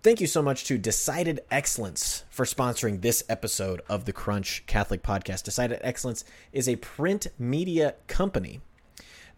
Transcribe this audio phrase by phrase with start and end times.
[0.00, 5.02] Thank you so much to Decided Excellence for sponsoring this episode of the Crunch Catholic
[5.02, 5.42] Podcast.
[5.42, 8.60] Decided Excellence is a print media company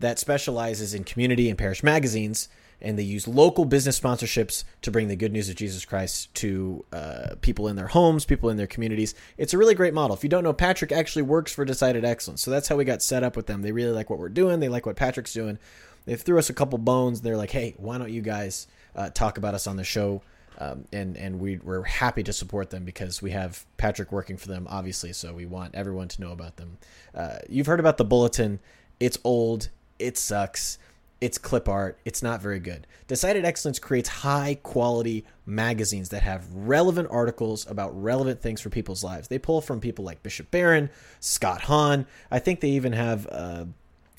[0.01, 5.09] that specializes in community and parish magazines, and they use local business sponsorships to bring
[5.09, 8.67] the good news of Jesus Christ to uh, people in their homes, people in their
[8.67, 9.15] communities.
[9.39, 10.15] It's a really great model.
[10.15, 13.01] If you don't know, Patrick actually works for Decided Excellence, so that's how we got
[13.01, 13.63] set up with them.
[13.63, 15.59] They really like what we're doing, they like what Patrick's doing.
[16.05, 17.23] They threw us a couple bones.
[17.23, 20.21] They're like, hey, why don't you guys uh, talk about us on the show?
[20.61, 24.49] Um, and and we, we're happy to support them because we have Patrick working for
[24.49, 25.15] them, obviously.
[25.15, 26.77] So we want everyone to know about them.
[27.15, 28.61] Uh, you've heard about the bulletin.
[29.01, 29.71] It's old.
[29.99, 30.79] It sucks.
[31.21, 31.99] It's clip art.
[32.05, 32.87] It's not very good.
[33.07, 39.03] Decided Excellence creates high quality magazines that have relevant articles about relevant things for people's
[39.03, 39.29] lives.
[39.29, 42.07] They pull from people like Bishop Barron, Scott Hahn.
[42.31, 43.27] I think they even have.
[43.31, 43.65] Uh,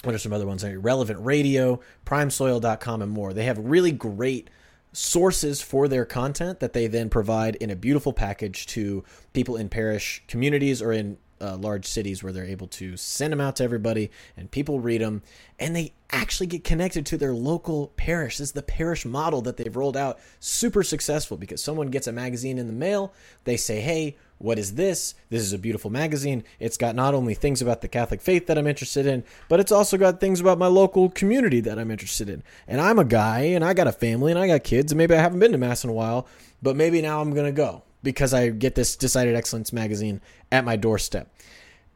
[0.04, 0.66] what are some other ones?
[0.66, 3.34] Relevant Radio, PrimeSoil.com, and more.
[3.34, 4.50] They have really great
[4.94, 9.70] sources for their content that they then provide in a beautiful package to people in
[9.70, 13.64] parish communities or in uh, large cities where they're able to send them out to
[13.64, 15.24] everybody and people read them
[15.60, 18.38] and they actually get connected to their local parish.
[18.38, 20.20] This is the parish model that they've rolled out.
[20.40, 23.14] Super successful because someone gets a magazine in the mail.
[23.46, 25.14] They say, hey, what is this?
[25.30, 26.44] This is a beautiful magazine.
[26.60, 29.72] It's got not only things about the Catholic faith that I'm interested in, but it's
[29.72, 32.44] also got things about my local community that I'm interested in.
[32.68, 35.14] And I'm a guy and I got a family and I got kids and maybe
[35.14, 36.28] I haven't been to Mass in a while,
[36.62, 40.66] but maybe now I'm going to go because I get this Decided Excellence magazine at
[40.66, 41.32] my doorstep.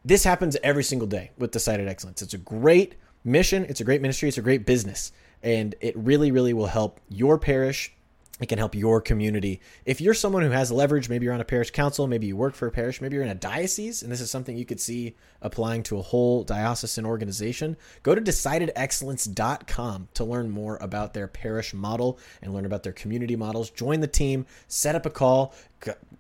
[0.04, 2.22] This happens every single day with Decided Excellence.
[2.22, 5.12] It's a great mission, it's a great ministry, it's a great business,
[5.42, 7.92] and it really, really will help your parish.
[8.42, 9.62] It can help your community.
[9.86, 12.54] If you're someone who has leverage, maybe you're on a parish council, maybe you work
[12.54, 15.16] for a parish, maybe you're in a diocese, and this is something you could see
[15.42, 21.74] applying to a whole diocesan organization, go to decidedexcellence.com to learn more about their parish
[21.74, 23.70] model and learn about their community models.
[23.70, 25.54] Join the team, set up a call,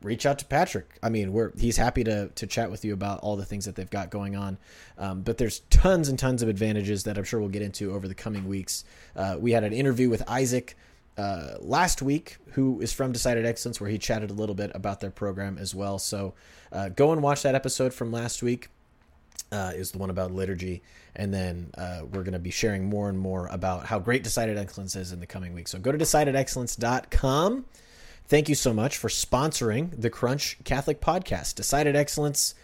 [0.01, 0.97] reach out to Patrick.
[1.03, 3.75] I mean, we're he's happy to to chat with you about all the things that
[3.75, 4.57] they've got going on.
[4.97, 8.07] Um, but there's tons and tons of advantages that I'm sure we'll get into over
[8.07, 8.85] the coming weeks.
[9.17, 10.77] Uh, we had an interview with Isaac
[11.17, 14.99] uh, last week, who is from Decided Excellence, where he chatted a little bit about
[14.99, 15.97] their program as well.
[15.99, 16.33] So
[16.71, 18.69] uh, go and watch that episode from last week.
[19.51, 20.81] Uh, is the one about liturgy,
[21.15, 24.57] and then uh, we're going to be sharing more and more about how great Decided
[24.57, 25.71] Excellence is in the coming weeks.
[25.71, 27.65] So go to decidedexcellence.com.
[28.27, 31.55] Thank you so much for sponsoring the Crunch Catholic Podcast.
[31.55, 32.55] Decided Excellence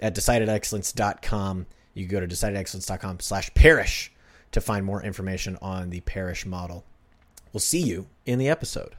[0.00, 1.66] at decidedexcellence.com.
[1.94, 4.12] You can go to decidedexcellence.com slash parish
[4.52, 6.84] to find more information on the parish model.
[7.56, 8.96] We'll see you in the episode.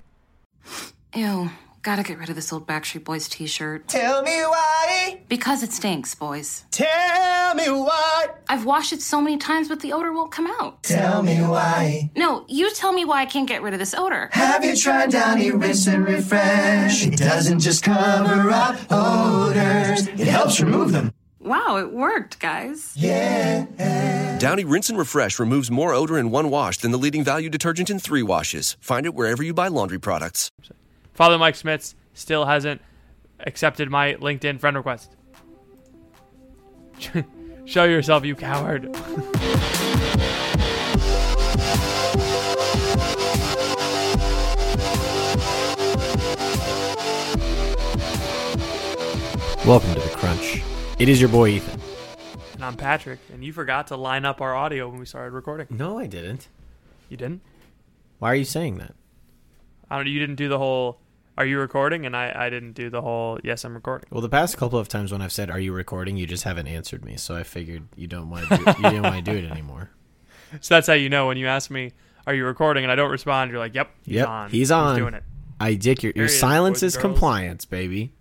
[1.13, 1.51] Ew,
[1.83, 3.87] gotta get rid of this old Backstreet Boys t shirt.
[3.87, 5.21] Tell me why.
[5.29, 6.65] Because it stinks, boys.
[6.71, 8.29] Tell me why.
[8.49, 10.81] I've washed it so many times, but the odor won't come out.
[10.81, 12.09] Tell me why.
[12.15, 14.29] No, you tell me why I can't get rid of this odor.
[14.31, 17.05] Have you tried Downy Rinse and Refresh?
[17.05, 21.13] It doesn't just cover up odors, it helps remove them.
[21.47, 22.91] Wow, it worked, guys.
[22.93, 24.37] Yeah.
[24.37, 27.89] Downy Rinse and Refresh removes more odor in one wash than the leading value detergent
[27.89, 28.75] in three washes.
[28.81, 30.51] Find it wherever you buy laundry products.
[31.13, 32.81] Father Mike Schmitz still hasn't
[33.39, 35.15] accepted my LinkedIn friend request.
[37.65, 38.93] Show yourself, you coward.
[49.65, 50.06] Welcome to the Crunch.
[50.99, 51.79] It is your boy Ethan.
[52.55, 55.67] and I'm Patrick, and you forgot to line up our audio when we started recording.
[55.69, 56.47] No, I didn't.
[57.07, 57.41] You didn't?
[58.17, 58.95] Why are you saying that?
[59.91, 60.07] I don't.
[60.07, 60.99] You didn't do the whole.
[61.37, 62.07] Are you recording?
[62.07, 63.37] And I, I didn't do the whole.
[63.43, 64.07] Yes, I'm recording.
[64.09, 66.65] Well, the past couple of times when I've said, "Are you recording?" you just haven't
[66.67, 68.57] answered me, so I figured you don't want to.
[68.57, 69.91] Do, you didn't want to do it anymore.
[70.61, 71.91] So that's how you know when you ask me,
[72.25, 73.51] "Are you recording?" and I don't respond.
[73.51, 74.49] You're like, "Yep, he's yep, on.
[74.49, 74.97] he's on.
[74.97, 75.23] doing it."
[75.59, 78.13] I dick your your he is, silence is compliance, baby.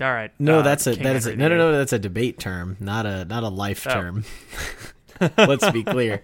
[0.00, 0.30] All right.
[0.38, 2.76] No, uh, that's a King that is a, no no no that's a debate term,
[2.80, 3.92] not a not a life Oh.
[3.92, 4.24] term.
[5.36, 6.22] Let's be clear.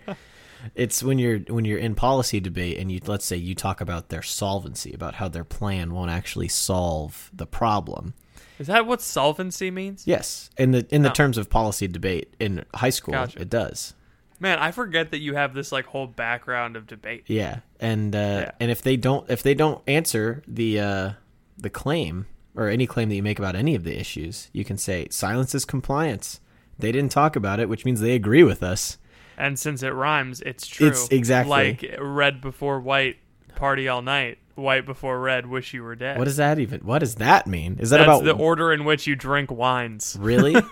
[0.74, 4.08] It's when you're when you're in policy debate and you let's say you talk about
[4.08, 8.14] their solvency, about how their plan won't actually solve the problem.
[8.58, 10.04] Is that what solvency means?
[10.06, 11.12] Yes, in the in the Oh.
[11.12, 13.40] terms of policy debate in high school, Gotcha.
[13.42, 13.94] it does.
[14.40, 17.24] Man, I forget that you have this like whole background of debate.
[17.26, 18.50] Yeah, and uh, Yeah.
[18.60, 21.10] and if they don't if they don't answer the uh,
[21.58, 24.78] the claim or any claim that you make about any of the issues, you can
[24.78, 26.40] say silence is compliance.
[26.78, 28.98] They didn't talk about it, which means they agree with us.
[29.36, 30.88] And since it rhymes, it's true.
[30.88, 31.50] It's- exactly.
[31.50, 33.16] like red before white,
[33.56, 34.38] party all night.
[34.54, 36.16] White before red, wish you were dead.
[36.16, 36.80] What does that even?
[36.82, 37.76] What does that mean?
[37.80, 40.16] Is that That's about the order in which you drink wines.
[40.20, 40.54] really?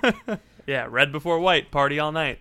[0.64, 2.38] Yeah, red before white, party all night.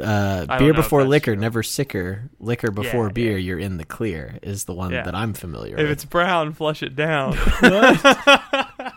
[0.00, 1.40] Uh, beer before liquor, true.
[1.40, 2.30] never sicker.
[2.40, 3.38] Liquor before Yeah, beer, yeah.
[3.38, 4.38] you're in the clear.
[4.42, 5.02] Is the one Yeah.
[5.02, 5.86] that I'm familiar If with.
[5.86, 7.32] If it's brown, flush it down.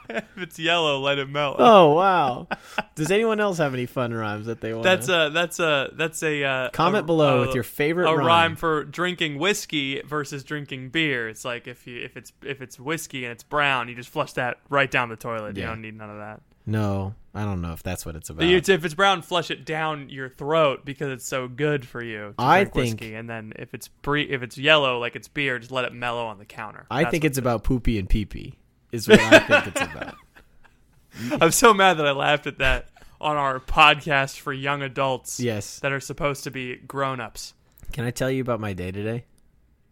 [0.09, 1.57] if it's yellow, let it melt.
[1.59, 2.47] Oh wow!
[2.95, 4.83] Does anyone else have any fun rhymes that they want?
[4.83, 8.15] That's a that's a that's a uh, Comment a- below a- with your favorite a
[8.15, 8.25] rhyme.
[8.27, 11.29] rhyme for drinking whiskey versus drinking beer.
[11.29, 14.33] It's like if you if it's if it's whiskey and it's brown, you just flush
[14.33, 15.57] that right down the toilet.
[15.57, 16.41] You don't need none of that.
[16.69, 18.45] No, I don't know if that's what it's about.
[18.45, 22.36] If it's brown, flush it down your throat because it's so good for you.
[22.38, 25.71] I think- whiskey, and then if it's bre- if it's yellow like it's beer, just
[25.71, 26.86] let it mellow on the counter.
[26.92, 28.57] I That's think it's about poopy and pee pee.
[28.92, 30.16] Is what I think it's about.
[31.42, 32.89] I'm so mad that I laughed at that
[33.19, 35.39] on our podcast for young adults.
[35.39, 35.80] Yes.
[35.80, 37.54] that are supposed to be grown ups.
[37.92, 39.25] Can I tell you about my day today?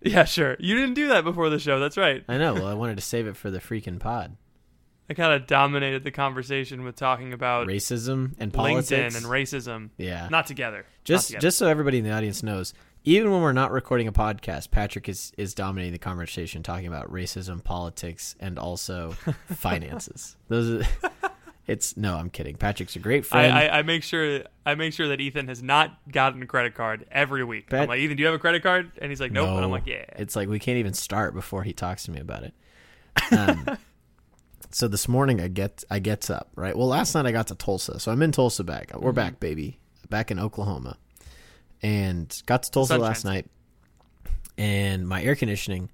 [0.02, 0.56] Yeah, sure.
[0.60, 1.80] You didn't do that before the show.
[1.80, 2.24] That's right.
[2.28, 2.54] I know.
[2.54, 4.38] Well, I wanted to save it for the freaking pod.
[5.10, 9.90] I kind of dominated the conversation with talking about Racism and LinkedIn politics and racism.
[9.98, 10.28] Yeah.
[10.30, 10.80] Not together.
[10.80, 11.42] Not just together.
[11.42, 12.74] just so everybody in the audience knows,
[13.06, 17.10] even when we're not recording a podcast, Patrick is is dominating the conversation, talking about
[17.12, 19.12] racism, politics, and also
[19.48, 20.36] finances.
[20.50, 21.10] Those are.
[21.68, 22.56] It's no, I'm kidding.
[22.56, 23.52] Patrick's a great friend.
[23.52, 27.06] I, I make sure I make sure that Ethan has not gotten a credit card
[27.12, 27.70] every week.
[27.70, 28.90] Bet- I'm like, Ethan, do you have a credit card?
[29.02, 29.50] And he's like, Nope.
[29.50, 30.06] And I'm like, Yeah.
[30.16, 32.54] It's like we can't even start before he talks to me about it.
[33.38, 33.78] Um,
[34.72, 36.76] so this morning I get I gets up right.
[36.78, 38.90] Well, last night I got to Tulsa, so I'm in Tulsa back.
[38.90, 39.04] Mm-hmm.
[39.04, 39.80] We're back, baby,
[40.10, 40.98] back in Oklahoma,
[41.82, 43.48] and got to Tulsa last night.
[44.58, 45.90] And my air conditioning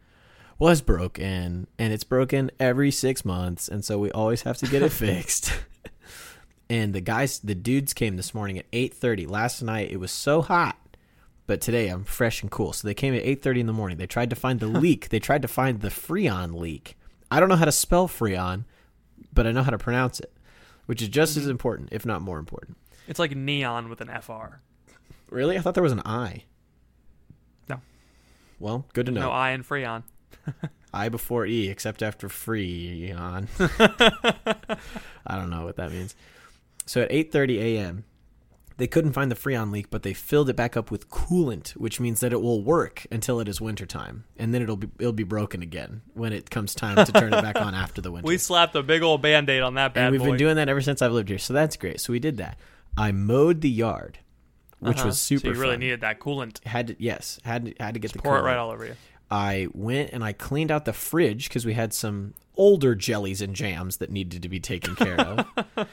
[0.57, 4.81] was broken, and it's broken every six months, and so we always have to get
[4.81, 5.53] it fixed.
[6.69, 9.25] And the guys, the dudes came this morning at eight thirty.
[9.25, 10.77] Last night it was so hot
[11.45, 12.73] but today I'm fresh and cool.
[12.73, 13.97] So they came at 8:30 in the morning.
[13.97, 15.09] They tried to find the leak.
[15.09, 16.97] They tried to find the Freon leak.
[17.33, 18.65] I don't know how to spell Freon,
[19.33, 20.31] but I know how to pronounce it,
[20.85, 21.51] which is just as mm-hmm.
[21.51, 22.77] important, if not more important.
[23.07, 24.61] It's like neon with an FR.
[25.31, 25.57] Really?
[25.57, 26.43] I thought there was an I.
[27.67, 27.81] No.
[28.59, 29.21] Well, good to know.
[29.21, 30.03] No I in Freon.
[30.93, 33.47] I before E, except after Freon.
[35.25, 36.15] I don't know what that means.
[36.85, 38.03] So at 8:30 a.m.,
[38.83, 42.01] they couldn't find the Freon leak, but they filled it back up with coolant, which
[42.01, 45.23] means that it will work until it is wintertime, and then it'll be it'll be
[45.23, 48.27] broken again when it comes time to turn it back on after the winter.
[48.27, 50.31] We slapped a big old band aid on that bad and we've boy.
[50.31, 52.01] been doing that ever since I've lived here, so that's great.
[52.01, 52.57] So we did that.
[52.97, 54.19] I mowed the yard,
[54.79, 55.05] which Uh-huh.
[55.07, 55.45] was super.
[55.45, 55.79] So you really fun.
[55.79, 56.61] needed that coolant.
[56.65, 58.43] had to yes had to, had to get the Pour it coolant.
[58.43, 58.95] right all over you.
[59.31, 63.55] I went and I cleaned out the fridge because we had some older jellies and
[63.55, 65.45] jams that needed to be taken care of.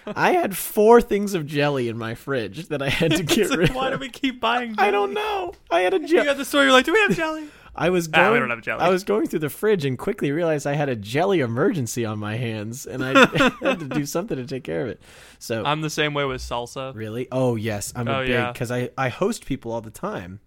[0.06, 3.58] I had four things of jelly in my fridge that I had to get like,
[3.58, 4.74] rid Why do we keep buying?
[4.76, 4.88] Jelly?
[4.88, 5.54] I don't know.
[5.70, 6.18] I had a jelly.
[6.18, 6.64] You got the story.
[6.64, 7.46] You're like, do we have jelly?
[7.74, 8.32] I was Ah, going.
[8.34, 8.82] we don't have jelly.
[8.82, 12.18] I was going through the fridge and quickly realized I had a jelly emergency on
[12.18, 13.26] my hands, and I
[13.62, 15.00] had to do something to take care of it.
[15.38, 16.94] So I'm the same way with salsa.
[16.94, 17.28] Really?
[17.30, 18.52] Oh yes, I'm a Oh, big yeah.
[18.52, 20.40] because I I host people all the time,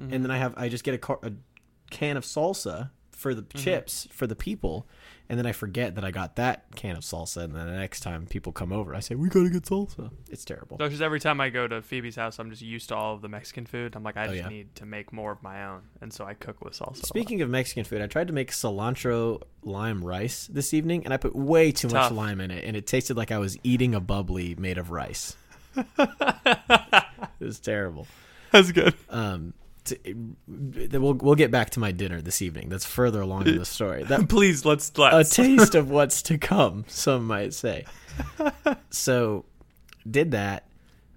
[0.00, 0.14] Mm-hmm.
[0.14, 1.32] and then I have I just get a, car, a
[1.90, 3.58] can of salsa for the Mm-hmm.
[3.58, 4.86] chips for the people,
[5.28, 8.00] and then I forget that I got that can of salsa, and then the next
[8.00, 10.10] time people come over, I say we gotta get salsa.
[10.30, 10.78] It's terrible.
[10.80, 13.20] No, because every time I go to Phoebe's house, I'm just used to all of
[13.20, 13.94] the Mexican food.
[13.94, 14.48] I'm like, I Oh, just yeah.
[14.48, 17.04] need to make more of my own, and so I cook with salsa.
[17.04, 21.18] Speaking of Mexican food, I tried to make cilantro lime rice this evening, and I
[21.18, 24.00] put way too much lime in it, and it tasted like I was eating a
[24.00, 25.36] bubbly made of rice.
[25.76, 27.06] it
[27.40, 28.06] was terrible.
[28.50, 28.94] that's good.
[29.10, 29.52] um
[29.84, 29.98] to,
[30.46, 32.68] we'll we'll get back to my dinner this evening.
[32.68, 34.04] That's further along in the story.
[34.04, 35.30] That Please, let's a let's.
[35.30, 37.84] taste of what's to come, some might say.
[38.90, 39.44] So,
[40.08, 40.66] did that,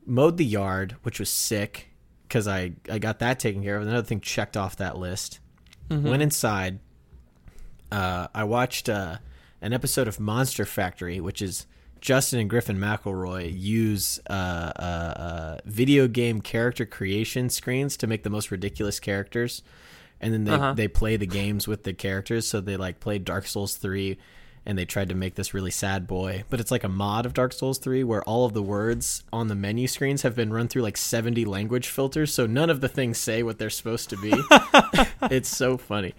[0.06, 1.90] mowed the yard, which was sick
[2.28, 3.84] because I I got that taken care of.
[3.84, 5.40] Another thing checked off that list.
[5.90, 6.80] Went inside.
[7.92, 9.18] Uh, I watched uh,
[9.62, 11.68] an episode of Monster Factory, which is
[12.04, 18.24] Justin and Griffin McElroy use uh, uh, uh, video game character creation screens to make
[18.24, 19.64] the most ridiculous characters,
[20.20, 20.74] and then they Uh-huh.
[20.74, 22.46] they play the games with the characters.
[22.46, 24.18] So they like played Dark Souls three,
[24.66, 27.34] and they tried to make this really sad boy, but it's like a mod of
[27.34, 30.68] Dark Souls three where all of the words on the menu screens have been run
[30.68, 34.18] through like seventy language filters, so none of the things say what they're supposed to
[34.18, 34.34] be.
[35.34, 36.16] it's so funny.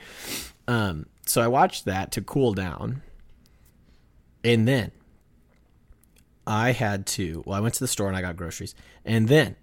[0.66, 3.02] Um, so I watched that to cool down,
[4.42, 4.90] and then
[6.46, 7.42] I had to.
[7.46, 8.74] Well, I went to the store and I got groceries,
[9.04, 9.56] and then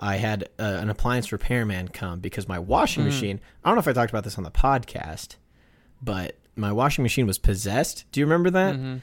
[0.00, 3.10] I had uh, an appliance repairman come because my washing Mm-hmm.
[3.12, 3.40] machine.
[3.64, 5.36] I don't know if I talked about this on the podcast,
[6.02, 8.04] but my washing machine was possessed.
[8.12, 9.00] Do you remember that?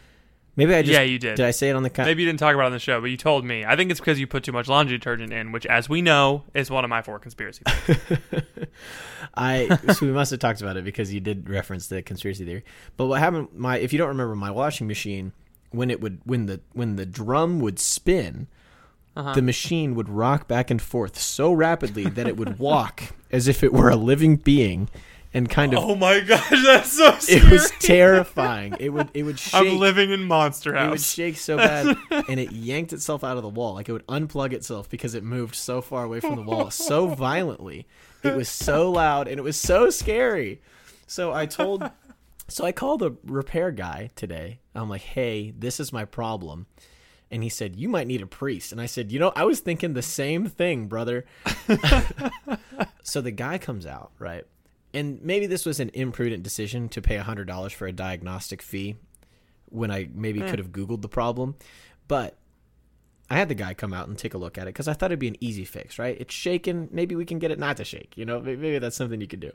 [0.56, 0.94] Maybe I just Mm-hmm.
[0.94, 1.36] Yeah, you did.
[1.36, 1.90] Did I say it on the?
[1.92, 3.64] Con- Maybe you didn't talk about it on the show, but you told me.
[3.64, 6.44] I think it's because you put too much laundry detergent in, which, as we know,
[6.56, 8.22] is one of my four conspiracy theories.
[9.36, 12.64] I so we must have talked about it because you did reference the conspiracy theory.
[12.98, 13.50] But what happened?
[13.54, 15.32] My if you don't remember, my washing machine
[15.72, 18.48] when it would when the when the drum would spin,
[19.16, 19.34] Uh-huh.
[19.34, 23.64] the machine would rock back and forth so rapidly that it would walk as if
[23.64, 24.90] it were a living being,
[25.34, 27.42] and kind of oh my gosh, that's so scary.
[27.48, 28.76] it was terrifying.
[28.80, 29.54] It would it would shake.
[29.56, 30.86] I'm living in Monster House.
[30.88, 31.98] It would shake so bad,
[32.30, 33.74] and it yanked itself out of the wall.
[33.74, 37.08] Like it would unplug itself because it moved so far away from the wall so
[37.08, 37.86] violently.
[38.24, 40.62] It was so loud, and it was so scary.
[41.10, 41.90] So I told,
[42.48, 44.60] so I called the repair guy today.
[44.76, 46.68] I'm like, "Hey, this is my problem,"
[47.30, 49.60] and he said, "You might need a priest." And I said, "You know, I was
[49.60, 51.26] thinking the same thing, brother."
[53.04, 54.46] so the guy comes out, right?
[54.94, 58.96] And maybe this was an imprudent decision to pay $100 for a diagnostic fee
[59.66, 60.48] when I maybe hmm.
[60.48, 61.56] could have Googled the problem.
[62.08, 62.38] But
[63.30, 65.08] I had the guy come out and take a look at it because I thought
[65.12, 66.16] it'd be an easy fix, right?
[66.20, 66.88] It's shaking.
[66.92, 68.14] Maybe we can get it not to shake.
[68.16, 69.52] You know, May- maybe that's something you could do.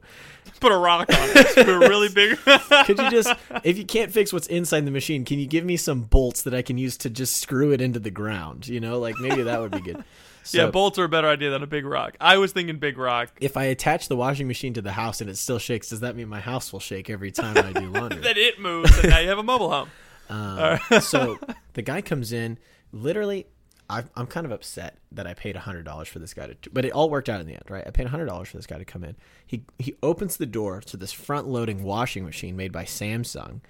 [0.61, 1.55] Put a rock on it.
[1.55, 2.37] Put a really big.
[2.87, 3.33] Could you just,
[3.65, 6.53] if you can't fix what's inside the machine, can you give me some bolts that
[6.53, 8.69] I can use to just screw it into the ground?
[8.69, 10.05] You know, like maybe that would be good.
[10.51, 12.17] yeah, bolts are a better idea than a big rock.
[12.21, 13.31] I was thinking big rock.
[13.41, 16.15] If I attach the washing machine to the house and it still shakes, does that
[16.17, 18.21] mean my house will shake every time I do laundry?
[18.23, 19.89] Then it moves, and now you have a mobile home.
[20.29, 21.39] Um, so
[21.75, 22.59] the guy comes in,
[22.93, 23.47] literally.
[23.93, 26.87] I've, I'm kind of upset that I paid hundred dollars for this guy to, but
[26.87, 27.85] it all worked out in the end, right?
[27.87, 29.17] I paid hundred dollars for this guy to come in.
[29.47, 33.61] He he opens the door to this front loading washing machine made by Samsung,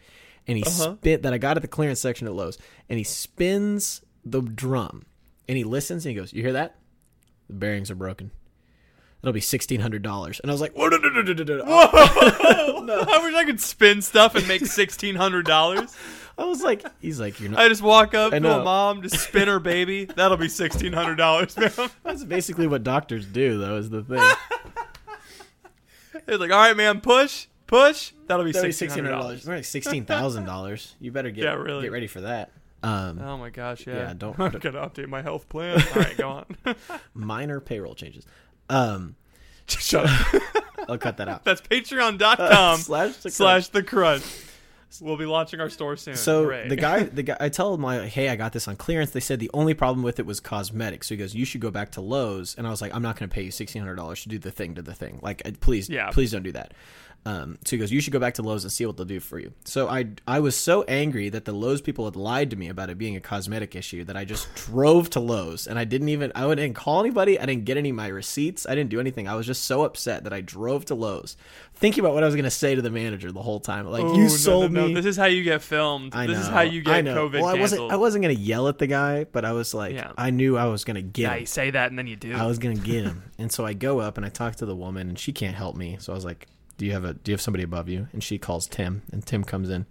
[0.46, 0.94] and he uh-huh.
[0.94, 2.56] spin that I got at the clearance section at Lowe's,
[2.88, 5.04] and he spins the drum,
[5.48, 6.76] and he listens and he goes, "You hear that?
[7.48, 8.30] The bearings are broken.
[9.22, 11.56] It'll be sixteen hundred dollars." And I was like, "Whoa, no, no, no, no, no,
[11.56, 15.96] no." I wish I could spin stuff and make sixteen hundred dollars.
[16.38, 18.60] I was like, "He's like, you're not." I just walk up I to know.
[18.60, 20.04] a mom, just spin her baby.
[20.16, 21.70] That'll be sixteen hundred dollars, man.
[22.02, 23.76] That's basically what doctors do, though.
[23.76, 24.22] Is the thing.
[26.26, 28.12] It's like, all right, man, push, push.
[28.26, 29.46] That'll be sixteen hundred dollars.
[29.46, 30.94] Right, sixteen thousand dollars.
[31.00, 31.82] You better get Yeah, really.
[31.82, 32.50] get ready for that.
[32.82, 33.94] Um, Oh my gosh, yeah.
[34.08, 35.80] Yeah, don't- I'm gonna update my health plan.
[35.94, 36.46] All right, go on.
[37.14, 38.26] minor payroll changes.
[38.68, 39.16] Um,
[39.66, 40.42] Shut up.
[40.88, 41.44] I'll cut that out.
[41.44, 44.24] That's patreon.com Slash the slash the crunch.
[45.00, 46.16] We'll be launching our store soon.
[46.16, 46.68] So Hooray.
[46.68, 49.10] the guy, the guy, I tell him like, hey, I got this on clearance.
[49.10, 51.04] They said the only problem with it was cosmetic.
[51.04, 52.54] So he goes, you should go back to Lowe's.
[52.56, 54.38] And I was like, I'm not going to pay you sixteen hundred dollars to do
[54.38, 55.18] the thing to the thing.
[55.22, 56.10] Like, uh, please, Yeah.
[56.10, 56.72] please don't do that.
[57.24, 59.20] Um, so he goes, you should go back to Lowe's and see what they'll do
[59.20, 59.52] for you.
[59.64, 62.90] So I, I was so angry that the Lowe's people had lied to me about
[62.90, 66.32] it being a cosmetic issue that I just drove to Lowe's and I didn't even,
[66.34, 67.38] I didn't call anybody.
[67.38, 68.66] I didn't get any of my receipts.
[68.66, 69.28] I didn't do anything.
[69.28, 71.36] I was just so upset that I drove to Lowe's,
[71.74, 73.86] thinking about what I was going to say to the manager the whole time.
[73.86, 74.86] Like, Ooh, you sold no, no.
[74.88, 74.94] me.
[74.94, 76.16] This is how you get filmed.
[76.16, 77.28] I know, this is how you I get know.
[77.28, 77.60] COVID well, I wasn't.
[77.60, 77.92] canceled.
[77.92, 80.10] I wasn't gonna yell at the guy, but I was like, Yeah.
[80.18, 81.40] I knew I was gonna get yeah, him.
[81.40, 82.34] you say that and then you do.
[82.34, 84.74] I was gonna get him, and so I go up and I talk to the
[84.74, 85.98] woman, and she can't help me.
[86.00, 86.48] So I was like,
[86.82, 87.14] "Do you have a?
[87.14, 89.86] Do you have somebody above you?" And she calls Tim, and Tim comes in.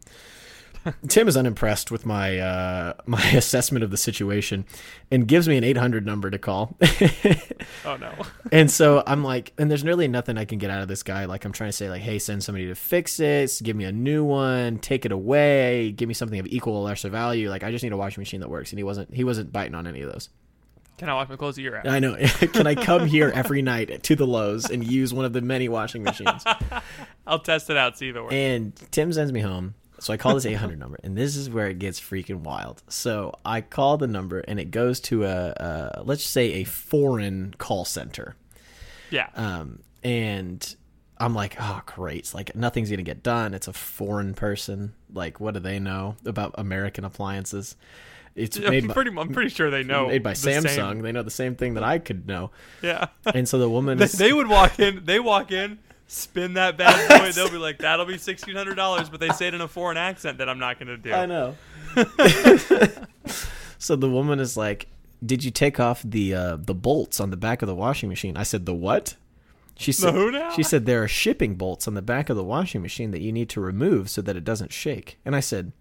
[1.07, 4.65] Tim is unimpressed with my uh, my assessment of the situation,
[5.10, 6.75] and gives me an eight hundred number to call.
[7.86, 8.12] oh no.
[8.51, 11.24] And so I'm like, and there's nearly nothing I can get out of this guy.
[11.24, 13.91] Like I'm trying to say, like, hey, send somebody to fix it, give me a
[13.93, 17.50] new one, take it away, give me something of equal or lesser value.
[17.50, 18.74] Like I just need a washing machine that works.
[18.74, 20.27] And he wasn't he wasn't biting on any of those.
[21.01, 21.88] Can I wash my clothes at your house?
[21.88, 22.15] I know.
[22.53, 25.67] can I come here every night to the Lowe's and use one of the many
[25.67, 26.43] washing machines?
[27.25, 28.36] I'll test it out, see if it works.
[28.36, 29.74] And Tim sends me home.
[29.98, 32.84] So I call this 800 number, and this is where it gets freaking wild.
[32.88, 35.53] So I call the number, and it goes to a,
[35.98, 38.36] a let's say a foreign call center.
[39.10, 39.29] yeah.
[39.34, 40.75] Um, and
[41.17, 42.20] I'm like, oh, great.
[42.20, 43.55] It's like nothing's going to get done.
[43.55, 44.93] It's a foreign person.
[45.12, 47.75] Like, what do they know about American appliances?
[48.35, 50.07] It's made I'm by, pretty, I'm pretty sure they know.
[50.07, 50.69] made by the Samsung.
[50.69, 52.51] same- They know the same thing that I could know.
[52.81, 53.07] Yeah.
[53.25, 55.03] And so the woman they, is, they would walk in.
[55.03, 57.31] They walk in, spin that bad boy.
[57.33, 59.97] They'll be like, "That'll be sixteen hundred dollars," but they say it in a foreign
[59.97, 61.11] accent that I'm not going to do.
[61.11, 61.55] I know.
[63.77, 64.88] so the woman is like,
[65.25, 68.38] "Did you take off the uh, the bolts on the back of the washing machine?"
[68.38, 69.15] I said, "The what?"
[69.77, 70.51] She said, who now?
[70.51, 73.31] "She said there are shipping bolts on the back of the washing machine that you
[73.31, 75.71] need to remove so that it doesn't shake." And I said,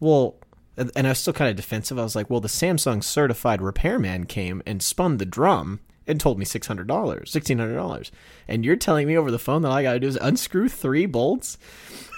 [0.00, 0.36] "Well."
[0.76, 1.98] And I was still kind of defensive.
[1.98, 6.38] I was like, "Well, the Samsung certified repairman came and spun the drum and told
[6.38, 8.10] me six hundred dollars, sixteen hundred dollars,
[8.48, 10.68] and you're telling me over the phone that all I got to do is unscrew
[10.68, 11.58] three bolts?"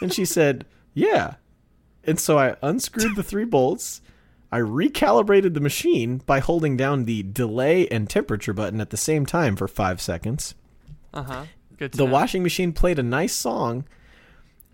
[0.00, 1.34] And she said, "Yeah."
[2.04, 4.00] And so I unscrewed the three bolts.
[4.52, 9.26] I recalibrated the machine by holding down the delay and temperature button at the same
[9.26, 10.54] time for five seconds.
[11.12, 11.44] Uh huh.
[11.76, 11.92] Good.
[11.92, 12.12] To The know.
[12.12, 13.84] washing machine played a nice song,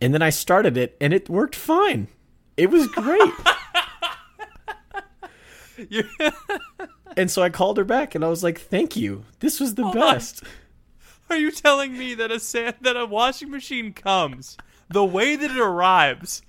[0.03, 2.09] and then I started it, and it worked fine.
[2.61, 3.33] It was great.
[7.17, 9.25] And so I called her back, and I was like, "Thank you.
[9.40, 9.95] This was the on.
[9.95, 10.45] best."
[11.29, 14.57] Are you telling me that a sand, that a washing machine comes
[14.88, 16.43] the way that it arrives?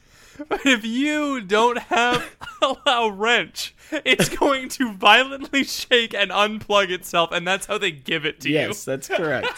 [0.47, 2.37] But if you don't have
[2.85, 3.75] a wrench,
[4.05, 8.49] it's going to violently shake and unplug itself, and that's how they give it to
[8.49, 8.55] you.
[8.55, 9.51] Yes, that's correct.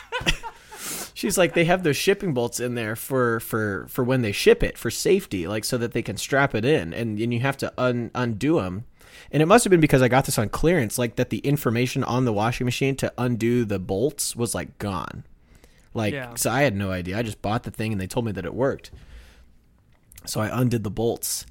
[1.13, 4.63] She's like, they have those shipping bolts in there for for for when they ship
[4.63, 7.57] it for safety, like so that they can strap it in, and and you have
[7.57, 8.85] to un, undo them.
[9.31, 12.03] And it must have been because I got this on clearance, like that the information
[12.03, 15.23] on the washing machine to undo the bolts was like gone.
[15.93, 16.33] Like, Yeah.
[16.35, 17.17] so I had no idea.
[17.17, 18.89] I just bought the thing, and they told me that it worked.
[20.25, 21.45] So I undid the bolts,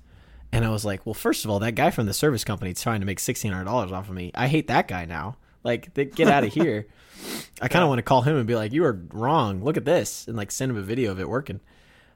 [0.51, 2.81] and I was like, well, first of all, that guy from the service company is
[2.83, 4.33] trying to make sixteen hundred dollars off of me.
[4.35, 5.37] I hate that guy now.
[5.65, 6.87] Like, they, get out of here.
[7.61, 9.63] I kind of want to call him and be like, "You are wrong.
[9.63, 11.61] Look at this," and like send him a video of it working.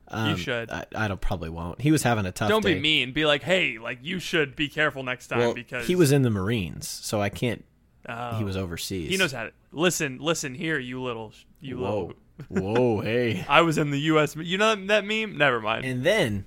[0.08, 0.70] Um, You should.
[0.70, 1.80] I, I don't probably won't.
[1.80, 2.48] He was having a tough.
[2.48, 2.74] Don't day.
[2.74, 3.12] be mean.
[3.12, 6.22] Be like, hey, like you should be careful next time Well, because he was in
[6.22, 7.64] the Marines, so I can't.
[8.08, 8.38] Oh.
[8.38, 9.10] He was overseas.
[9.10, 10.18] He knows how to listen.
[10.18, 12.12] Listen here, you little, you Whoa,
[12.48, 12.74] little.
[12.74, 13.44] whoa, hey.
[13.48, 14.36] I was in the U.S.
[14.36, 15.36] You know that meme?
[15.36, 15.84] Never mind.
[15.84, 16.46] And then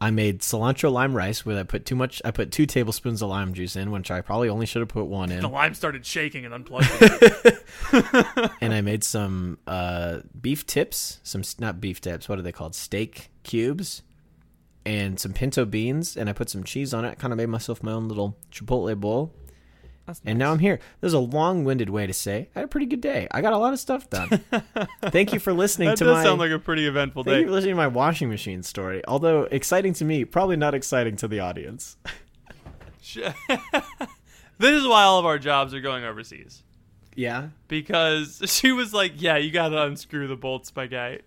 [0.00, 2.22] I made cilantro lime rice where I put too much.
[2.24, 5.06] I put two tablespoons of lime juice in, which I probably only should have put
[5.06, 5.40] one in.
[5.40, 7.64] the lime started shaking and unplugging.
[8.44, 8.52] it.
[8.60, 12.28] and I made some uh, beef tips, some not beef tips.
[12.28, 12.76] What are they called?
[12.76, 14.02] Steak cubes,
[14.86, 16.16] and some pinto beans.
[16.16, 17.18] And I put some cheese on it.
[17.18, 19.32] Kind of made myself my own little chipotle bowl.
[20.08, 20.80] That's And now I'm here.
[21.00, 23.28] There's a long-winded way to say I had a pretty good day.
[23.30, 24.40] I got a lot of stuff done.
[25.02, 26.24] Thank you for listening that to does my.
[26.24, 27.46] sound like a pretty eventful Thank you day.
[27.46, 29.02] for listening to my washing machine story.
[29.06, 31.98] Although exciting to me, probably not exciting to the audience.
[33.14, 33.34] this
[34.60, 36.62] is why all of our jobs are going overseas.
[37.14, 37.48] Yeah.
[37.68, 41.18] Because she was like, "Yeah, you gotta unscrew the bolts, my guy."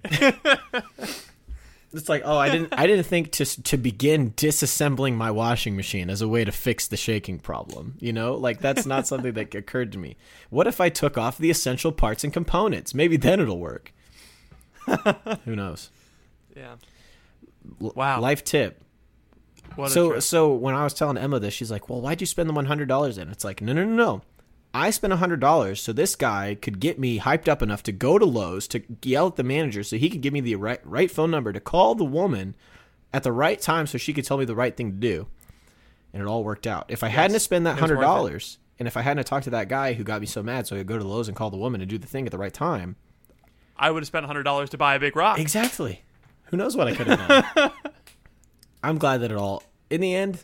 [1.93, 6.09] It's like, oh, I didn't, I didn't think to to begin disassembling my washing machine
[6.09, 7.95] as a way to fix the shaking problem.
[7.99, 10.15] You know, like that's not something that occurred to me.
[10.49, 12.93] What if I took off the essential parts and components?
[12.93, 13.93] Maybe then it'll work.
[15.45, 15.89] Who knows?
[16.55, 16.75] yeah.
[17.79, 18.19] Wow.
[18.19, 18.81] Life tip.
[19.75, 22.49] What so so when I was telling Emma this, she's like, "Well, why'd you spend
[22.49, 23.29] the one hundred dollars?" in?
[23.29, 24.21] It's like, no, no, no, no.
[24.73, 28.17] I spent hundred dollars so this guy could get me hyped up enough to go
[28.17, 31.11] to Lowe's to yell at the manager so he could give me the right right
[31.11, 32.55] phone number to call the woman
[33.13, 35.27] at the right time so she could tell me the right thing to do,
[36.13, 36.85] and it all worked out.
[36.87, 40.03] If I hadn't spent that $100 and if I hadn't talked to that guy who
[40.03, 41.89] got me so mad, so I could go to Lowe's and call the woman and
[41.89, 42.95] do the thing at the right time,
[43.75, 45.39] I would have spent hundred dollars to buy a big rock.
[45.39, 46.03] Exactly.
[46.45, 47.71] Who knows what I could have done?
[48.83, 50.43] I'm glad that it all in the end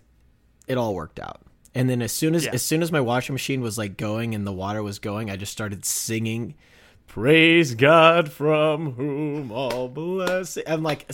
[0.68, 1.42] it all worked out.
[1.78, 2.52] And then as soon as Yeah.
[2.54, 5.36] as soon as my washing machine was like going and the water was going, I
[5.38, 6.56] just started singing
[7.08, 10.64] Praise God from whom all blessing.
[10.68, 11.10] I'm like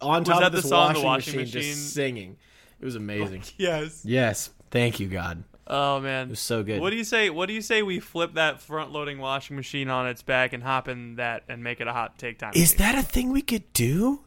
[0.00, 1.72] on top of the this washing, Washing machine, Machine?
[1.74, 2.36] just singing.
[2.80, 3.42] It was amazing.
[3.56, 4.02] Yes.
[4.04, 4.50] yes.
[4.70, 5.44] Thank you, God.
[5.68, 6.80] Oh man, It was so good.
[6.80, 7.30] What do you say?
[7.30, 10.88] What do you say we flip that front-loading washing machine on its back and hop
[10.88, 12.52] in that and make it a hot take time?
[12.54, 12.78] Is machine?
[12.78, 14.20] that a thing we could do?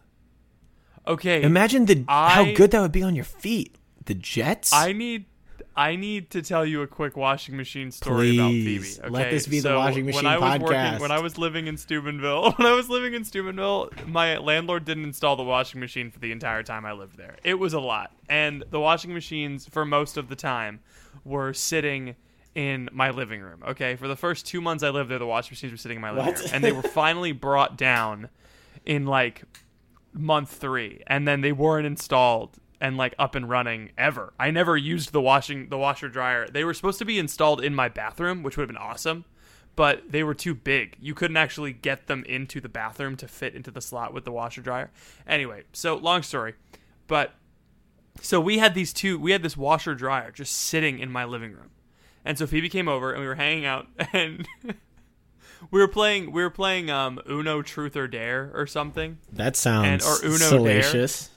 [1.08, 1.42] okay?
[1.44, 3.76] Imagine the how good that would be on your feet.
[4.06, 4.74] The jets?
[4.74, 5.26] I need
[5.80, 9.14] I need to tell you a quick washing machine story Please, about Phoebe.
[9.14, 9.32] let okay?
[9.36, 10.62] this be the So, washing machine when I was podcast.
[10.62, 14.84] Working, when I was living in Steubenville, when I was living in Steubenville, my landlord
[14.84, 17.38] didn't install the washing machine for the entire time I lived there.
[17.46, 20.82] It was a lot, and the washing machines for most of the time
[21.24, 22.16] were sitting
[22.56, 23.64] in my living room.
[23.70, 26.02] Okay, for the first two months I lived there, the washing machines were sitting in
[26.02, 26.40] my living What?
[26.40, 28.28] room, and they were finally brought down
[28.86, 29.44] in like
[30.12, 34.34] month three, and then they weren't installed and like up and running ever.
[34.40, 36.48] I never used the washing the washer dryer.
[36.48, 39.26] They were supposed to be installed in my bathroom, which would have been awesome,
[39.76, 40.96] but they were too big.
[41.00, 44.32] You couldn't actually get them into the bathroom to fit into the slot with the
[44.32, 44.92] washer dryer.
[45.28, 46.56] Anyway, so long story,
[47.08, 47.34] but
[48.22, 49.20] so we had these two.
[49.20, 51.72] We had this washer dryer just sitting in my living room,
[52.24, 54.48] and so Phoebe came over and we were hanging out and.
[55.72, 56.32] We were playing.
[56.32, 61.30] We were playing um, Uno Truth or Dare or something, That sounds or Uno salacious.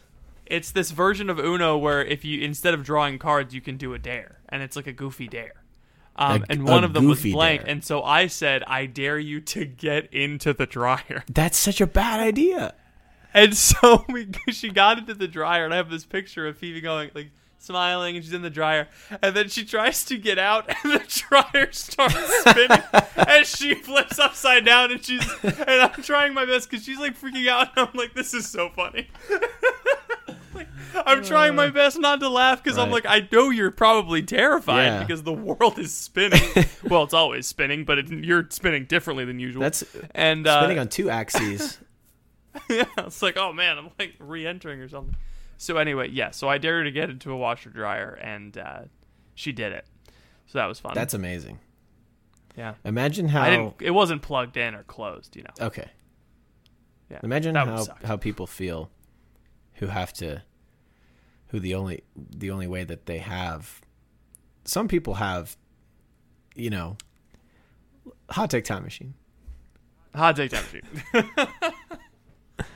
[0.53, 3.95] It's this version of Uno where if you instead of drawing cards, you can do
[3.95, 5.55] a dare, and it's like a goofy dare.
[6.15, 7.71] Um, A- and one of them was blank, dare.
[7.71, 11.87] and so I said, "I dare you to get into the dryer." That's such a
[11.87, 12.75] bad idea.
[13.35, 16.83] And so we, she got into the dryer, and I have this picture of Phoebe
[16.83, 18.89] going like smiling, and she's in the dryer,
[19.23, 22.83] and then she tries to get out, and the dryer starts spinning,
[23.17, 27.19] and she flips upside down, and she's, and I'm trying my best because she's like
[27.19, 29.09] freaking out, and I'm like, this is so funny.
[30.55, 30.69] Like,
[31.07, 34.85] I'm trying my best not to laugh because I'm like, I know you're probably terrified
[34.85, 35.01] Yeah.
[35.01, 36.41] because the world is spinning.
[36.89, 39.63] well, it's always spinning, but it, you're spinning differently than usual.
[39.63, 39.85] That's
[40.15, 41.79] and uh, spinning on two axes.
[42.69, 45.17] yeah, it's like, oh man, I'm like re-entering or something.
[45.59, 46.31] So anyway, yeah.
[46.33, 48.81] So I dared her to get into a washer dryer, and uh,
[49.35, 49.87] she did it.
[50.47, 50.93] So that was fun.
[50.95, 51.61] That's amazing.
[52.57, 52.75] yeah.
[52.85, 53.43] Imagine how.
[53.43, 53.75] I didn't.
[53.81, 55.37] It wasn't plugged in or closed.
[55.37, 55.67] You know.
[55.67, 55.89] Okay.
[57.11, 57.21] Yeah.
[57.23, 58.91] Imagine how how people feel
[59.83, 60.41] who have to
[61.49, 63.81] who the only the only way that they have
[64.65, 65.57] some people have
[66.55, 66.97] you know
[68.31, 69.15] hot take time machine.
[70.15, 71.31] Hot Take Time Machine.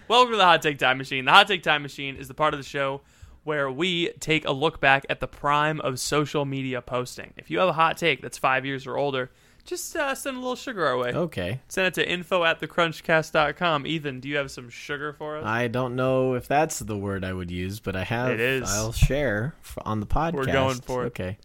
[0.09, 1.27] Welcome to the Hot Take Time Machine.
[1.27, 3.03] The Hot Take Time Machine is the part of the show
[3.45, 7.35] where we take a look back at the prime of social media posting.
[7.37, 9.31] If you have a hot take that's five years or older,
[9.67, 11.13] just uh, send a little sugar our way.
[11.13, 11.61] Okay.
[11.69, 13.87] Send it to info at thecrunchcast.com.
[13.87, 15.45] Ethan, do you have some sugar for us?
[15.45, 18.71] I don't know if that's the word I would use, but I have It is.
[18.71, 20.35] I'll share on the podcast.
[20.35, 21.07] We're going for it.
[21.09, 21.39] Okay.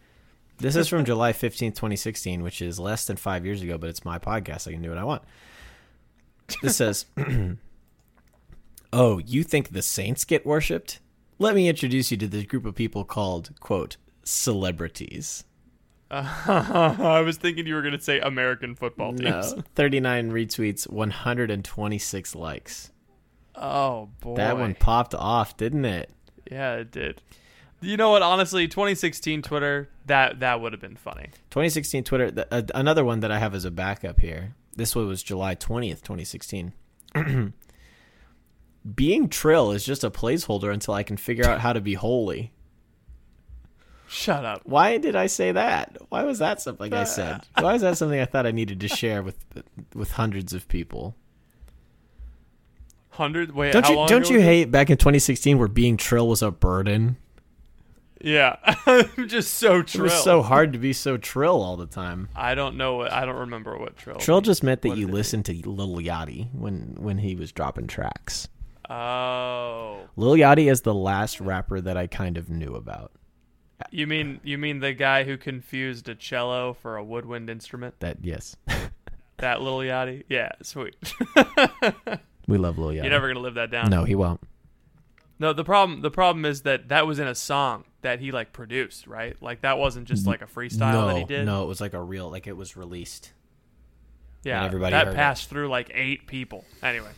[0.58, 4.04] This is from July 15th, 2016, which is less than 5 years ago, but it's
[4.04, 4.68] my podcast.
[4.68, 5.22] I can do what I want.
[6.62, 7.06] This says
[8.92, 11.00] Oh, you think the saints get worshipped?
[11.38, 15.44] Let me introduce you to this group of people called, quote, celebrities.
[16.46, 19.54] I was thinking you were going to say American football teams.
[19.54, 19.62] No.
[19.74, 22.90] 39 retweets, 126 likes.
[23.54, 24.36] Oh, boy.
[24.36, 26.10] That one popped off, didn't it?
[26.50, 27.22] Yeah, it did.
[27.80, 28.22] You know what?
[28.22, 31.30] Honestly, 2016 Twitter, that that would have been funny.
[31.50, 32.30] 2016 Twitter.
[32.30, 34.54] Th- uh, another one that I have as a backup here.
[34.76, 36.72] This one was July 20th, 2016.
[38.94, 42.52] Being Trill is just a placeholder until I can figure out how to be holy.
[44.12, 44.60] Shut up.
[44.64, 45.96] Why did I say that?
[46.10, 47.46] Why was that something I said?
[47.56, 49.38] Uh, Why is that something I thought I needed to share with
[49.94, 51.16] with hundreds of people?
[53.10, 53.54] Hundred.
[53.54, 57.16] Wait, Don't you don't you hate back in 2016 where being Trill was a burden?
[58.20, 60.04] Yeah, I'm just so trill.
[60.04, 62.28] It was so hard to be so Trill all the time.
[62.36, 62.96] I don't know.
[62.98, 64.16] What, I don't remember what trill.
[64.16, 64.46] Trill means.
[64.46, 68.48] just meant that What you listened to Lil Yachty when when he was dropping tracks.
[68.90, 73.12] Oh, Lil Yachty is the last rapper that I kind of knew about.
[73.92, 78.00] You mean you mean the guy who confused a cello for a woodwind instrument?
[78.00, 78.56] That yes,
[79.42, 80.22] That little Yachty.
[80.28, 80.94] Yeah, sweet.
[82.46, 83.02] we love Lil Yachty.
[83.02, 83.90] You're never gonna live that down.
[83.90, 84.40] No, he won't.
[85.40, 88.52] No, the problem the problem is that that was in a song that he like
[88.52, 89.36] produced, right?
[89.42, 91.44] Like that wasn't just like a freestyle no, that he did.
[91.44, 93.32] no, it was like a real, like it was released.
[94.44, 95.16] Yeah, and everybody that heard it.
[95.16, 96.64] passed through like eight people.
[96.80, 97.10] Anyway,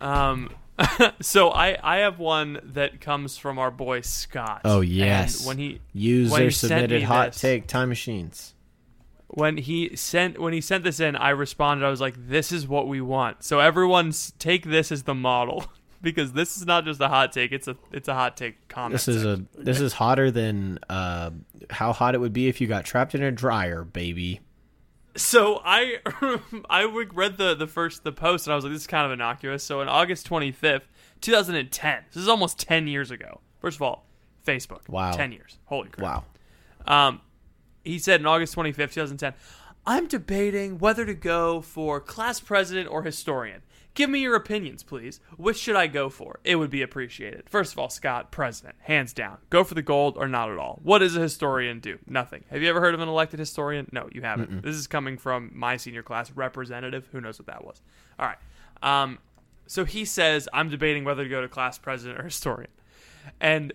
[0.00, 0.50] um,
[1.20, 4.62] so I I have one that comes from our boy Scott.
[4.64, 8.54] Oh And yes, when he user when he submitted hot this- take time machines.
[9.28, 11.84] when he sent when he sent this in, I responded.
[11.84, 15.66] I was like, "This is what we want." So everyone take this as the model
[16.02, 18.92] because this is not just a hot take; it's a it's a hot take comment.
[18.92, 21.30] This is a this is hotter than uh,
[21.70, 24.40] how hot it would be if you got trapped in a dryer, baby.
[25.16, 25.98] So I
[26.70, 29.12] I read the the first the post and I was like, this is kind of
[29.12, 29.64] innocuous.
[29.64, 30.88] So on August twenty fifth,
[31.20, 32.04] two thousand and ten.
[32.12, 33.40] This is almost ten years ago.
[33.60, 34.06] First of all,
[34.46, 34.88] Facebook.
[34.88, 35.12] Wow.
[35.12, 35.58] ten years.
[35.64, 36.24] Holy crap.
[36.86, 37.08] Wow.
[37.08, 37.20] Um,
[37.84, 39.34] he said in August 25th, 2010,
[39.86, 43.62] I'm debating whether to go for class president or historian.
[43.98, 45.18] Give me your opinions, please.
[45.36, 46.38] Which should I go for?
[46.44, 47.50] It would be appreciated.
[47.50, 49.38] First of all, Scott, president, hands down.
[49.50, 50.78] Go for the gold or not at all.
[50.84, 51.98] What does a historian do?
[52.06, 52.44] Nothing.
[52.52, 53.88] Have you ever heard of an elected historian?
[53.90, 54.62] No, you haven't.
[54.62, 57.08] This is coming from my senior class representative.
[57.10, 57.82] Who knows what that was?
[58.20, 58.38] All right.
[58.84, 59.18] Um,
[59.66, 62.70] so he says, I'm debating whether to go to class president or historian.
[63.40, 63.72] And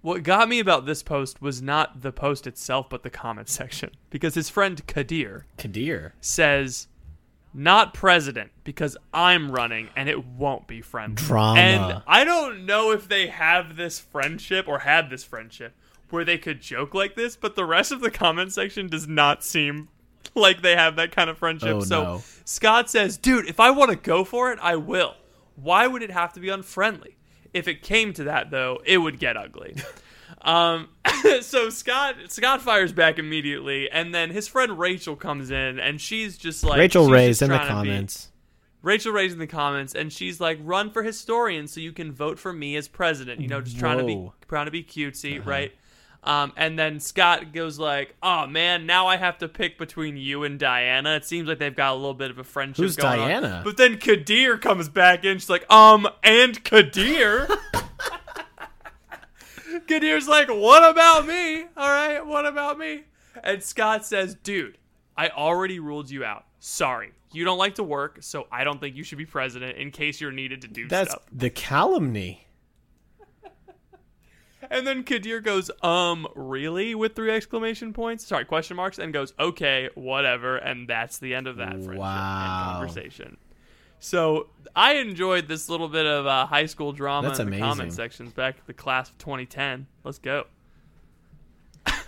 [0.00, 3.90] what got me about this post was not the post itself, but the comment section.
[4.10, 6.12] Because his friend Qaadir Qaadir.
[6.20, 6.86] says,
[7.56, 11.16] not president, because I'm running and it won't be friendly.
[11.16, 11.60] Drama.
[11.60, 15.74] And I don't know if they have this friendship or had this friendship
[16.10, 19.42] where they could joke like this, but the rest of the comment section does not
[19.42, 19.88] seem
[20.34, 21.76] like they have that kind of friendship.
[21.76, 22.22] Oh, so no.
[22.44, 25.14] Scott says, dude, if I want to go for it, I will.
[25.56, 27.16] Why would it have to be unfriendly?
[27.54, 29.76] If it came to that, though, it would get ugly.
[30.42, 30.90] um,
[31.42, 36.36] so Scott Scott fires back immediately, and then his friend Rachel comes in, and she's
[36.36, 38.28] just like Rachel Ray's in the to be- comments.
[38.82, 42.38] Rachel Ray's in the comments, and she's like, "Run for historian so you can vote
[42.38, 45.72] for me as president." You know, just trying to be trying to be cutesy, right?
[46.22, 50.42] Um, and then Scott goes like, "Oh man, now I have to pick between you
[50.42, 51.16] and Diana.
[51.16, 53.62] It seems like they've got a little bit of a friendship Who's going on." Diana?
[53.64, 55.38] But then Qaadir comes back in.
[55.38, 57.48] She's like, "Um, and Qaadir."
[59.86, 61.62] Qaadir's like, "What about me?
[61.76, 63.04] All right, what about me?"
[63.42, 64.78] And Scott says, "Dude,
[65.16, 66.44] I already ruled you out.
[66.58, 69.90] Sorry, you don't like to work, so I don't think you should be president in
[69.90, 72.42] case you're needed to do That's stuff." the calumny.
[74.68, 76.92] And then Qaadir goes, um, really?
[76.96, 78.26] With three exclamation points?
[78.26, 80.56] Sorry, question marks, and goes, okay, whatever.
[80.56, 82.70] And that's the end of that friendship Wow.
[82.72, 83.36] and conversation.
[83.98, 87.64] So I enjoyed this little bit of uh, high school drama That's in the amazing.
[87.68, 89.86] comment sections back at the class of 2010.
[90.04, 90.46] Let's go.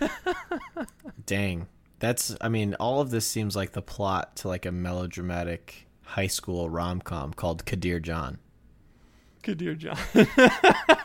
[1.25, 1.67] Dang.
[1.99, 6.27] That's I mean, all of this seems like the plot to like a melodramatic high
[6.27, 8.39] school rom com called Qaadir John.
[9.43, 9.97] Qaadir John.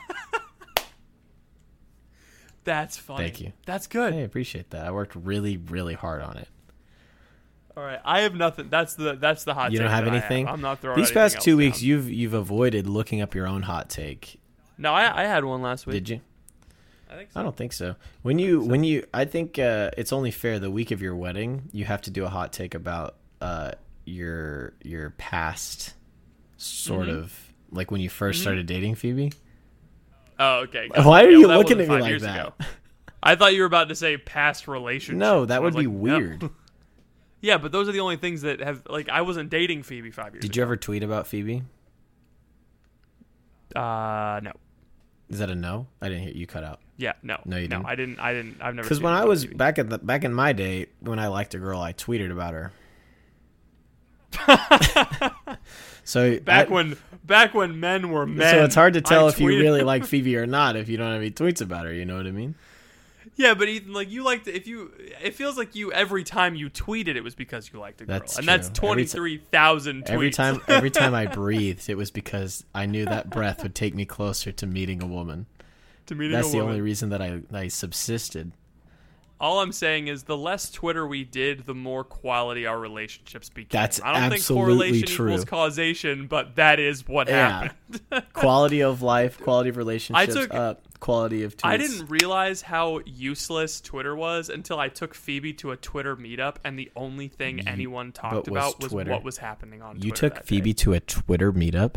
[2.64, 3.24] That's funny.
[3.24, 3.52] Thank you.
[3.66, 4.14] That's good.
[4.14, 4.86] I appreciate that.
[4.86, 6.48] I worked really, really hard on it.
[7.76, 8.68] All right, I have nothing.
[8.68, 9.72] That's the that's the hot.
[9.72, 10.46] You don't have that I anything?
[10.46, 11.88] I'm not throwing These past else two weeks down.
[11.88, 14.40] you've you've avoided looking up your own hot take.
[14.78, 15.94] No, I, I had one last week.
[15.94, 16.20] Did you?
[17.10, 17.40] I think so.
[17.40, 17.96] I don't think so.
[18.22, 21.68] When you when you I think uh, it's only fair the week of your wedding
[21.72, 23.72] you have to do a hot take about uh,
[24.04, 25.94] your your past
[26.56, 27.18] sort Mm-hmm.
[27.18, 27.38] of
[27.72, 29.32] like when you 1st started dating Phoebe.
[30.38, 30.88] Oh, okay.
[30.88, 31.26] got Why it.
[31.26, 32.38] are Yeah, you well, looking at me five like years that?
[32.40, 32.52] ago.
[33.22, 35.18] I thought you were about to say past relationship.
[35.18, 36.00] No, that would was be like, no.
[36.18, 36.50] weird.
[37.44, 40.33] Yeah, but those are the only things that have like I wasn't dating Phoebe five
[40.33, 40.40] years.
[40.40, 41.62] Did you ever tweet about Phoebe?
[43.76, 44.52] Uh, no.
[45.28, 45.87] Is that a no?
[46.00, 46.80] I didn't hear you cut out.
[46.96, 47.37] Yeah, no.
[47.44, 47.76] No, you no.
[47.76, 47.87] didn't?
[47.90, 48.18] I didn't.
[48.20, 48.57] I didn't.
[48.62, 48.87] I've never.
[48.87, 49.57] Because when I was Phoebe.
[49.57, 52.54] back in the back in my day, when I liked a girl, I tweeted about
[52.54, 52.72] her.
[56.04, 58.50] so back I- when back when men were men.
[58.54, 60.96] so it's hard to tell I if you really like Phoebe or not if you
[60.96, 61.92] don't have any tweets about her.
[61.92, 62.54] You know what I mean?
[63.36, 64.92] Yeah, but Ethan, like you liked if you.
[65.22, 68.18] It feels like you every time you tweeted it was because you liked a girl,
[68.18, 70.08] That's and that's twenty three thousand.
[70.08, 70.60] Every twenty ti- three thousand tweets.
[70.60, 73.94] Every time, every time I breathed, it was because I knew that breath would take
[73.94, 75.46] me closer to meeting a woman.
[76.06, 76.36] to meeting.
[76.36, 76.70] That's the woman.
[76.70, 78.52] only reason that I I subsisted.
[79.40, 83.68] All I'm saying is the less Twitter we did, the more quality our relationships became.
[83.70, 85.26] That's I don't think correlation true.
[85.28, 87.68] equals causation, but that is what Yeah.
[88.10, 88.24] happened.
[88.32, 91.68] Quality of life, quality of relationships I took- up, quality of tweets.
[91.68, 96.56] I didn't realize how useless Twitter was until I took Phoebe to a Twitter meetup,
[96.64, 99.10] and the only thing anyone talked was about was Twitter.
[99.10, 99.96] what was happening on.
[99.96, 100.82] You Twitter You took Phoebe day.
[100.84, 101.96] to a Twitter meetup.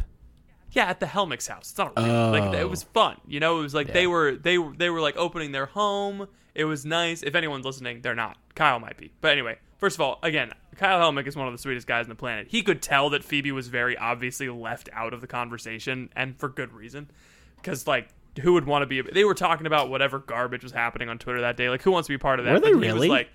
[0.72, 1.70] Yeah, at the Helmicks house.
[1.70, 2.54] It's not real, like Oh.
[2.54, 3.18] it was fun.
[3.26, 6.28] You know, it was like they were they were they were like opening their home.
[6.58, 7.22] It was nice.
[7.24, 8.38] If anyone's listening, they're not.
[8.56, 9.12] Kyle might be.
[9.22, 12.10] But anyway, first of all, again, Kyle Helmick is one of the sweetest guys on
[12.10, 12.48] the planet.
[12.50, 16.50] He could tell that Phoebe was very obviously left out of the conversation, and for
[16.50, 17.10] good reason.
[17.58, 18.10] Because like,
[18.42, 19.02] who would want to be?
[19.02, 21.70] They were talking about whatever garbage was happening on Twitter that day.
[21.70, 22.54] Like, who wants to be part of that?
[22.54, 23.08] Were they But really?
[23.08, 23.30] like,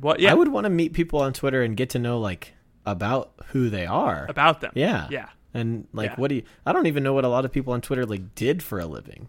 [0.00, 0.20] what?
[0.20, 2.54] Yeah, I would want to meet people on Twitter and get to know like
[2.86, 4.26] about who they are.
[4.28, 4.72] about them.
[4.74, 6.16] yeah, yeah, And like, Yeah.
[6.16, 6.42] what do you?
[6.66, 8.86] I don't even know what a lot of people on Twitter like did for a
[8.86, 9.28] living.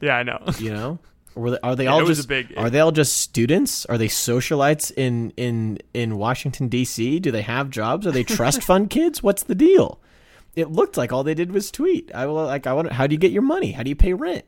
[0.00, 0.16] yeah.
[0.16, 0.42] I know.
[0.58, 0.98] You know,
[1.34, 3.84] were they, are they Yeah, all just big- are they all just students?
[3.86, 7.18] Are they socialites in in in Washington D.C.?
[7.20, 8.06] Do they have jobs?
[8.06, 9.22] Are they trust fund kids?
[9.22, 10.00] What's the deal?
[10.56, 12.10] It looked like all they did was tweet.
[12.14, 12.66] I will like.
[12.66, 13.72] I wonder how do you get your money?
[13.72, 14.44] How do you pay rent?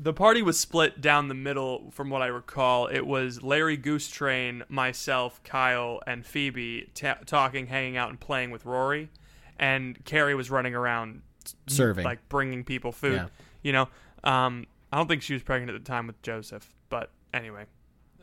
[0.00, 2.86] The party was split down the middle, from what I recall.
[2.86, 8.52] It was Larry Goose Train, myself, Kyle, and Phoebe ta talking, hanging out, and playing
[8.52, 9.10] with Rory,
[9.58, 11.22] and Carrie was running around
[11.66, 12.04] Serving.
[12.04, 13.14] like bringing people food.
[13.14, 13.26] Yeah.
[13.62, 13.88] You know,
[14.22, 17.66] um, I don't think she was pregnant at the time with Joseph, but anyway,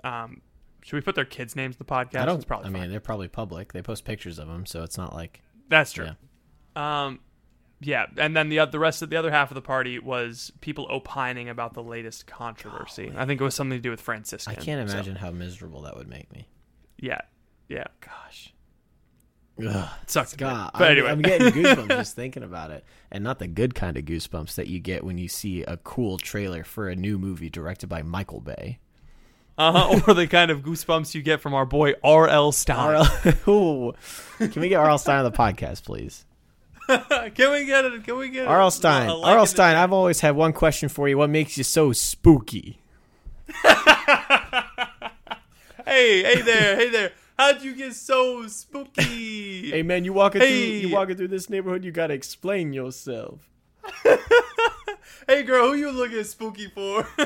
[0.04, 0.42] um,
[0.82, 2.22] should we put their kids' names in the podcast?
[2.22, 2.46] I don't.
[2.46, 3.74] Probably I mean, they're probably public.
[3.74, 5.42] They post pictures of them, so it's not like.
[5.70, 6.10] That's true.
[6.76, 7.06] Yeah.
[7.06, 7.20] Um,
[7.82, 10.88] yeah, and then the the rest of the other half of the party was people
[10.90, 13.12] opining about the latest controversy.
[13.16, 14.52] I think it was something to do with Franciscan.
[14.52, 16.48] I can't so, imagine how miserable that would make me.
[16.98, 17.22] yeah,
[17.68, 18.54] yeah, Gosh.
[19.66, 19.90] Ugh.
[20.08, 20.36] sucks.
[20.36, 23.74] God, but I'm, anyway, I'm getting goosebumps just thinking about it, and not the good
[23.76, 27.18] kind of goosebumps that you get when you see a cool trailer for a new
[27.18, 28.80] movie directed by Michael Bay.
[29.58, 32.52] uh-huh, or the kind of goosebumps you get from our boy R.L.
[32.52, 33.08] Stine.
[33.46, 33.94] RL,
[34.38, 34.98] Can we get R.L.
[34.98, 36.26] Stine on the podcast, please?
[36.88, 38.04] Can we get it?
[38.04, 38.48] Can we get it?
[38.48, 38.70] R.L.
[38.72, 39.46] Stine, like R.L.
[39.48, 39.76] Stine.
[39.76, 41.18] I've always had one question for you.
[41.18, 42.80] What makes you so spooky?
[45.88, 47.12] Hey, hey there, hey there.
[47.38, 49.70] How'd you get so spooky?
[49.72, 50.80] Hey man, you walking Hey.
[50.82, 51.84] through you walking through this neighborhood.
[51.84, 53.50] You gotta explain yourself.
[55.28, 57.08] Hey, girl, who you looking spooky for?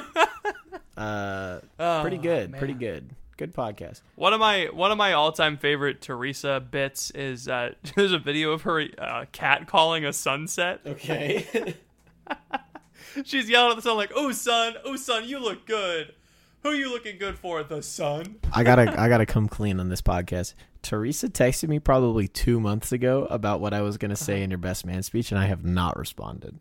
[0.98, 2.60] Uh, Oh, pretty good, man.
[2.60, 4.02] pretty good, good podcast.
[4.16, 8.20] One of my one of my all time favorite Teresa bits is uh, there's a
[8.20, 10.82] video of her uh, cat calling a sunset.
[10.86, 11.76] Okay.
[13.24, 16.14] She's yelling at the sun like, "Oh son, oh son, you look good.
[16.64, 17.64] Who you looking good for?
[17.64, 20.54] The sun." I gotta I gotta come clean on this podcast.
[20.82, 24.58] Teresa texted me probably two months ago about what I was gonna say in your
[24.60, 26.60] best man speech, and I have not responded.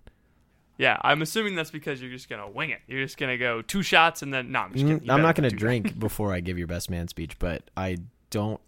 [0.76, 2.80] Yeah, I'm assuming that's because you're just gonna wing it.
[2.87, 4.61] You're just gonna go two shots and then no.
[4.61, 5.00] I'm just kidding.
[5.00, 5.61] Mm, You I'm not gonna do that.
[5.61, 7.98] drink before I give your best man speech, but I
[8.30, 8.61] don't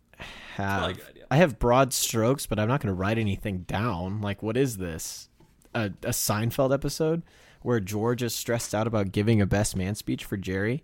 [0.57, 0.83] have.
[0.83, 1.25] like the idea.
[1.31, 4.21] I have broad strokes, but I'm not gonna write anything down.
[4.21, 5.29] Like, what is this?
[5.75, 7.23] A, a Seinfeld episode?
[7.63, 10.83] where George is stressed out about giving a best man speech for Jerry.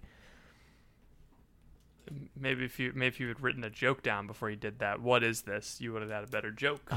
[2.39, 5.01] Maybe if you maybe if you had written a joke down before you did that,
[5.01, 5.81] what is this?
[5.81, 6.91] You would have had a better joke.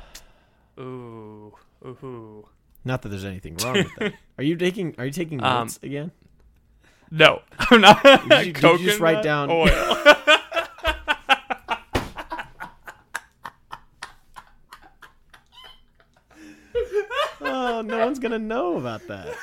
[0.80, 2.48] ooh, ooh.
[2.84, 4.14] Not that there's anything wrong with that.
[4.38, 6.12] Are you taking Are you taking Um, notes again?
[7.10, 8.02] No, I'm not.
[8.02, 9.50] Did you, did you just write down?
[9.50, 9.68] oil.
[17.40, 19.34] Oh, no one's gonna know about that.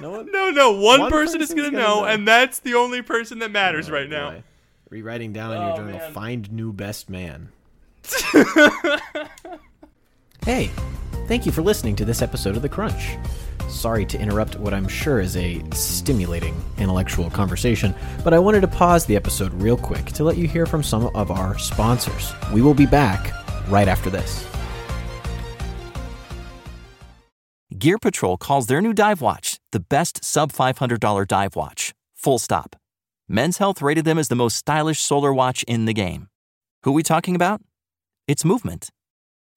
[0.00, 0.30] No one.
[0.32, 0.72] no, no.
[0.72, 2.04] One, One person is gonna gonna know, know.
[2.06, 4.42] and that's the only person that matters Oh, right now.
[4.90, 5.98] Rewriting down in your Oh, journal.
[5.98, 6.12] man.
[6.12, 7.50] Find new best man.
[10.44, 10.70] hey,
[11.26, 13.16] thank you for listening to this episode of The Crunch.
[13.68, 18.68] Sorry to interrupt what I'm sure is a stimulating intellectual conversation, but I wanted to
[18.68, 22.32] pause the episode real quick to let you hear from some of our sponsors.
[22.52, 23.30] We will be back
[23.68, 24.46] right after this.
[27.78, 31.94] Gear Patrol calls their new dive watch the best sub $500 dive watch.
[32.14, 32.76] Full stop.
[33.28, 36.28] Men's Health rated them as the most stylish solar watch in the game.
[36.82, 37.60] Who are we talking about?
[38.26, 38.90] It's Movement.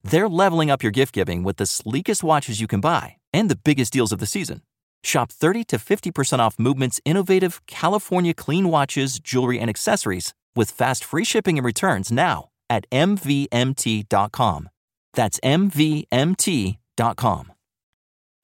[0.02, 3.56] They're leveling up your gift giving with the sleekest watches you can buy and the
[3.56, 4.62] biggest deals of the season.
[5.04, 11.04] Shop 30 to 50% off Movement's innovative California clean watches, jewelry, and accessories with fast
[11.04, 14.68] free shipping and returns now at MVMT.com.
[15.14, 16.76] That's MVMT.com.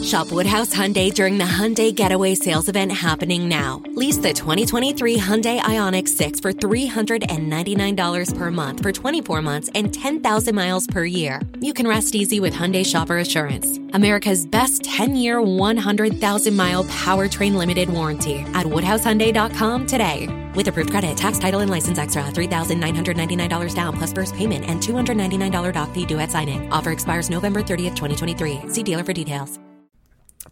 [0.00, 3.82] Shop Woodhouse Hyundai during the Hyundai Getaway Sales Event happening now.
[3.94, 10.54] Lease the 2023 Hyundai Ioniq 6 for $399 per month for 24 months and 10,000
[10.54, 11.40] miles per year.
[11.60, 13.78] You can rest easy with Hyundai Shopper Assurance.
[13.92, 20.28] America's best 10-year, 100,000-mile powertrain limited warranty at woodhousehyundai.com today.
[20.54, 25.72] With approved credit, tax, title, and license extra, $3,999 down plus first payment and $299
[25.72, 26.70] doc fee due at signing.
[26.72, 28.68] Offer expires November 30th, 2023.
[28.68, 29.58] See dealer for details.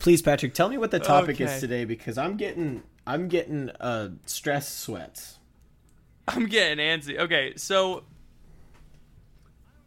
[0.00, 4.08] Please, Patrick, tell me what the topic is today because I'm getting I'm getting uh,
[4.26, 5.38] stress sweats.
[6.26, 7.18] I'm getting antsy.
[7.18, 8.04] Okay, so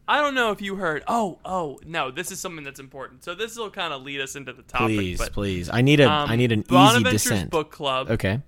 [0.07, 1.03] I don't know if you heard.
[1.07, 3.23] Oh, oh no, this is something that's important.
[3.23, 4.87] So this will kind of lead us into the topic.
[4.87, 5.69] Please, but, please.
[5.69, 7.49] I need a I um, need an easy descent.
[7.49, 8.11] Book Club.
[8.11, 8.41] Okay.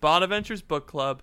[0.00, 1.22] Bonaventure's Book Club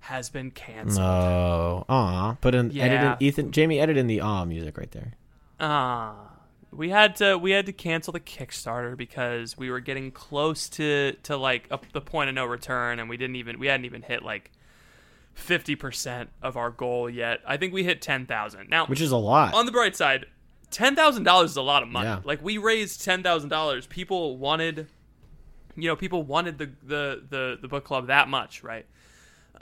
[0.00, 0.98] has been canceled.
[0.98, 1.84] No.
[1.88, 2.36] Aw.
[2.40, 5.12] Put in edit in Ethan Jamie edit in the aw music right there.
[5.58, 6.29] Ah,
[6.72, 11.12] we had to we had to cancel the Kickstarter because we were getting close to
[11.24, 14.02] to like up the point of no return, and we didn't even we hadn't even
[14.02, 14.50] hit like
[15.34, 17.40] fifty percent of our goal yet.
[17.46, 18.68] I think we hit ten thousand.
[18.68, 19.54] Now, Which is a lot.
[19.54, 20.26] on the bright side,
[20.70, 22.08] ten thousand dollars is a lot of money.
[22.08, 22.20] Yeah.
[22.24, 23.86] Like we raised ten thousand dollars.
[23.86, 24.86] People wanted,
[25.76, 28.86] you know, people wanted the the the the book club that much, right?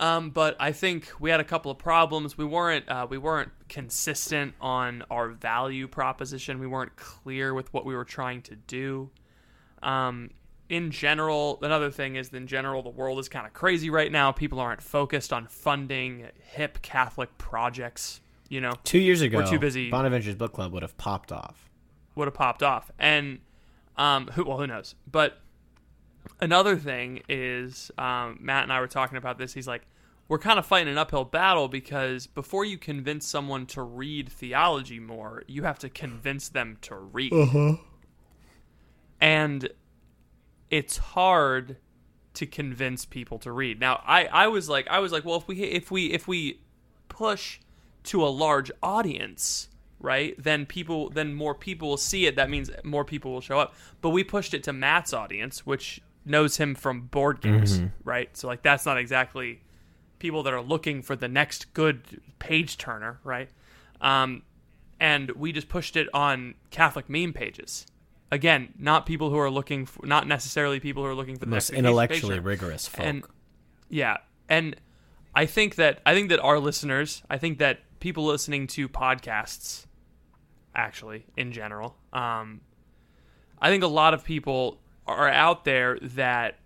[0.00, 2.38] Um, but I think we had a couple of problems.
[2.38, 6.58] We weren't uh, we weren't consistent on our value proposition.
[6.60, 9.10] We weren't clear with what we were trying to do.
[9.82, 10.30] Um,
[10.68, 14.30] in general, another thing is in general the world is kind of crazy right now.
[14.32, 18.20] People aren't focused on funding hip Catholic projects.
[18.48, 19.90] You know, Two years ago, We're too busy.
[19.90, 21.68] Bonaventure's book club would have popped off.
[22.14, 22.90] would have popped off.
[22.98, 23.40] And
[23.96, 24.94] um, who well, who knows?
[25.10, 25.40] But
[26.40, 29.52] another thing is um, Matt and I were talking about this.
[29.52, 29.82] He's like,
[30.28, 35.00] we're kind of fighting an uphill battle because before you convince someone to read theology
[35.00, 37.32] more, you have to convince them to read.
[39.20, 39.70] And
[40.70, 41.78] it's hard
[42.34, 43.80] to convince people to read.
[43.80, 46.60] Now, I, I was like, I was like, well, if we if we if we
[47.08, 47.58] push
[48.04, 50.34] to a large audience, right?
[50.38, 52.36] Then people, then more people will see it.
[52.36, 53.74] That means more people will show up.
[54.00, 58.34] But we pushed it to Matt's audience, which knows him from board games, right?
[58.36, 59.62] So like that's not exactly
[60.18, 63.48] people that are looking for the next good page turner, right?
[64.00, 64.42] Um,
[65.00, 67.86] and we just pushed it on Catholic meme pages.
[68.30, 71.50] Again, not people who are looking for, not necessarily people who are looking for the
[71.50, 73.06] Most intellectually rigorous folk.
[73.06, 73.24] And
[73.88, 74.18] yeah,
[74.48, 74.76] and
[75.34, 79.86] I think that I think that our listeners, I think that people listening to podcasts,
[80.74, 82.60] actually in general, um,
[83.60, 84.78] I think a lot of people
[85.08, 86.58] are out there that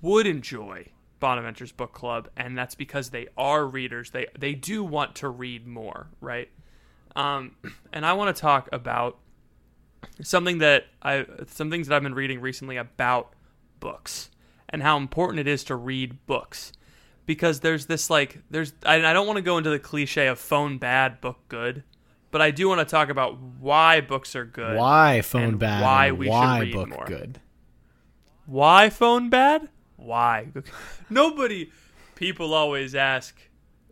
[0.00, 0.86] would enjoy
[1.20, 4.10] Bonaventure's book club, and that's because they are readers.
[4.10, 6.48] They they do want to read more, right?
[7.16, 7.56] Um,
[7.92, 9.18] and I want to talk about
[10.22, 13.32] something that I some things that I've been reading recently about
[13.80, 14.30] books
[14.68, 16.72] and how important it is to read books
[17.26, 20.38] because there's this like there's I, I don't want to go into the cliche of
[20.38, 21.84] phone bad book good
[22.30, 25.82] but i do want to talk about why books are good Why phone bad?
[25.82, 27.40] why we why should read book more good?
[28.46, 30.48] Why phone bad why
[31.10, 31.70] nobody
[32.14, 33.36] people always ask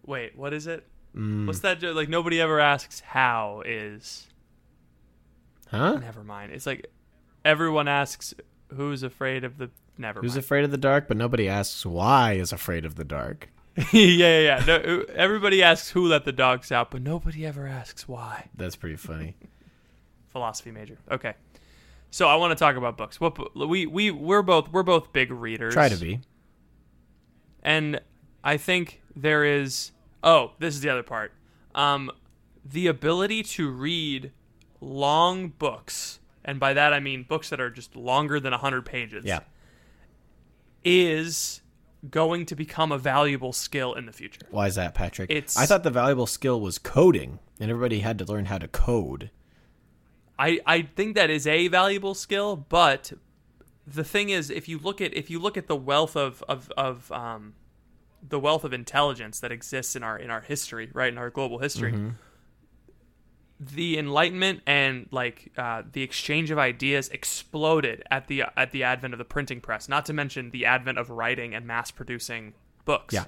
[0.05, 1.47] wait what is it Mm.
[1.47, 4.29] what's that like nobody ever asks how is
[5.71, 5.97] Huh?
[5.99, 6.87] never mind it's like
[7.45, 8.33] everyone asks
[8.75, 11.09] who's afraid of the never Who's mind afraid of the dark?
[11.09, 13.51] But nobody asks why is afraid of the dark.
[13.77, 14.65] yeah, yeah, yeah.
[14.67, 18.49] No, everybody asks who let the dogs out, but nobody ever asks why.
[18.57, 19.37] That's pretty funny.
[20.33, 20.97] Philosophy major.
[21.11, 21.35] Okay.
[22.13, 23.19] So I want to talk about books.
[23.21, 25.73] What we we we're both we're both big readers.
[25.73, 26.21] Try to be.
[27.63, 28.01] And
[28.45, 29.93] I think there is
[30.23, 31.33] oh, this is the other part.
[31.75, 32.11] Um
[32.65, 34.31] the ability to read
[34.81, 39.25] long books, and by that I mean books that are just longer than 100 pages.
[39.25, 39.41] Yeah.
[40.85, 41.63] Is
[42.11, 44.43] going to become a valuable skill in the future.
[44.51, 45.31] Why is that, Patrick?
[45.31, 48.67] It's- I thought the valuable skill was coding, and everybody had to learn how to
[48.69, 49.31] code.
[50.39, 53.13] I, I think that is a valuable skill, but
[53.87, 56.73] the thing is, if you look at if you look at the wealth of of,
[56.77, 57.55] of um,
[58.27, 61.59] the wealth of intelligence that exists in our in our history, right in our global
[61.59, 61.93] history,
[63.61, 69.15] the Enlightenment and like uh, the exchange of ideas exploded at the at the advent
[69.15, 69.89] of the printing press.
[69.89, 72.55] Not to mention the advent of writing and mass producing
[72.85, 73.15] books.
[73.15, 73.25] Yeah.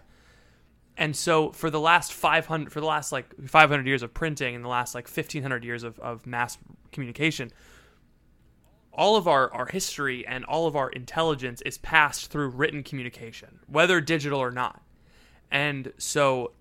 [0.96, 4.64] And so for the last 500 for the last like 500 years of printing and
[4.64, 6.58] the last like 1500 years of, of mass
[6.92, 7.52] communication
[8.92, 13.58] all of our, our history and all of our intelligence is passed through written communication
[13.66, 14.82] whether digital or not.
[15.50, 16.52] And so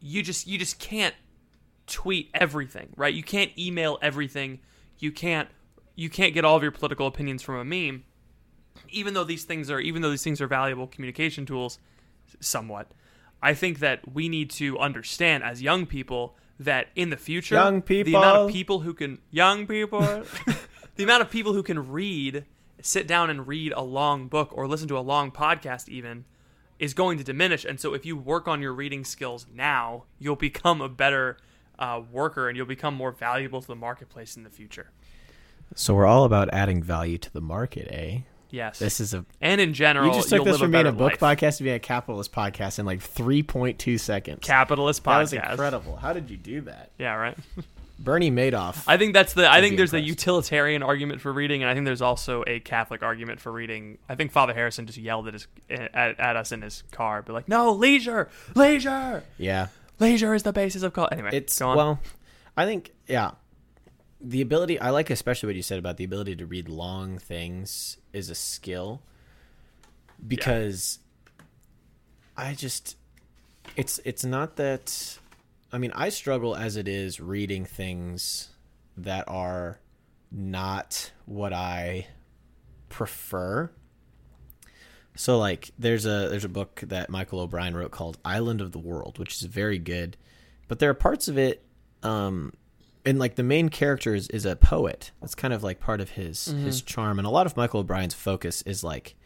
[0.00, 1.14] you just you just can't
[1.86, 3.12] tweet everything right?
[3.12, 4.60] You can't email everything.
[4.98, 5.48] You can't
[5.96, 8.04] you can't get all of your political opinions from a meme
[8.88, 11.78] even though these things are even though these things are valuable communication tools
[12.38, 12.92] somewhat
[13.42, 17.80] i think that we need to understand as young people that in the future Young
[17.80, 18.52] people, the amount of people.
[18.52, 20.00] people who can young people
[20.96, 22.44] the amount of people who can read
[22.82, 26.24] sit down and read a long book or listen to a long podcast even
[26.78, 30.36] is going to diminish and so if you work on your reading skills now you'll
[30.36, 31.36] become a better
[31.78, 34.90] uh, worker and you'll become more valuable to the marketplace in the future
[35.74, 38.20] So we're all about adding value to the market, eh?
[38.50, 39.24] Yes This is a.
[39.40, 41.38] and in general You just took this from being a book life.
[41.38, 44.40] podcast to being a capitalist podcast in like 3.2 seconds.
[44.42, 45.06] capitalist podcast.
[45.06, 45.96] that was incredible.
[45.96, 46.90] How did you do that?
[46.98, 47.36] yeah right
[48.02, 48.82] Bernie Madoff.
[48.86, 49.46] I think that's the.
[49.46, 52.58] I think be there's a utilitarian argument for reading, and I think there's also a
[52.58, 53.98] Catholic argument for reading.
[54.08, 57.34] I think Father Harrison just yelled at his at, at us in his car, but
[57.34, 59.66] like, no, leisure, leisure, yeah.
[59.98, 61.10] leisure is the basis of call.
[61.12, 62.00] Anyway, It's well,
[62.56, 63.32] I think yeah,
[64.18, 64.80] the ability.
[64.80, 68.34] I like especially what you said about the ability to read long things is a
[68.34, 69.02] skill
[70.26, 70.98] because
[72.36, 72.96] I just
[73.76, 75.18] it's it's not that.
[75.72, 78.48] I mean, I struggle as it is reading things
[78.96, 79.78] that are
[80.32, 82.08] not what I
[82.88, 83.70] prefer.
[85.16, 88.78] So like there's a there's a book that Michael O'Brien wrote called Island of the
[88.78, 90.16] World, which is very good.
[90.68, 91.64] But there are parts of it
[92.02, 92.52] um
[93.04, 95.10] and like the main character is, is a poet.
[95.20, 97.18] That's kind of like part of his his charm.
[97.18, 99.16] And a lot of Michael O'Brien's focus is like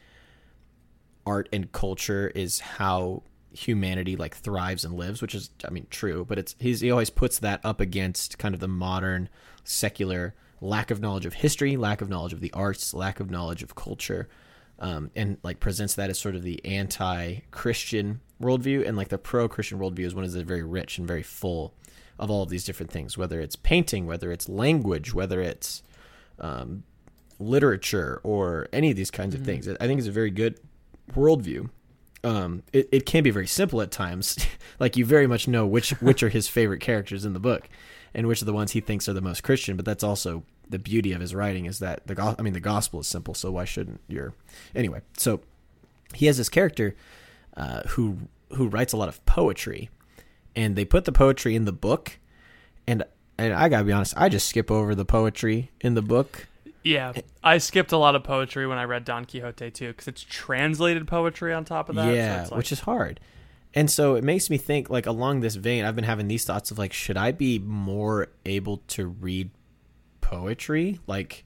[1.26, 3.22] art and culture is how
[3.52, 7.10] humanity like thrives and lives, which is I mean true, but it's he's he always
[7.10, 9.28] puts that up against kind of the modern
[9.64, 13.62] secular lack of knowledge of history, lack of knowledge of the arts, lack of knowledge
[13.62, 14.28] of culture,
[14.78, 19.78] um, and like presents that as sort of the anti-Christian worldview, and like the pro-Christian
[19.78, 21.74] worldview is one that's very rich and very full
[22.18, 25.82] of all of these different things, whether it's painting, whether it's language, whether it's
[26.38, 26.84] um,
[27.38, 29.68] literature, or any of these kinds of things.
[29.68, 30.60] I think it's a very good
[31.12, 31.70] worldview.
[32.22, 34.38] Um, it, it can be very simple at times.
[34.80, 37.68] like you very much know which which are his favorite characters in the book,
[38.14, 39.76] and which are the ones he thinks are the most Christian.
[39.76, 42.60] But that's also the beauty of his writing is that the go- I mean the
[42.60, 44.34] gospel is simple, so why shouldn't your
[44.74, 45.02] anyway?
[45.16, 45.40] So
[46.14, 46.94] he has this character
[47.56, 48.18] uh, who
[48.54, 49.90] who writes a lot of poetry,
[50.57, 52.18] and they put the poetry in the book,
[52.86, 53.05] and
[53.38, 56.46] and I gotta be honest, I just skip over the poetry in the book.
[56.82, 60.22] yeah, I skipped a lot of poetry when I read Don Quixote too, because it's
[60.22, 62.05] translated poetry on top of that.
[62.05, 63.20] so yeah, it's like- which is hard.
[63.76, 66.70] And so it makes me think like along this vein, I've been having these thoughts
[66.70, 69.50] of like, should I be more able to read
[70.20, 71.00] poetry?
[71.09, 71.43] Like,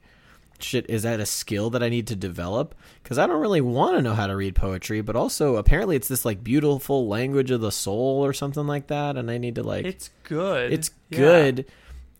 [0.63, 2.75] should is that a skill that I need to develop?
[3.03, 6.07] Because I don't really want to know how to read poetry, but also apparently it's
[6.07, 9.63] this like beautiful language of the soul or something like that, and I need to
[9.63, 10.71] like it's good.
[10.73, 11.17] it's Yeah.
[11.17, 11.65] good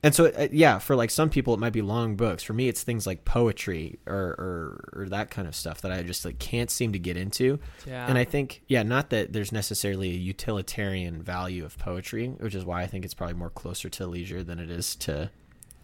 [0.01, 2.41] and so uh, yeah, for like some people it might be long books.
[2.41, 6.03] For me, it's things like poetry or, or or that kind of stuff that I
[6.03, 7.59] just like can't seem to get into.
[7.85, 8.07] Yeah.
[8.07, 12.63] And I think yeah, not that there's necessarily a utilitarian value of poetry, which is
[12.63, 15.31] why I think it's probably more closer to leisure than it is to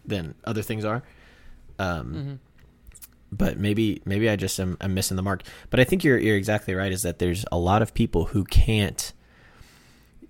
[0.06, 1.02] than other things are.
[1.78, 2.34] Um, Mm-hmm.
[3.32, 5.42] But maybe maybe I just am I'm missing the mark.
[5.70, 6.92] But I think you're you're exactly right.
[6.92, 9.12] Is that there's a lot of people who can't,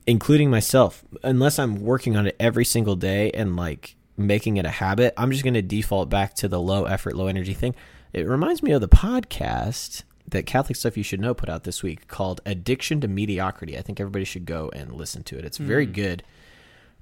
[0.07, 4.71] including myself, unless I'm working on it every single day and like making it a
[4.71, 5.13] habit.
[5.17, 7.75] I'm just going to default back to the low effort, low energy thing.
[8.13, 11.83] It reminds me of the podcast that Catholic Stuff You Should Know put out this
[11.83, 13.77] week called Addiction to Mediocrity.
[13.79, 15.45] I think everybody should go and listen to it.
[15.45, 16.23] It's very good.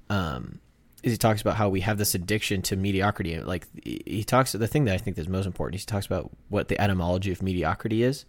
[0.09, 0.59] Um,
[1.11, 3.39] he talks about how we have this addiction to mediocrity.
[3.39, 6.67] Like he talks, the thing that I think is most important, he talks about what
[6.67, 8.25] the etymology of mediocrity is.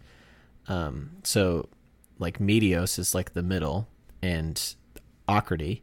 [0.67, 1.69] Um, so
[2.19, 3.87] like medios is like the middle,
[4.21, 4.75] and
[5.27, 5.81] ocrity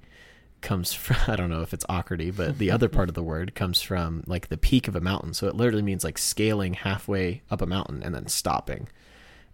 [0.60, 3.54] comes from I don't know if it's ocrity, but the other part of the word
[3.54, 5.34] comes from like the peak of a mountain.
[5.34, 8.88] So it literally means like scaling halfway up a mountain and then stopping.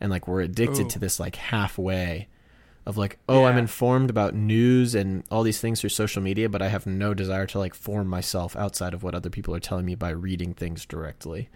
[0.01, 0.91] And like we're addicted Ooh.
[0.91, 2.29] to this like halfway
[2.87, 6.63] of like, oh, I'm informed about news and all these things through social media, but
[6.63, 9.85] I have no desire to like form myself outside of what other people are telling
[9.87, 11.49] me by reading things directly.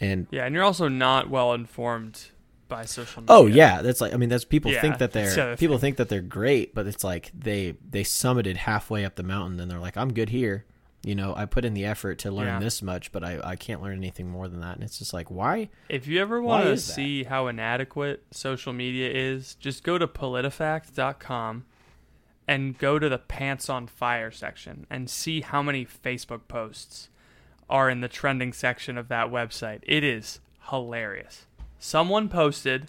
[0.00, 2.30] And Yeah, and you're also not well informed
[2.68, 3.52] by social oh, media.
[3.54, 5.80] Oh yeah, that's like I mean that's people Yeah, think that they're other people thing.
[5.80, 9.70] think that they're great, but it's like they they summited halfway up the mountain and
[9.70, 10.64] they're like I'm good here.
[11.04, 12.58] You know, I put in the effort to learn Yeah.
[12.60, 14.74] this much, but I I can't learn anything more than that.
[14.76, 15.68] And it's just like why?
[15.88, 16.92] If you ever want to is that?
[16.94, 21.64] see how inadequate social media is, just go to politifact.com
[22.46, 27.08] and go to the pants on fire section and see how many Facebook posts
[27.70, 29.80] are in the trending section of that website.
[29.82, 30.40] It is
[30.70, 31.46] hilarious.
[31.78, 32.88] Someone posted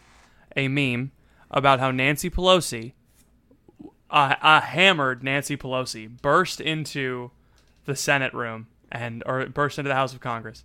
[0.56, 1.12] a meme
[1.52, 2.94] about how Nancy Pelosi,
[4.10, 7.32] a, a hammered Nancy Pelosi, burst into
[7.86, 10.64] the Senate room and or burst into the House of Congress,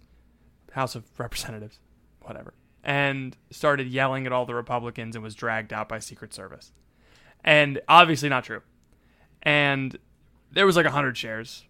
[0.73, 1.79] House of Representatives,
[2.21, 6.73] whatever, and started yelling at all the Republicans and was dragged out by Secret Service.
[7.43, 8.63] And obviously not true.
[9.43, 9.99] And
[10.53, 11.65] there was like a hundred shares,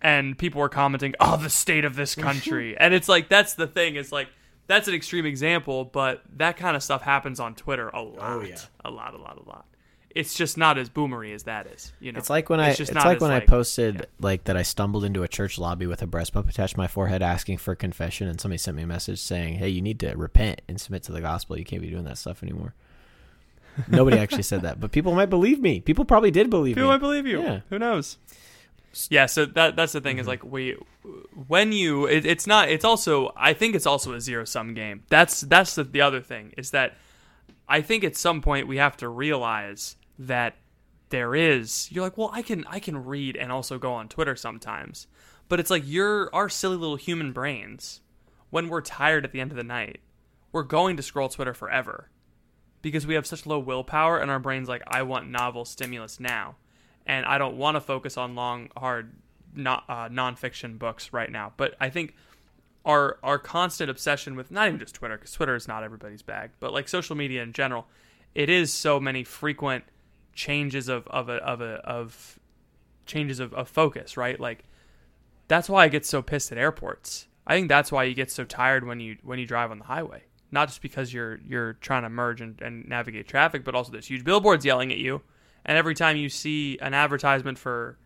[0.00, 3.66] and people were commenting, "Oh, the state of this country," and it's like that's the
[3.66, 3.96] thing.
[3.96, 4.28] It's like
[4.66, 8.48] that's an extreme example, but that kind of stuff happens on Twitter a oh, lot,
[8.48, 8.58] yeah.
[8.84, 9.66] a lot, a lot, a lot.
[10.14, 11.92] It's just not as boomery as that is.
[12.00, 14.56] You know, It's like when I it's, just not like when I posted like that
[14.56, 17.58] I stumbled into a church lobby with a breast bump attached to my forehead asking
[17.58, 20.80] for confession and somebody sent me a message saying, "Hey, you need to repent and
[20.80, 21.58] submit to the gospel.
[21.58, 22.74] You can't be doing that stuff anymore."
[23.88, 25.80] Nobody actually said that, but people might believe me.
[25.80, 26.94] People probably did believe People me.
[26.94, 27.42] might believe you.
[27.42, 27.60] Yeah.
[27.70, 28.18] Who knows?
[29.08, 30.28] Yeah, so that that's the thing is mm-hmm.
[30.28, 30.76] like we
[31.46, 35.04] when you it, it's not it's also I think it's also a zero sum game.
[35.08, 36.96] That's that's the, the other thing is that
[37.68, 39.96] I think at some point we have to realize
[40.26, 40.56] that
[41.10, 44.36] there is you're like, well, I can I can read and also go on Twitter
[44.36, 45.06] sometimes.
[45.48, 48.00] But it's like you're our silly little human brains
[48.52, 50.00] when we're tired at the end of the night,
[50.52, 52.10] we're going to scroll Twitter forever
[52.82, 56.56] because we have such low willpower and our brains like I want novel stimulus now,
[57.06, 59.14] and I don't want to focus on long, hard,
[59.54, 61.54] not uh, nonfiction books right now.
[61.56, 62.14] But I think
[62.84, 66.50] our our constant obsession with not even just Twitter because Twitter is not everybody's bag,
[66.60, 67.86] but like social media in general,
[68.34, 69.84] it is so many frequent
[70.34, 72.38] changes of of a, of a, of
[73.06, 74.38] changes of, of focus, right?
[74.38, 74.64] Like
[75.48, 77.28] that's why I get so pissed at airports.
[77.46, 79.84] I think that's why you get so tired when you when you drive on the
[79.84, 80.22] highway.
[80.50, 84.06] Not just because you're you're trying to merge and, and navigate traffic, but also there's
[84.06, 85.22] huge billboards yelling at you.
[85.64, 87.98] And every time you see an advertisement for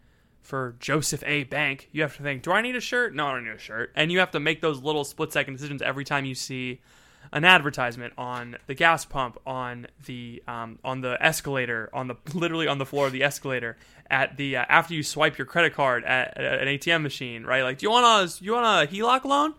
[0.42, 1.44] for Joseph A.
[1.44, 3.14] Bank, you have to think, do I need a shirt?
[3.14, 3.92] No, I don't need a shirt.
[3.96, 6.80] And you have to make those little split second decisions every time you see
[7.32, 12.66] an advertisement on the gas pump, on the um, on the escalator, on the literally
[12.66, 13.76] on the floor of the escalator,
[14.10, 17.62] at the uh, after you swipe your credit card at, at an ATM machine, right?
[17.62, 19.54] Like, do you want a you want a HELOC loan?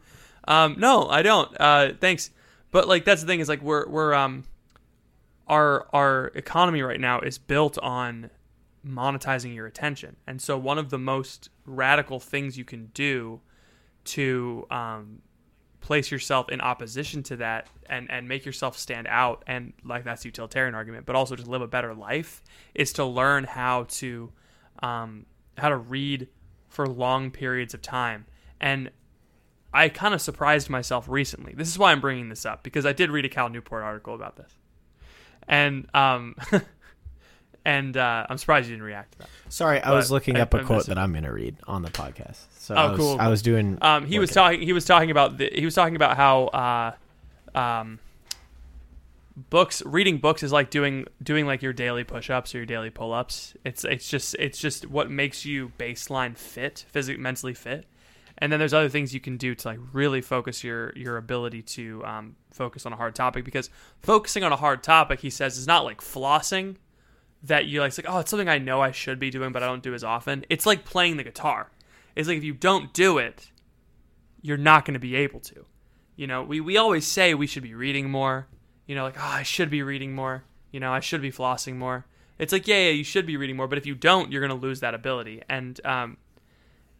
[0.47, 1.55] Um, no, I don't.
[1.59, 2.31] Uh, thanks.
[2.71, 4.43] But like that's the thing is like we're we're um
[5.47, 8.29] our our economy right now is built on
[8.85, 13.41] monetizing your attention, and so one of the most radical things you can do
[14.05, 15.21] to um,
[15.81, 20.23] place yourself in opposition to that and and make yourself stand out and like that's
[20.23, 24.31] the utilitarian argument but also just live a better life is to learn how to
[24.81, 25.25] um,
[25.57, 26.27] how to read
[26.67, 28.25] for long periods of time
[28.59, 28.89] and
[29.73, 31.53] I kind of surprised myself recently.
[31.53, 34.15] This is why I'm bringing this up because I did read a Cal Newport article
[34.15, 34.51] about this,
[35.47, 36.35] and um,
[37.67, 39.29] and uh, I'm surprised you didn't react to that.
[39.49, 41.57] Sorry, I But was looking I- up a I quote that I'm going to read
[41.67, 42.45] on the podcast.
[42.57, 43.17] So Oh, I was, cool.
[43.19, 43.77] I was doing.
[43.81, 44.61] Um, he was talking.
[44.61, 47.99] He was talking about the, he was talking about how uh, um,
[49.49, 53.53] books reading books is like doing doing like your daily push-ups or your daily pull-ups
[53.63, 57.85] it's it's just it's just what makes you baseline fit physically mentally fit
[58.39, 61.61] and then there's other things you can do to like really focus your your ability
[61.61, 63.69] to um, focus on a hard topic because
[64.01, 66.75] focusing on a hard topic he says is not like flossing
[67.43, 69.61] that you like it's like oh it's something i know i should be doing but
[69.61, 71.69] i don't do as often it's like playing the guitar
[72.15, 73.51] it's like if you don't do it
[74.41, 75.65] you're not going to be able to
[76.15, 78.47] you know we, we always say we should be reading more
[78.87, 80.43] you know, like, oh, I should be reading more.
[80.71, 82.05] You know, I should be flossing more.
[82.39, 84.57] It's like, yeah, yeah, you should be reading more, but if you don't, you're going
[84.57, 85.43] to lose that ability.
[85.49, 86.17] And, um,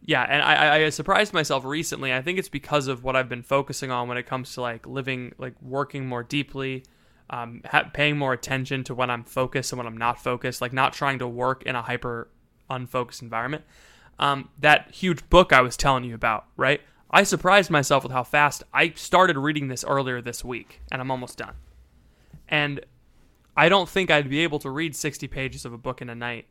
[0.04, 2.12] yeah, and I, I surprised myself recently.
[2.12, 4.86] I think it's because of what I've been focusing on when it comes to like
[4.86, 6.84] living, like working more deeply,
[7.30, 10.72] um, ha- paying more attention to when I'm focused and when I'm not focused, like
[10.72, 12.28] not trying to work in a hyper
[12.70, 13.64] unfocused environment.
[14.18, 16.80] Um, that huge book I was telling you about, right?
[17.10, 21.10] I surprised myself with how fast I started reading this earlier this week, and I'm
[21.10, 21.54] almost done.
[22.48, 22.80] And
[23.56, 26.14] I don't think I'd be able to read 60 pages of a book in a
[26.14, 26.46] night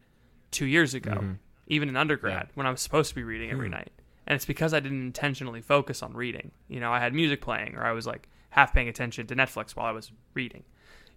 [0.51, 1.33] two years ago, mm-hmm.
[1.67, 2.51] even in undergrad, yeah.
[2.55, 3.73] when I was supposed to be reading every mm.
[3.73, 3.91] night.
[4.25, 6.51] And it's because I didn't intentionally focus on reading.
[6.67, 9.75] You know, I had music playing, or I was like half paying attention to Netflix
[9.75, 10.63] while I was reading.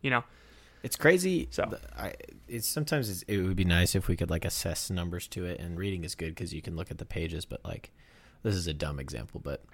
[0.02, 0.24] You know,
[0.82, 1.48] it's crazy.
[1.50, 2.12] So I,
[2.46, 5.58] it's sometimes it's, it would be nice if we could like assess numbers to it,
[5.58, 7.46] and reading is good because you can look at the pages.
[7.46, 7.92] But like,
[8.42, 9.64] this is a dumb example, but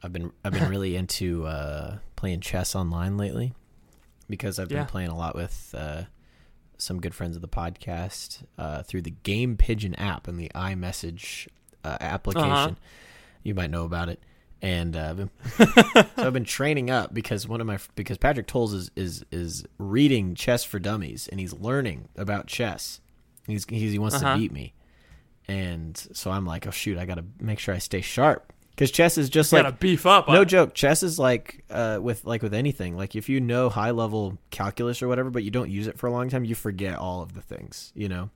[0.00, 3.52] I've been I've been really into uh, playing chess online lately
[4.30, 4.84] because I've been yeah.
[4.84, 6.02] playing a lot with uh,
[6.78, 11.48] some good friends of the podcast uh, through the Game Pigeon app and the iMessage
[11.82, 12.50] uh, application.
[12.50, 12.74] Uh-huh.
[13.42, 14.22] You might know about it.
[14.62, 15.66] And uh, so
[16.16, 20.36] I've been training up because one of my because Patrick Tolles is is is reading
[20.36, 23.00] Chess for Dummies and he's learning about chess.
[23.46, 24.34] He's, he's he wants uh-huh.
[24.34, 24.74] to beat me,
[25.48, 28.90] and so I'm like, oh shoot, I got to make sure I stay sharp because
[28.90, 30.28] chess is just you like gotta beef up.
[30.28, 30.74] No joke.
[30.74, 32.96] Chess is like uh, with like with anything.
[32.96, 36.06] Like if you know high level calculus or whatever, but you don't use it for
[36.06, 37.92] a long time, you forget all of the things.
[37.94, 38.30] You know,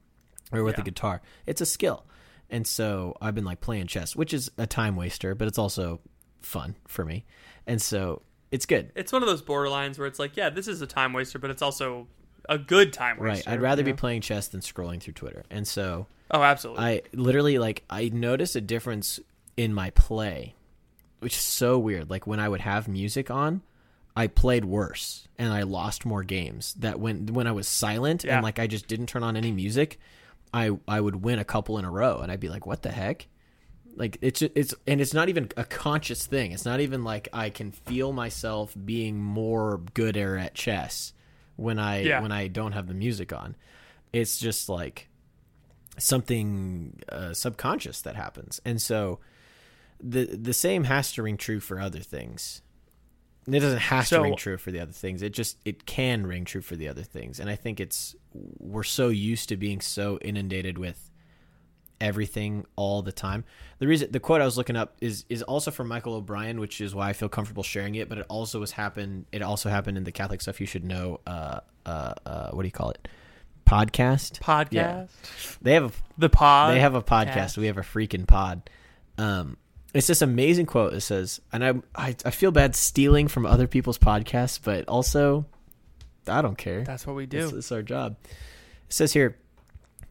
[0.53, 0.77] or with yeah.
[0.77, 2.05] the guitar, it's a skill.
[2.51, 6.01] And so I've been like playing chess, which is a time waster, but it's also
[6.41, 7.25] fun for me.
[7.67, 8.93] And so it's good.
[8.95, 11.51] It's one of those borderlines where it's like, yeah, this is a time waster, but
[11.51, 12.07] it's also
[12.49, 13.49] a good time waster.
[13.49, 13.55] Right.
[13.55, 13.97] I'd rather be know?
[13.97, 15.45] playing chess than scrolling through Twitter.
[15.51, 16.85] And so Oh, absolutely.
[16.85, 19.21] I literally like I noticed a difference
[19.57, 20.55] in my play,
[21.21, 22.11] which is so weird.
[22.11, 23.63] Like when I would have music on,
[24.17, 26.75] I played worse and I lost more games.
[26.75, 28.37] That when when I was silent yeah.
[28.37, 29.99] and like I just didn't turn on any music,
[30.53, 32.91] I I would win a couple in a row and I'd be like, "What the
[32.91, 33.29] heck?"
[33.97, 36.53] Like it's it's and it's not even a conscious thing.
[36.53, 41.15] It's not even like I can feel myself being more gooder at chess
[41.57, 42.21] when I yeah.
[42.21, 43.57] when I don't have the music on.
[44.13, 45.09] It's just like
[45.99, 48.61] something uh, subconscious that happens.
[48.65, 49.19] And so
[49.99, 52.61] the the same has to ring true for other things.
[53.47, 55.23] It doesn't have so, to ring true for the other things.
[55.23, 57.41] It just it can ring true for the other things.
[57.41, 61.11] And I think it's we're so used to being so inundated with
[62.01, 63.45] everything all the time.
[63.79, 66.81] The reason the quote I was looking up is is also from Michael O'Brien, which
[66.81, 68.09] is why I feel comfortable sharing it.
[68.09, 69.27] But it also was happened.
[69.33, 71.21] It also happened in the Catholic stuff you should know.
[71.27, 73.09] Uh, uh, uh, what do you call it?
[73.67, 74.41] Podcast.
[74.41, 74.73] Podcast.
[74.73, 75.07] Yeah.
[75.61, 76.75] They have a, the pod.
[76.75, 77.35] They have a podcast.
[77.35, 77.59] Cast.
[77.59, 78.71] We have a freaking pod.
[79.19, 79.57] Um,
[79.93, 83.67] it's this amazing quote that says, and I, I, I feel bad stealing from other
[83.67, 85.47] people's podcasts, but also,
[86.29, 86.85] I don't care.
[86.85, 87.45] That's what we do.
[87.45, 88.17] It's, it's our job.
[88.25, 89.39] It says here,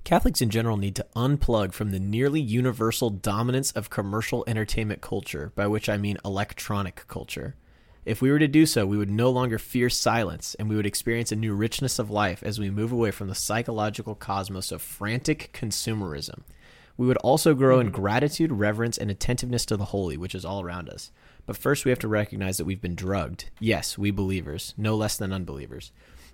[0.06, 5.52] Catholics in general need to unplug from the nearly universal dominance of commercial entertainment culture,
[5.56, 7.56] by which I mean electronic culture.
[8.06, 10.86] If we were to do so, we would no longer fear silence, and we would
[10.86, 14.82] experience a new richness of life as we move away from the psychological cosmos of
[14.82, 16.44] frantic consumerism
[16.98, 20.62] we would also grow in gratitude, reverence, and attentiveness to the holy, which is all
[20.62, 21.12] around us.
[21.46, 23.50] But first, we have to recognize that we've been drugged.
[23.60, 25.92] Yes, we believers, no less than unbelievers.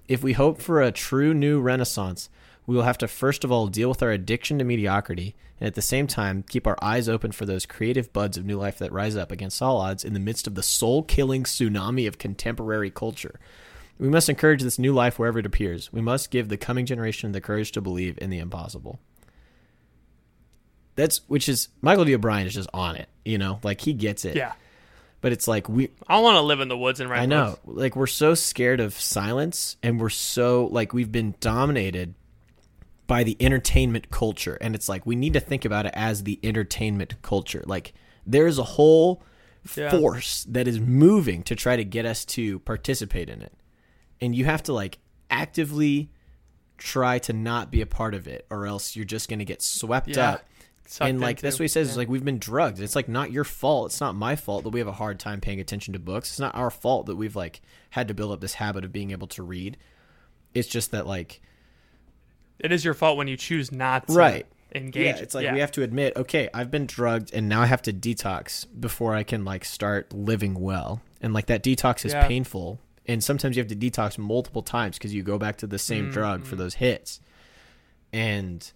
[0.07, 2.29] If we hope for a true new renaissance,
[2.71, 5.75] we will have to first of all deal with our addiction to mediocrity, and at
[5.75, 8.93] the same time, keep our eyes open for those creative buds of new life that
[8.93, 12.89] rise up against all odds in the midst of the soul killing tsunami of contemporary
[12.89, 13.39] culture.
[13.99, 15.91] We must encourage this new life wherever it appears.
[15.91, 18.99] We must give the coming generation the courage to believe in the impossible
[20.95, 22.15] that's which is Michael D.
[22.15, 24.35] O'Brien is just on it, you know, like he gets it.
[24.35, 24.53] Yeah.
[25.21, 25.89] But it's like we.
[26.07, 27.21] I want to live in the woods and write.
[27.21, 27.77] I know, books.
[27.77, 32.15] like we're so scared of silence, and we're so like we've been dominated
[33.11, 36.39] by the entertainment culture, and it's like we need to think about it as the
[36.43, 37.61] entertainment culture.
[37.67, 37.93] Like
[38.25, 39.21] there is a whole
[39.75, 39.91] yeah.
[39.91, 43.51] force that is moving to try to get us to participate in it,
[44.21, 44.99] and you have to like
[45.29, 46.09] actively
[46.77, 49.61] try to not be a part of it, or else you're just going to get
[49.61, 50.29] swept yeah.
[50.29, 50.45] up.
[50.87, 52.79] Sucked and like that's what he says is like we've been drugged.
[52.79, 53.87] It's like not your fault.
[53.87, 56.29] It's not my fault that we have a hard time paying attention to books.
[56.29, 57.59] It's not our fault that we've like
[57.89, 59.75] had to build up this habit of being able to read.
[60.53, 61.41] It's just that like
[62.63, 65.15] it is your fault when you choose not to right engage.
[65.17, 65.53] yeah it's like Yeah.
[65.53, 69.13] we have to admit okay i've been drugged and now i have to detox before
[69.13, 72.25] i can like start living well and like that detox is Yeah.
[72.27, 75.79] painful and sometimes you have to detox multiple times because you go back to the
[75.79, 76.13] same Mm-hmm.
[76.13, 77.19] drug for those hits
[78.13, 78.71] and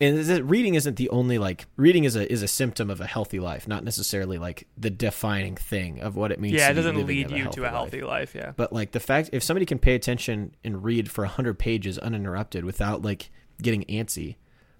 [0.00, 3.00] and is it- reading isn't the only like reading is a is a symptom of
[3.00, 6.74] a healthy life not necessarily like the defining thing of what it means yeah, it
[6.74, 7.72] doesn't lead you to a life.
[7.72, 8.34] healthy life.
[8.34, 8.52] Yeah.
[8.56, 12.64] But like the fact, if somebody can pay attention and read for hundred pages uninterrupted
[12.64, 13.30] without like
[13.62, 14.36] getting antsy,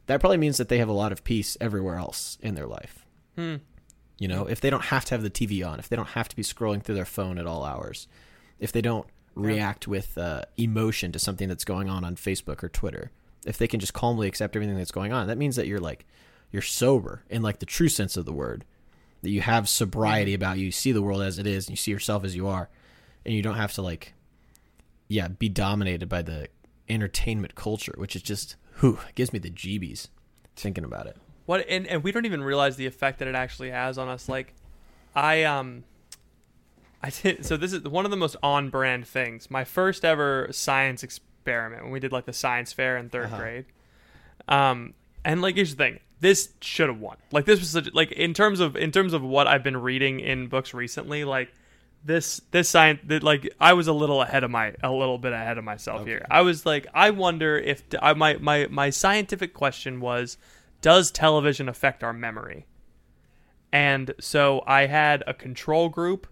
[0.07, 3.05] that probably means that they have a lot of peace everywhere else in their life.
[3.37, 3.57] Hmm.
[4.19, 6.29] You know, if they don't have to have the TV on, if they don't have
[6.29, 8.09] to be scrolling through their phone at all hours,
[8.59, 12.69] if they don't react with uh, emotion to something that's going on on Facebook or
[12.71, 13.11] Twitter,
[13.47, 16.07] if they can just calmly accept everything that's going on, that means that you're like
[16.51, 18.65] you're sober in like the true sense of the word.
[19.23, 21.77] That you have sobriety about you, you see the world as it is, and you
[21.77, 22.69] see yourself as you are,
[23.25, 24.15] and you don't have to like,
[25.09, 26.49] yeah, be dominated by the
[26.89, 30.09] entertainment culture, which is just whew, gives me the jeebies
[30.55, 31.17] thinking about it.
[31.47, 34.29] What and, and we don't even realize the effect that it actually has on us.
[34.29, 34.55] Like,
[35.15, 35.85] I um,
[37.03, 37.57] I did so.
[37.57, 39.51] This is one of the most on brand things.
[39.51, 41.03] My first ever science
[41.47, 43.65] experiment when we did like the science fair in 3rd grade.
[44.49, 44.95] Um,
[45.25, 47.17] and like here's the thing, this should have won.
[47.31, 50.21] Like this was such like in terms of in terms of what I've been reading
[50.21, 51.53] in books recently, like.
[52.05, 55.33] This this science that like I was a little ahead of my a little bit
[55.33, 56.25] ahead of myself here.
[56.31, 60.39] I was like I wonder if I my my my scientific question was
[60.83, 62.67] does television affect our memory?
[63.73, 66.29] And so I had a control group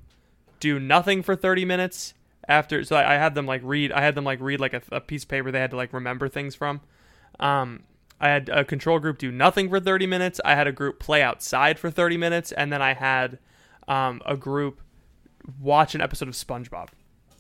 [0.61, 2.15] do nothing for 30 minutes
[2.49, 4.83] after so I, I had them like read I had them like read like a,
[4.93, 6.81] a piece of paper they had to like remember things from.
[7.41, 7.85] Um
[8.21, 10.41] I had a control group do nothing for 30 minutes.
[10.45, 13.39] I had a group play outside for 30 minutes and then I had
[13.89, 14.81] um, a group
[15.61, 16.89] watch an episode of SpongeBob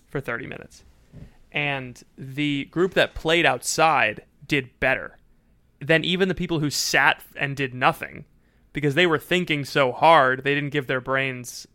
[0.08, 0.84] for 30 minutes.
[1.52, 5.16] And the group that played outside did better
[5.80, 8.24] than even the people who sat and did nothing
[8.72, 11.66] because they were thinking so hard they didn't give their brains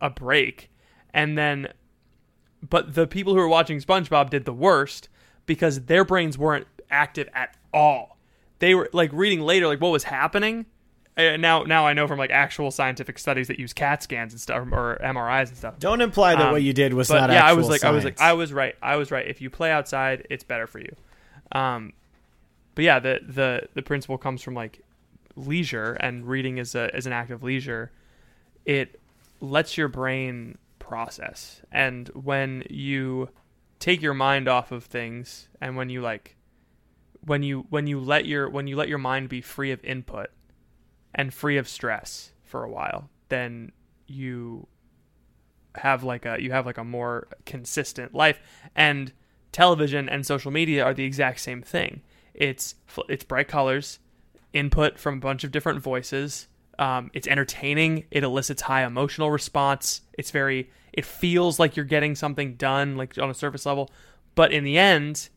[0.00, 0.70] a break
[1.12, 1.68] and then
[2.66, 5.08] but the people who were watching SpongeBob did the worst
[5.46, 8.16] because their brains weren't active at all
[8.58, 10.66] they were like reading later like what was happening
[11.16, 14.40] uh, now now I know from like actual scientific studies that use CAT scans and
[14.40, 17.30] stuff or MRIs and stuff Don't imply that Um, what you did was but not
[17.30, 18.20] yeah, I was like, I was like.
[18.20, 18.76] I was right.
[18.80, 19.26] I was right.
[19.26, 20.94] If you play outside, it's better for you.
[21.50, 21.92] Um,
[22.76, 24.80] but yeah, the the the principle comes from like
[25.34, 27.90] leisure and reading is a is an act of leisure.
[28.64, 29.00] It
[29.40, 30.56] lets your brain
[30.88, 33.28] process, and when you
[33.78, 36.36] take your mind off of things, and when you like,
[37.20, 40.30] when you when you let your when you let your mind be free of input
[41.14, 43.70] and free of stress for a while, then
[44.06, 44.66] you
[45.74, 48.40] have like a you have like a more consistent life.
[48.74, 49.12] And
[49.52, 52.00] television and social media are the exact same thing.
[52.32, 52.74] It's
[53.08, 53.98] it's bright colors
[54.54, 56.48] input from a bunch of different voices
[56.78, 58.04] um, it's entertaining.
[58.10, 60.02] It elicits high emotional response.
[60.16, 63.90] It's very it feels like you're getting something done like on a surface level.
[64.34, 65.28] But in the end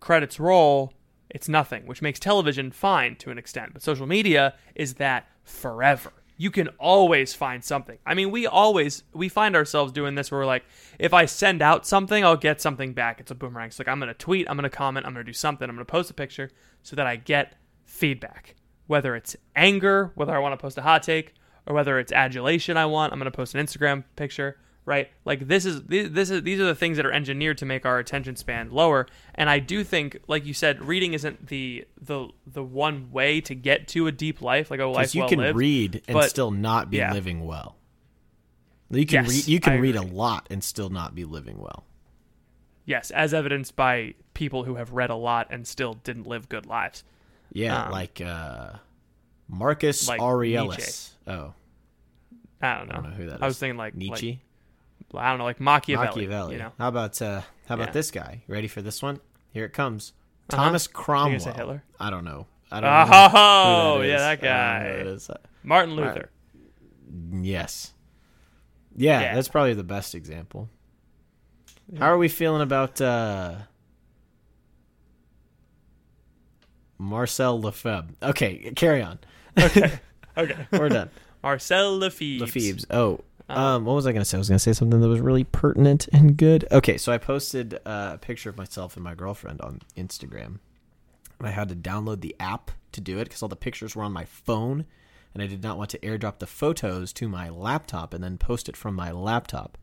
[0.00, 0.92] credits roll.
[1.28, 3.72] It's nothing which makes television fine to an extent.
[3.72, 6.12] But social media is that forever.
[6.38, 7.98] You can always find something.
[8.06, 10.64] I mean we always we find ourselves doing this where we're like
[10.98, 13.20] if i send out something i'll get something back.
[13.20, 13.68] It's a boomerang.
[13.68, 16.10] It's like i'm to tweet i'm to comment i'm to do something i'm to post
[16.10, 16.50] a picture
[16.82, 17.54] so that i get
[17.84, 18.55] feedback
[18.86, 21.34] whether it's anger whether i want to post a hot take
[21.66, 25.48] or whether it's adulation i want i'm going to post an instagram picture right like
[25.48, 28.36] this is this is these are the things that are engineered to make our attention
[28.36, 33.10] span lower and i do think like you said reading isn't the the the one
[33.10, 35.58] way to get to a deep life like a life Because you well can lived,
[35.58, 37.12] read and but- still not be yeah.
[37.12, 37.74] living well.
[38.88, 39.48] You can Yes, read.
[39.48, 41.84] You can I read a lot and still not be living well.
[42.84, 46.66] yes as evidenced by people who have read a lot and still didn't live good
[46.66, 47.02] lives
[47.52, 48.70] Yeah, Um, like uh,
[49.48, 51.14] Marcus like Aurelius.
[51.26, 51.52] Oh,
[52.62, 53.42] i don't know, I don't know who that is.
[53.42, 54.40] i was thinking like Nietzsche.
[55.12, 56.52] like, i don't know like machiavelli, Machiavelli.
[56.54, 57.92] you know How about uh, how about Yeah.
[57.92, 58.42] this guy?
[58.48, 59.20] Ready for this one?
[59.52, 60.12] Here it comes.
[60.50, 60.62] Uh-huh.
[60.64, 61.40] Thomas Cromwell.
[61.52, 61.82] Hitler?
[61.98, 62.46] I don't know.
[62.70, 63.30] I don't know.
[63.38, 65.36] Oh, yeah, that I don't know who guy.
[65.64, 66.30] martin luther
[67.32, 67.92] Yes.
[68.94, 69.34] Yeah, Yeah.
[69.34, 70.68] that's probably the best example.
[71.98, 73.56] How are we feeling about uh,
[76.98, 78.14] Marcel Lefebvre?
[78.22, 79.18] Okay, carry on.
[79.58, 80.00] okay
[80.38, 80.66] Okay.
[80.70, 81.10] We're done.
[81.42, 82.84] marcel lefebvre Lefebvre.
[82.90, 83.58] Oh, Uh-huh.
[83.76, 84.36] um, what was I going to say?
[84.36, 86.66] I was going to say something that was really pertinent and good.
[86.70, 90.58] Okay, so I posted uh, a picture of myself and my girlfriend on Instagram,
[91.38, 94.02] and I had to download the app to do it because all the pictures were
[94.02, 94.84] on my phone,
[95.32, 98.68] and I did not want to airdrop the photos to my laptop and then post
[98.68, 99.78] it from my laptop.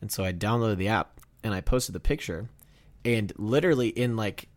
[0.00, 2.48] And so I downloaded the app and I posted the picture,
[3.04, 4.48] and literally in like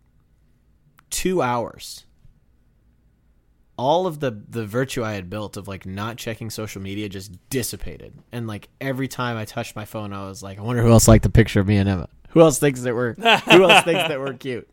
[1.12, 2.05] two hours,
[3.78, 7.32] all of the the virtue I had built of like not checking social media just
[7.49, 8.14] dissipated.
[8.32, 11.07] And like every time I touched my phone, I was like, I wonder who else
[11.07, 12.09] liked the picture of me and Emma.
[12.30, 13.43] Who else thinks that we're who else
[13.86, 14.70] thinks that we're cute?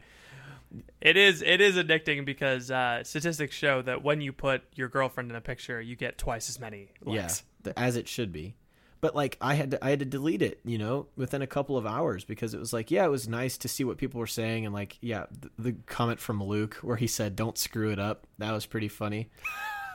[1.01, 5.30] It is it is addicting because uh, statistics show that when you put your girlfriend
[5.30, 7.45] in a picture, you get twice as many likes.
[7.64, 8.55] Yeah, as it should be.
[9.01, 11.77] But like I had to, I had to delete it, you know, within a couple
[11.77, 14.27] of hours because it was like, yeah, it was nice to see what people were
[14.27, 17.99] saying and like, yeah, the, the comment from Luke where he said, "Don't screw it
[18.01, 19.31] up." That was pretty funny.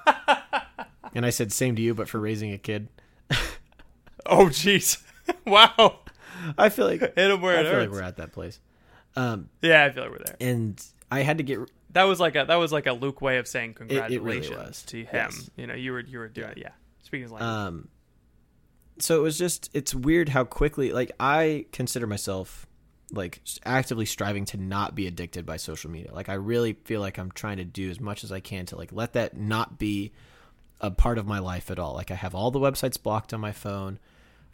[1.14, 2.88] and I said, "Same to you, but for raising a kid."
[4.26, 5.04] oh, jeez,
[5.46, 6.00] wow.
[6.58, 7.92] I feel like hit him where I it feel hurts.
[7.92, 8.60] like we're at that place.
[9.16, 10.38] Um, yeah, I feel like we're there.
[10.40, 11.60] And I had to get
[11.92, 14.66] that was like a that was like a Luke way of saying it congratulations really
[14.66, 14.84] was.
[14.84, 15.08] to him.
[15.14, 15.50] Yes.
[15.56, 16.70] You know, you were you were doing yeah.
[17.04, 17.50] Speaking his language.
[17.50, 17.88] Um,
[19.00, 22.66] so it was just it's weird how quickly like I consider myself
[23.12, 26.12] like actively striving to not be addicted by social media.
[26.14, 28.76] Like I really feel like I'm trying to do as much as I can to
[28.76, 30.12] like let that not be
[30.82, 31.94] a part of my life at all.
[31.94, 34.00] Like I have all the websites blocked on my phone.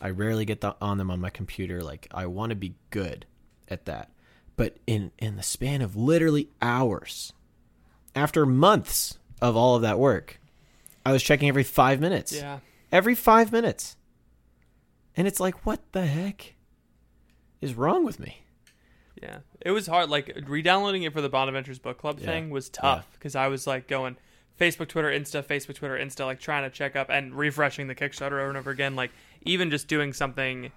[0.01, 1.81] I rarely get the, on them on my computer.
[1.81, 3.25] Like I want to be good
[3.67, 4.11] at that.
[4.55, 7.31] But in in the span of literally hours,
[8.13, 10.39] after months of all of that work,
[11.05, 12.33] I was checking every 5 minutes.
[12.33, 12.59] yeah.
[12.91, 13.95] Every 5 minutes.
[15.17, 16.55] And it's like what the heck
[17.61, 18.43] is wrong with me?
[19.21, 20.09] Yeah, it was hard.
[20.09, 22.25] Like re-downloading it for the Bonaventures Book Club Yeah.
[22.27, 24.15] thing was tough because I was like going
[24.59, 28.33] Facebook, Twitter, Insta, Facebook, Twitter, Insta, like trying to check up and refreshing the Kickstarter
[28.39, 28.95] over and over again.
[28.95, 30.71] Like even just doing something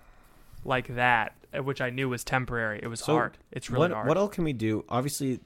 [0.64, 3.39] like that, uh, which I knew was temporary, it was So hard.
[3.53, 4.09] It's really what, hard.
[4.09, 4.85] What else can we do?
[4.89, 5.41] Obviously,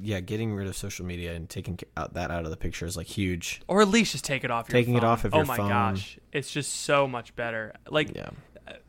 [0.00, 2.96] yeah, getting rid of social media and taking out that out of the picture is
[2.96, 3.62] like huge.
[3.68, 4.68] or at least just take it off.
[4.68, 7.74] Your Taking it off of oh your my gosh, it's just so much better.
[7.88, 8.30] Like Yeah.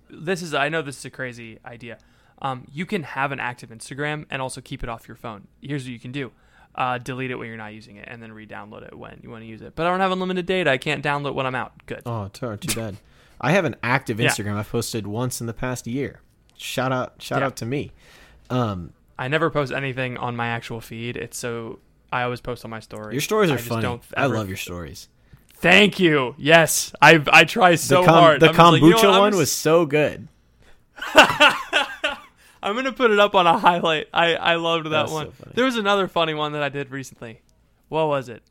[0.10, 1.98] this is I know this is a crazy idea.
[2.42, 5.48] Um, you can have an active Instagram and also keep it off your phone.
[5.62, 6.32] Here's what you can do.
[6.76, 9.42] Uh, delete it when you're not using it and then re-download it when you want
[9.42, 9.74] to use it.
[9.76, 10.70] But I don't have unlimited data.
[10.70, 11.72] I can't download when I'm out.
[11.86, 12.02] Good.
[12.06, 12.98] Oh, too, too bad.
[13.40, 14.28] I have an active Yeah.
[14.30, 14.58] Instagram.
[14.58, 16.20] I've posted once in the past year.
[16.58, 17.46] Shout out, shout Yeah.
[17.46, 17.92] out to me.
[18.50, 21.16] Um, I never post anything on my actual feed.
[21.18, 21.80] It's so
[22.12, 23.14] I always post on my story.
[23.14, 23.82] your stories are I funny.
[23.82, 25.08] don't I love your stories.
[25.58, 26.36] Thank you.
[26.38, 28.40] Yes, I I try so the com- hard.
[28.42, 30.28] the I'm just like, you know kombucha one was so good.
[31.16, 34.08] I'm gonna put it up on a highlight.
[34.14, 35.32] I I loved that That's so one.
[35.32, 35.52] funny.
[35.56, 37.42] there was another funny one that I did recently.
[37.90, 38.44] What was it?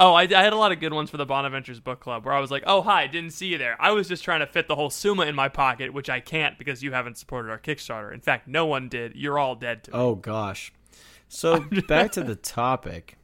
[0.00, 2.34] Oh, I, I had a lot of good ones for the Bonaventures book club where
[2.34, 4.66] I was like, "Oh, hi, didn't see you there." I was just trying to fit
[4.66, 8.12] the whole Summa in my pocket, which I can't because you haven't supported our Kickstarter.
[8.12, 9.14] In fact, no one did.
[9.14, 9.98] You're all dead to me.
[9.98, 10.72] Oh gosh.
[11.28, 13.16] So back to the topic.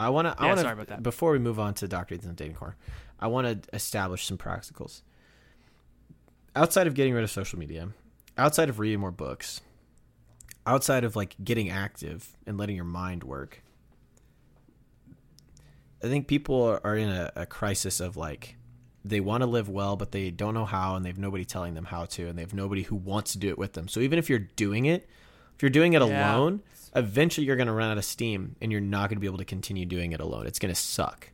[0.00, 0.34] I want to.
[0.38, 0.94] I Yeah, want sorry about to.
[0.94, 1.02] that.
[1.02, 2.76] Before we move on to Doctor Ethan's dating corner,
[3.20, 5.02] I want to establish some practicals.
[6.56, 7.88] Outside of getting rid of social media,
[8.38, 9.60] outside of reading more books,
[10.66, 13.62] outside of like getting active and letting your mind work,
[16.02, 18.56] I think people are, are in a, a crisis of like
[19.04, 21.74] they want to live well, but they don't know how, and they have nobody telling
[21.74, 23.88] them how to, and they have nobody who wants to do it with them.
[23.88, 25.08] So even if you're doing it,
[25.56, 26.36] if you're doing it Yeah.
[26.36, 26.62] alone,
[26.94, 29.38] eventually you're going to run out of steam, and you're not going to be able
[29.38, 30.46] to continue doing it alone.
[30.46, 31.30] It's going to suck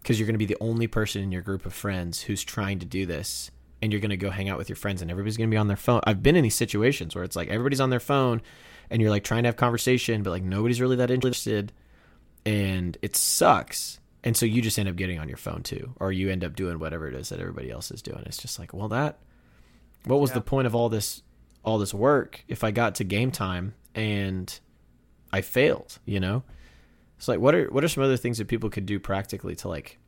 [0.00, 2.78] because you're going to be the only person in your group of friends who's trying
[2.78, 3.50] to do this,
[3.82, 5.58] and you're going to go hang out with your friends, and everybody's going to be
[5.58, 6.00] on their phone.
[6.04, 8.40] I've been in these situations where it's like everybody's on their phone,
[8.90, 11.72] and you're like trying to have conversation, but like nobody's really that interested
[12.44, 14.00] and it sucks.
[14.24, 16.54] And so you just end up getting on your phone too, or you end up
[16.54, 18.22] doing whatever it is that everybody else is doing.
[18.26, 19.18] It's just like, well, that
[20.04, 20.34] what was Yeah.
[20.34, 21.22] the point of all this
[21.64, 24.58] all this work if I got to game time and
[25.32, 26.42] I failed, you know?
[27.18, 29.68] It's like what are what are some other things that people could do practically to
[29.68, 29.98] like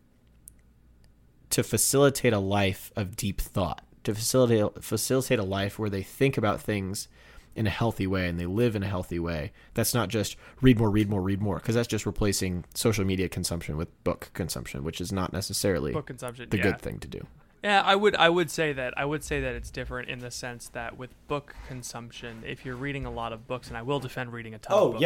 [1.50, 6.36] to facilitate a life of deep thought, to facilitate facilitate a life where they think
[6.36, 7.08] about things
[7.56, 9.52] in a healthy way and they live in a healthy way.
[9.74, 13.28] That's not just read more, read more, read more, because that's just replacing social media
[13.28, 16.62] consumption with book consumption, which is not necessarily Book consumption, the yeah.
[16.64, 17.26] good thing to do.
[17.62, 20.30] Yeah, I would I would say that I would say that it's different in the
[20.30, 24.00] sense that with book consumption, if you're reading a lot of books, and I will
[24.00, 25.02] defend reading a ton of books.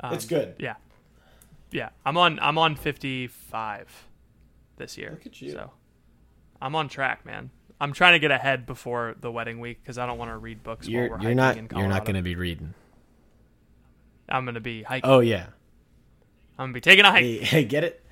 [0.00, 0.54] um, It's good.
[0.58, 0.76] Yeah,
[1.70, 1.90] yeah.
[2.06, 4.06] I'm on I'm on 55
[4.78, 5.10] this year.
[5.10, 5.50] Look at you.
[5.50, 5.72] So
[6.62, 7.50] I'm on track, man.
[7.84, 10.62] I'm trying to get ahead before the wedding week because I don't want to read
[10.62, 12.72] books while You're we're you're hiking not you're not going to be reading.
[14.26, 15.10] I'm gonna be hiking.
[15.10, 15.48] Oh yeah.
[16.58, 17.22] I'm gonna be taking a hike.
[17.22, 18.02] Hey, hey, get it?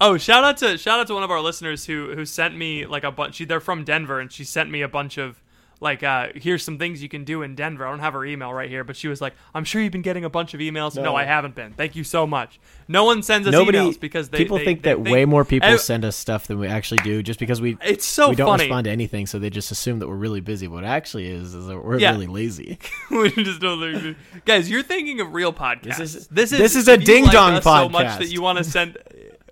[0.00, 2.86] Oh, shout out to shout out to one of our listeners who who sent me
[2.86, 3.36] like a bunch.
[3.36, 5.40] She, they're from Denver, and she sent me a bunch of
[5.82, 7.86] like uh, here's some things you can do in Denver.
[7.86, 10.02] I don't have her email right here, but she was like, I'm sure you've been
[10.02, 10.94] getting a bunch of emails.
[10.96, 11.16] No, No.
[11.16, 11.72] I haven't been.
[11.72, 12.60] Thank you so much.
[12.86, 15.44] No one sends us Nobody emails because they, people they- think they that way more
[15.44, 18.36] people Eh, send us stuff than we actually do, just because we It's so we
[18.36, 18.64] don't funny.
[18.64, 20.68] respond to anything, so they just assume that we're really busy.
[20.68, 22.12] What it actually is is that we're Yeah.
[22.12, 22.78] really lazy.
[23.10, 24.68] we just don't guys.
[24.70, 25.96] You're thinking of real podcasts.
[25.96, 28.18] This is- this is this is a ding like dong us so much podcast.
[28.18, 28.98] that you want to send.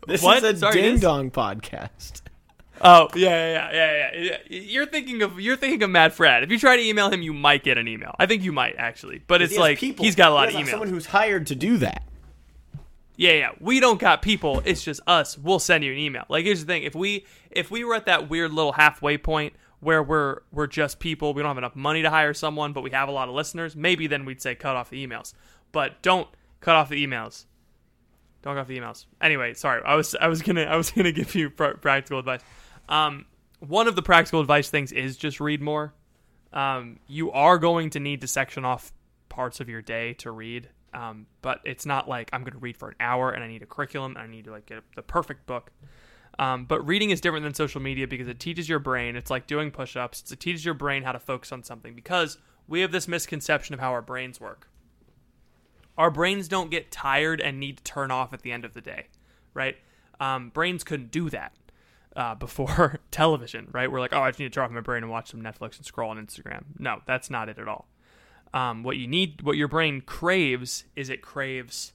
[0.06, 0.42] This what?
[0.42, 2.22] is a Sorry, ding dong podcast.
[2.80, 4.20] Oh yeah, yeah, yeah, yeah,
[4.50, 4.58] yeah.
[4.60, 6.42] You're thinking of you're thinking of Matt Fradd.
[6.42, 8.14] If you try to email him, you might get an email.
[8.18, 10.04] I think you might actually, but it's He like people.
[10.04, 10.70] he's got a lot He of emails.
[10.70, 12.02] Someone who's hired to do that.
[13.16, 13.50] Yeah, yeah.
[13.60, 14.62] We don't got people.
[14.64, 15.36] It's just us.
[15.36, 16.24] We'll send you an email.
[16.28, 19.54] Like here's the thing: if we if we were at that weird little halfway point
[19.80, 22.90] where we're we're just people, we don't have enough money to hire someone, but we
[22.90, 23.74] have a lot of listeners.
[23.74, 25.34] Maybe then we'd say cut off the emails.
[25.72, 26.28] But don't
[26.60, 27.44] cut off the emails.
[28.42, 29.06] Don't cut off the emails.
[29.20, 29.82] Anyway, sorry.
[29.84, 32.40] I was I was gonna I was gonna give you pr- practical advice.
[32.88, 33.26] Um,
[33.60, 35.94] one of the practical advice things is just read more.
[36.52, 38.92] Um, you are going to need to section off
[39.28, 40.68] parts of your day to read.
[40.94, 43.62] Um, but it's not like I'm going to read for an hour and I need
[43.62, 45.70] a curriculum and I need to like get the perfect book.
[46.38, 49.16] Um, but reading is different than social media because it teaches your brain.
[49.16, 50.30] It's like doing push-ups.
[50.30, 53.80] It teaches your brain how to focus on something because we have this misconception of
[53.80, 54.68] how our brains work.
[55.98, 58.80] Our brains don't get tired and need to turn off at the end of the
[58.80, 59.06] day,
[59.52, 59.76] right?
[60.20, 61.52] Um, brains couldn't do that
[62.18, 63.90] uh, before television, right?
[63.90, 65.76] We're like, oh, I just need to turn off my brain and watch some Netflix
[65.76, 66.64] and scroll on Instagram.
[66.76, 67.88] No, that's not it at all.
[68.52, 71.92] Um, what you need, what your brain craves, is it craves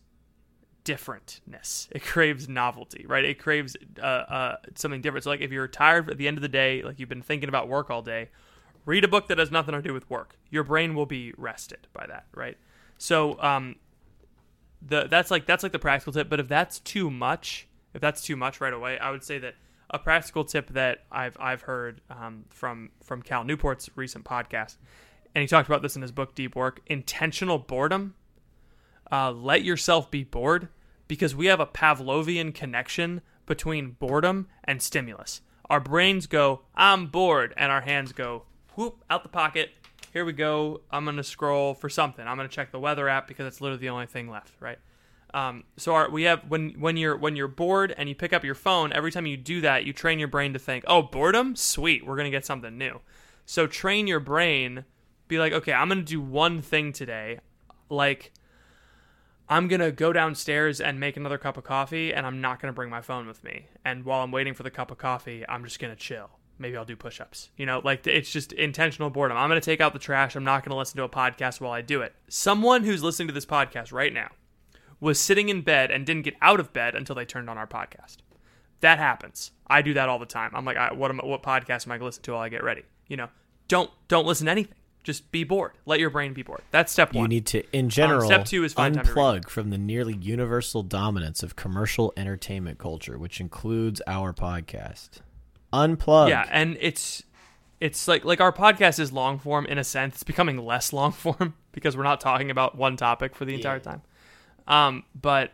[0.86, 1.89] differentness.
[1.91, 3.26] It craves novelty, right?
[3.26, 5.26] It craves uh, uh, something different.
[5.26, 7.49] So, like, if you're tired at the end of the day, like you've been thinking
[7.49, 8.30] about work all day,
[8.86, 10.38] read a book that has nothing to do with work.
[10.49, 12.57] Your brain will be rested by that, right?
[12.97, 13.76] So, um,
[14.82, 16.30] the that's like that's like the practical tip.
[16.30, 19.55] But if that's too much, if that's too much right away, I would say that
[19.93, 24.77] a practical tip that I've I've heard um, from from Cal Newport's recent podcast,
[25.33, 28.15] and he talked about this in his book Deep Work: intentional boredom.
[29.11, 30.69] Uh, let yourself be bored
[31.07, 35.41] because we have a Pavlovian connection between boredom and stimulus.
[35.69, 39.69] Our brains go, "I'm bored," and our hands go, "Whoop!" out the pocket.
[40.11, 40.81] Here we go.
[40.91, 42.27] I'm gonna scroll for something.
[42.27, 44.79] I'm gonna check the weather app because it's literally the only thing left, right?
[45.34, 48.43] Um, so our, we have when when you're when you're bored and you pick up
[48.43, 51.55] your phone, every time you do that, you train your brain to think, "Oh, boredom,
[51.55, 53.01] sweet, we're gonna get something new."
[53.45, 54.86] So train your brain,
[55.27, 57.39] be like, "Okay, I'm gonna do one thing today,
[57.89, 58.31] like."
[59.49, 62.89] I'm gonna go downstairs and make another cup of coffee, and I'm not gonna bring
[62.89, 63.67] my phone with me.
[63.84, 66.29] And while I'm waiting for the cup of coffee, I'm just gonna chill.
[66.57, 67.49] Maybe I'll do push-ups.
[67.57, 69.38] You know, like it's just intentional boredom.
[69.38, 70.36] I'm gonna take out the trash.
[70.36, 72.15] I'm not gonna listen to a podcast while I do it.
[72.29, 74.29] Someone who's listening to this podcast right now
[75.03, 77.67] was sitting in bed and didn't get out of bed until they turned on our
[77.67, 78.17] podcast.
[78.79, 79.51] That happens.
[79.67, 80.51] I do that all the time.
[80.53, 82.63] I'm like, I, what am, what podcast am I gonna listen to while I get
[82.63, 82.83] ready?
[83.07, 83.29] You know,
[83.67, 84.73] don't don't listen to anything.
[85.03, 85.73] Just be bored.
[85.85, 86.61] Let your brain be bored.
[86.71, 87.23] That's step one.
[87.23, 89.17] You need to, in um, general, step two is find time to read.
[89.17, 95.19] unplug from the nearly universal dominance of commercial entertainment culture, which includes our podcast.
[95.73, 96.29] Unplug.
[96.29, 97.23] Yeah, and it's
[97.81, 100.15] it's like like our podcast is long form in a sense.
[100.15, 103.79] It's becoming less long form because we're not talking about one topic for the entire
[103.79, 104.01] time.
[104.68, 105.51] Um, but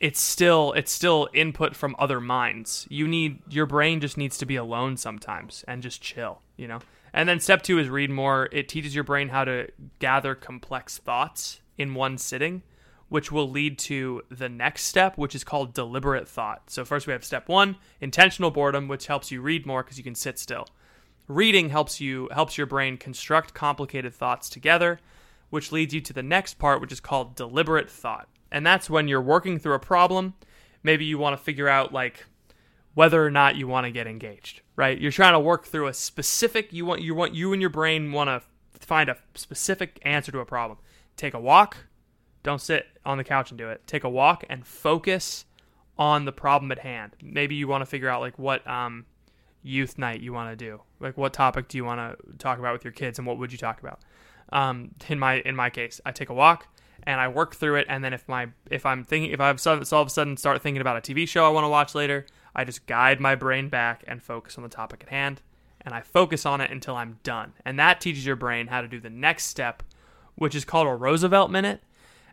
[0.00, 2.86] it's still it's still input from other minds.
[2.88, 6.80] You need your brain just needs to be alone sometimes and just chill, you know.
[7.12, 8.48] And then step 2 is read more.
[8.52, 9.68] It teaches your brain how to
[9.98, 12.62] gather complex thoughts in one sitting,
[13.08, 16.70] which will lead to the next step, which is called deliberate thought.
[16.70, 20.04] So first we have step 1, intentional boredom, which helps you read more cuz you
[20.04, 20.66] can sit still.
[21.26, 25.00] Reading helps you helps your brain construct complicated thoughts together,
[25.50, 28.28] which leads you to the next part, which is called deliberate thought.
[28.50, 30.34] And that's when you're working through a problem.
[30.82, 32.24] Maybe you want to figure out like
[32.94, 34.98] whether or not you want to get engaged, right?
[34.98, 38.12] You're trying to work through a specific you want you want you and your brain
[38.12, 38.42] want to
[38.80, 40.78] find a specific answer to a problem.
[41.16, 41.76] Take a walk.
[42.42, 43.86] Don't sit on the couch and do it.
[43.86, 45.44] Take a walk and focus
[45.98, 47.12] on the problem at hand.
[47.22, 49.06] Maybe you want to figure out like what um
[49.62, 50.80] youth night you want to do.
[51.00, 53.52] Like what topic do you want to talk about with your kids and what would
[53.52, 54.00] you talk about?
[54.50, 56.68] Um, in my in my case, I take a walk
[57.02, 59.74] and I work through it and then if my if I'm thinking if I've all
[59.74, 62.64] of a sudden start thinking about a TV show I want to watch later, I
[62.64, 65.42] just guide my brain back and focus on the topic at hand
[65.80, 67.52] and I focus on it until I'm done.
[67.64, 69.82] And that teaches your brain how to do the next step,
[70.34, 71.82] which is called a Roosevelt minute.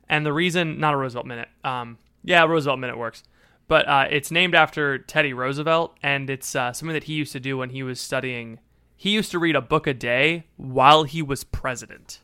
[0.09, 3.23] And the reason not a Roosevelt minute, um yeah, Roosevelt minute works.
[3.67, 7.39] But uh, it's named after Teddy Roosevelt, and it's uh, something that he used to
[7.39, 8.59] do when he was studying.
[8.97, 12.19] He used to read a book a day while he was president.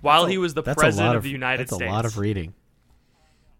[0.00, 1.90] While he was the president lot of, the United that's States.
[1.90, 2.54] a lot of reading.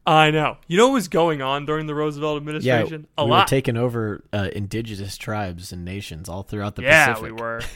[0.06, 0.56] I know.
[0.68, 3.06] You know what was going on during the Roosevelt Yeah, administration?
[3.18, 3.44] a we lot.
[3.44, 7.34] were taking over uh, indigenous tribes and nations all throughout the yeah, Pacific.
[7.34, 7.60] we were.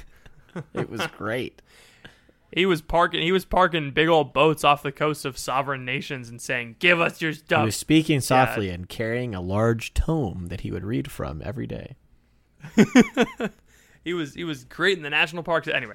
[0.75, 1.61] It was great.
[2.55, 3.23] He was parking.
[3.23, 7.01] He was parking big old boats off the coast of sovereign nations and saying, "Give
[7.01, 10.85] us your stuff." He was speaking softly and carrying a large tome that he would
[10.85, 11.97] read from every day.
[14.05, 15.69] he was he was great in the national parks.
[15.69, 15.95] Anyway,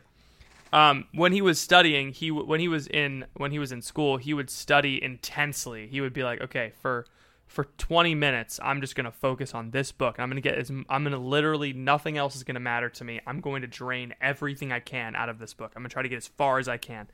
[0.73, 4.17] um, when he was studying, he when he was in when he was in school,
[4.17, 5.87] he would study intensely.
[5.87, 7.05] He would be like, okay, for
[7.47, 10.19] for 20 minutes, I'm just gonna focus on this book.
[10.19, 13.21] I'm gonna get as I'm gonna literally nothing else is gonna matter to me.
[13.25, 15.71] I'm going to drain everything I can out of this book.
[15.75, 17.07] I'm gonna try to get as far as I can,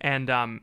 [0.00, 0.60] and um,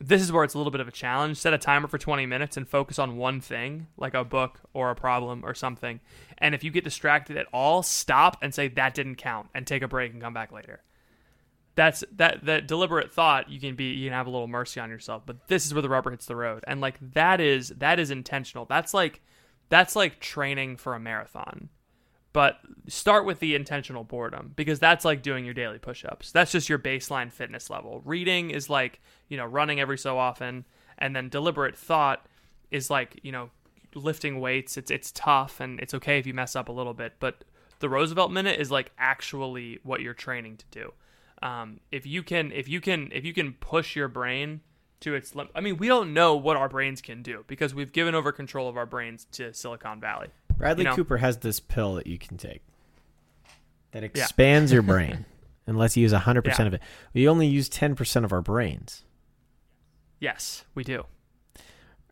[0.00, 1.36] this is where it's a little bit of a challenge.
[1.36, 4.90] Set a timer for 20 minutes and focus on one thing, like a book or
[4.90, 6.00] a problem or something.
[6.38, 9.82] And if you get distracted at all, stop and say that didn't count and take
[9.82, 10.80] a break and come back later.
[11.74, 14.90] That's that that deliberate thought you can be you can have a little mercy on
[14.90, 16.64] yourself, but this is where the rubber hits the road.
[16.66, 18.64] And like that is that is intentional.
[18.64, 19.20] That's like
[19.68, 21.68] that's like training for a marathon.
[22.32, 26.30] But start with the intentional boredom because that's like doing your daily push-ups.
[26.30, 28.02] That's just your baseline fitness level.
[28.04, 30.64] Reading is like, you know, running every so often
[30.98, 32.26] and then deliberate thought
[32.70, 33.50] is like, you know,
[33.94, 34.76] lifting weights.
[34.76, 37.42] It's it's tough and it's okay if you mess up a little bit, but
[37.80, 40.92] the Roosevelt minute is like actually what you're training to do.
[41.42, 44.60] Um, if you can if you can if you can push your brain
[45.00, 45.52] to its limit.
[45.54, 48.68] I mean, we don't know what our brains can do because we've given over control
[48.68, 50.28] of our brains to Silicon Valley.
[50.60, 50.96] Bradley You know?
[50.96, 52.62] Cooper has this pill that you can take
[53.92, 55.24] that expands your brain
[55.66, 56.66] and lets you use 100% Yeah.
[56.66, 56.82] of it.
[57.12, 59.04] We only use 10% of our brains.
[60.20, 61.04] Yes, we do.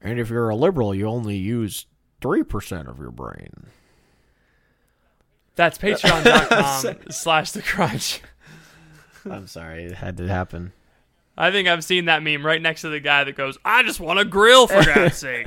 [0.00, 1.86] And if you're a liberal, you only use
[2.22, 3.66] 3% of your brain.
[5.56, 8.20] That's patreon.com slash the crunch.
[9.28, 10.72] I'm sorry, it had to happen.
[11.36, 14.00] I think I've seen that meme right next to the guy that goes, I just
[14.00, 15.46] want a grill for God's sake.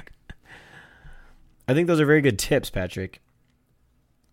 [1.68, 3.22] I think those are very good tips, Patrick.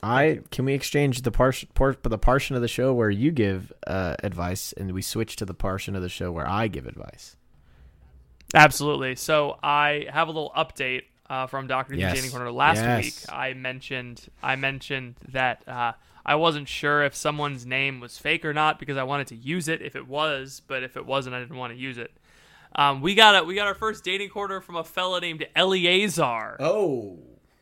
[0.03, 3.73] I can we exchange the portion por, the portion of the show where you give
[3.87, 7.37] uh, advice, and we switch to the portion of the show where I give advice.
[8.55, 9.17] Absolutely.
[9.17, 12.15] So I have a little update uh, from Doctor Yes.
[12.15, 13.05] Dating Corner last Yes.
[13.05, 13.35] week.
[13.35, 15.93] I mentioned I mentioned that uh,
[16.25, 19.69] I wasn't sure if someone's name was fake or not because I wanted to use
[19.69, 22.13] it if it was, but if it wasn't, I didn't want to use it.
[22.79, 26.57] Um, we got a, we got our first dating quarter from a fella named Eleazar.
[26.61, 27.19] Oh,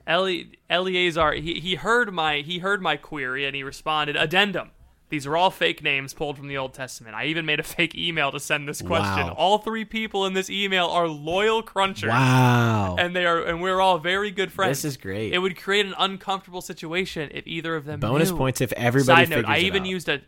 [0.09, 4.71] Eli- Eleazar, he, he heard my he heard my query and he responded, addendum.
[5.09, 7.15] These are all fake names pulled from the Old Testament.
[7.15, 9.27] I even made a fake email to send this question.
[9.29, 9.35] Wow.
[9.39, 12.09] All three people in this email are loyal crunchers.
[12.09, 12.97] wow!
[12.99, 14.83] And they are and we're all very good friends.
[14.83, 15.33] This is great.
[15.33, 18.37] It would create an uncomfortable situation if either of them Bonus knew.
[18.37, 19.89] points if everybody Side note, I even out.
[19.89, 20.21] used a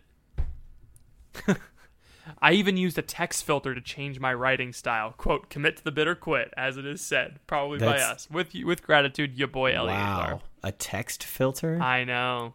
[2.40, 5.12] I even used a text filter to change my writing style.
[5.16, 8.28] Quote, commit to the bit or quit, as it is said, probably by us.
[8.30, 10.34] With with gratitude, your boy Eleazar.
[10.34, 11.80] wow, a text filter.
[11.80, 12.54] I know.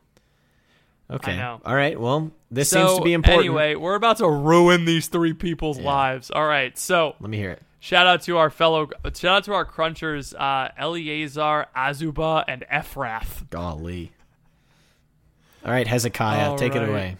[1.10, 1.62] okay, know.
[1.66, 2.00] all right.
[2.00, 3.46] Well, this so, seems to be important.
[3.46, 6.32] Anyway, we're about to ruin these three people's lives.
[6.32, 7.62] All right, so let me hear it.
[7.80, 13.50] shout out to our fellow, shout out to our crunchers, uh, Eleazar, Azuba, and Ephrath.
[13.50, 14.12] Golly.
[15.66, 17.18] All right, Hezekiah, All take it away.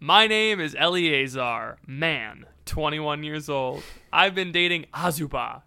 [0.00, 3.82] My name is Eleazar, man, 21 years old.
[4.12, 5.62] I've been dating Azuba,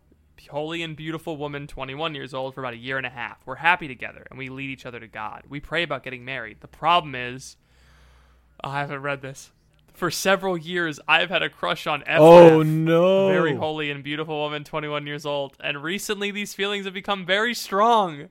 [0.50, 3.42] holy and beautiful woman, 21 years old, for about a year and a half.
[3.46, 5.44] We're happy together, and we lead each other to God.
[5.50, 6.62] We pray about getting married.
[6.62, 7.58] The problem is,
[8.64, 9.52] I haven't read this.
[9.94, 12.20] For several years, I've had a crush on Ephrath.
[12.20, 13.28] Oh no!
[13.28, 15.58] very holy and beautiful woman, 21 years old.
[15.62, 18.30] And recently, these feelings have become very strong.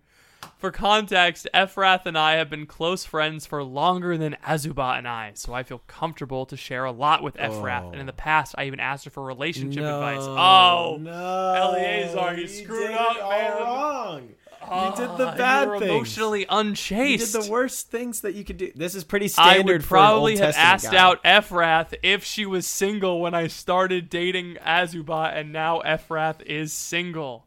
[0.58, 5.32] For context, Ephrath and I have been close friends for longer than Azuba and I,
[5.34, 7.90] so I feel comfortable to share a lot with Ephrath.
[7.92, 10.20] And in the past, I even asked her for relationship advice.
[10.20, 13.52] Oh, no, Eleazar, you screwed did up, man.
[13.62, 14.28] wrong.
[14.62, 15.90] you did the Ah, bad you were things.
[15.90, 17.32] emotionally You unchaste.
[17.32, 18.70] did the worst things that you could do.
[18.76, 19.70] This is pretty standard.
[19.70, 20.98] I would probably have Testament asked guy.
[20.98, 26.74] out Ephrath if she was single when I started dating Azuba, and now Ephrath is
[26.74, 27.46] single.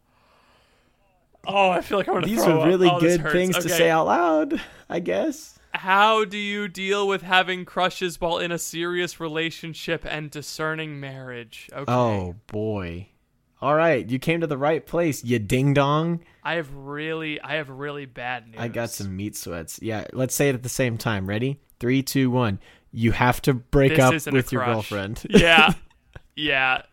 [1.46, 2.90] Oh, I feel like I'm gonna These are really.
[2.90, 4.62] Oh, good things to say out loud.
[4.90, 5.60] I guess.
[5.74, 11.70] How do you deal with having crushes while in a serious relationship and discerning marriage?
[11.74, 11.92] Okay.
[11.92, 13.08] Oh boy.
[13.60, 15.24] All right, you came to the right place.
[15.24, 16.20] You ding dong.
[16.44, 18.58] I have really, I have really bad news.
[18.60, 19.80] I got some meat sweats.
[19.82, 21.28] Yeah, let's say it at the same time.
[21.28, 21.62] Ready?
[21.80, 22.60] Three, two, one.
[22.92, 25.24] You have to break This up with your girlfriend.
[25.30, 25.74] Yeah,
[26.36, 26.84] yeah.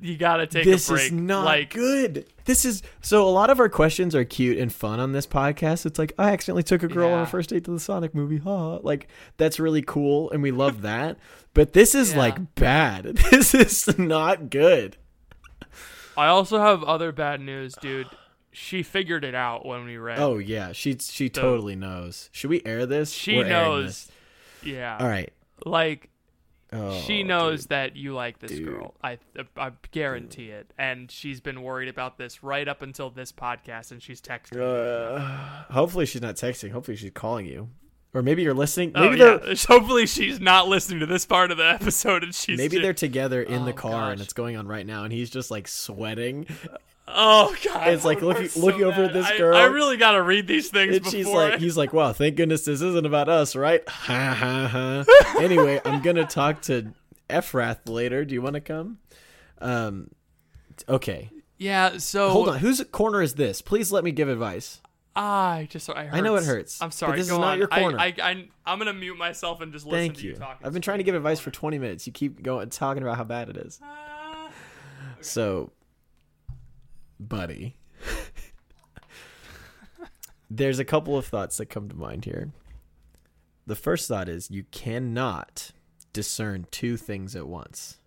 [0.00, 1.06] You gotta take this a break.
[1.06, 2.26] is not like, good.
[2.44, 3.26] This is so.
[3.26, 5.84] A lot of our questions are cute and fun on this podcast.
[5.86, 8.38] It's like I accidentally took a girl on a first date to the Sonic movie.
[8.38, 8.76] Ha!
[8.82, 11.18] Like that's really cool, and we love that.
[11.54, 12.18] But this is Yeah.
[12.18, 13.16] like bad.
[13.30, 14.96] This is not good.
[16.16, 18.08] I also have other bad news, dude.
[18.50, 20.18] She figured it out when we read.
[20.18, 22.28] Oh yeah, she she totally knows.
[22.32, 23.12] Should we air this?
[23.12, 24.06] she We're knows.
[24.62, 24.72] this.
[24.74, 24.96] Yeah.
[24.98, 25.32] All right.
[25.64, 26.08] Like
[26.72, 27.68] Oh, she knows dude.
[27.70, 28.66] that you like this Dude.
[28.66, 28.94] girl.
[29.02, 29.18] I
[29.56, 30.70] I guarantee it.
[30.78, 34.60] And she's been worried about this right up until this podcast, and she's texting.
[34.60, 35.18] Uh,
[35.72, 36.70] hopefully she's not texting.
[36.72, 37.70] Hopefully she's calling you,
[38.12, 38.92] or maybe you're listening.
[38.96, 39.54] oh yeah.
[39.66, 42.92] Hopefully she's not listening to this part of the episode, and she's maybe ju- they're
[42.92, 45.66] together in the Oh, car and it's going on right now, and he's just like
[45.68, 46.46] sweating.
[47.14, 47.88] Oh god.
[47.88, 49.56] It's like looking- so looking over at this girl.
[49.56, 51.18] I, really gotta read these things And before.
[51.18, 53.82] she's like, I- he's like, wow, thank goodness this isn't about us, right?
[53.88, 55.38] Ha ha ha.
[55.40, 56.92] anyway, I'm gonna talk to
[57.30, 58.24] Ephrath later.
[58.24, 58.98] Do you want to come?
[59.60, 60.10] Um,
[60.88, 61.30] okay.
[61.56, 61.98] yeah.
[61.98, 62.58] So Hold on.
[62.58, 63.60] Whose corner is this?
[63.62, 64.80] Please let me give advice.
[65.16, 66.80] I just I, I know it hurts.
[66.80, 67.16] I'm sorry.
[67.18, 67.58] this is not on.
[67.58, 67.98] your I- corner.
[67.98, 70.30] I, I, I'm gonna mute myself and just listen Thank to you.
[70.30, 70.64] you talking.
[70.66, 72.06] I've been trying to give advice for 20 minutes.
[72.06, 73.80] You keep going talking about how bad it is.
[73.82, 74.48] Ah.
[75.20, 75.72] So,
[77.18, 77.76] buddy,
[80.50, 82.52] there's a couple of thoughts that come to mind here.
[83.66, 85.72] The first thought is you cannot
[86.12, 87.98] discern two things at once.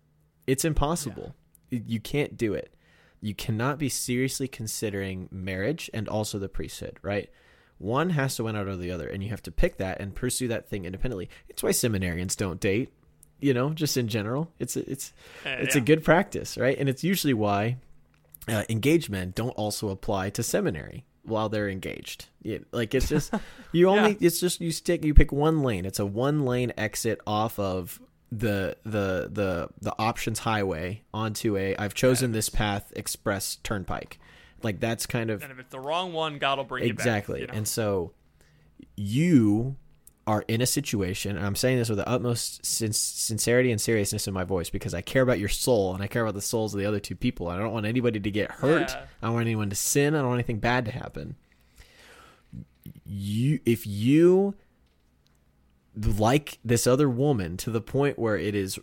[0.46, 1.34] It's impossible.
[1.70, 2.74] You can't do it.
[3.20, 7.30] You cannot be seriously considering marriage and also the priesthood, right?
[7.78, 10.14] One has to win out of the other, and you have to pick that and
[10.14, 11.28] pursue that thing independently.
[11.48, 12.92] It's why seminarians don't date,
[13.40, 14.50] you know, just in general.
[14.58, 15.12] It's a, it's
[15.46, 16.76] uh, it's a good practice, right?
[16.78, 17.76] And it's usually why
[18.48, 22.26] uh, engaged men don't also apply to seminary while they're engaged.
[22.42, 23.32] Yeah, like it's just
[23.72, 25.84] you only it's just you stick you pick one lane.
[25.84, 28.00] It's a one lane exit off of
[28.30, 34.18] the the the the options highway onto a I've chosen this path express turnpike.
[34.62, 37.40] Like that's kind of And if it's the wrong one, God will bring exactly.
[37.40, 37.50] you back.
[37.50, 37.58] you know?
[37.58, 38.12] And so
[38.96, 39.76] you
[40.32, 44.26] are in a situation, and I'm saying this with the utmost sin- sincerity and seriousness
[44.26, 46.72] in my voice because I care about your soul and I care about the souls
[46.72, 47.48] of the other two people.
[47.48, 48.88] I don't want anybody to get hurt.
[48.88, 49.04] Yeah.
[49.20, 50.14] I don't want anyone to sin.
[50.14, 51.36] I don't want anything bad to happen.
[53.04, 54.54] You, if you
[55.94, 58.78] like this other woman to the point where it is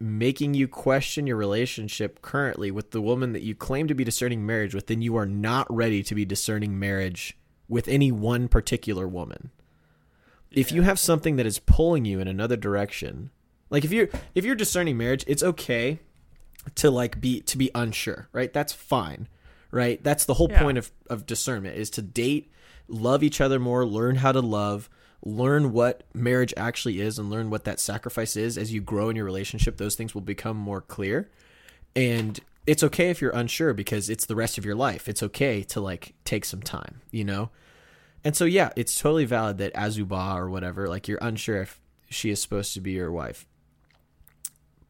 [0.00, 4.46] making you question your relationship currently with the woman that you claim to be discerning
[4.46, 7.36] marriage with, then you are not ready to be discerning marriage
[7.68, 9.50] with any one particular woman.
[10.56, 13.30] If you have something that is pulling you in another direction,
[13.70, 16.00] like if you're if you're discerning marriage, it's okay
[16.76, 18.52] to like be to be unsure, right?
[18.52, 19.28] That's fine.
[19.70, 20.02] Right?
[20.04, 20.62] That's the whole Yeah.
[20.62, 22.52] point of, of discernment is to date,
[22.86, 24.88] love each other more, learn how to love,
[25.24, 29.16] learn what marriage actually is and learn what that sacrifice is as you grow in
[29.16, 31.30] your relationship those things will become more clear
[31.96, 35.62] and it's okay if you're unsure because it's the rest of your life it's okay
[35.62, 37.48] to like take some time you know
[38.24, 41.80] and so yeah it's totally valid that azuba or whatever like you're unsure if
[42.14, 43.46] she is supposed to be your wife.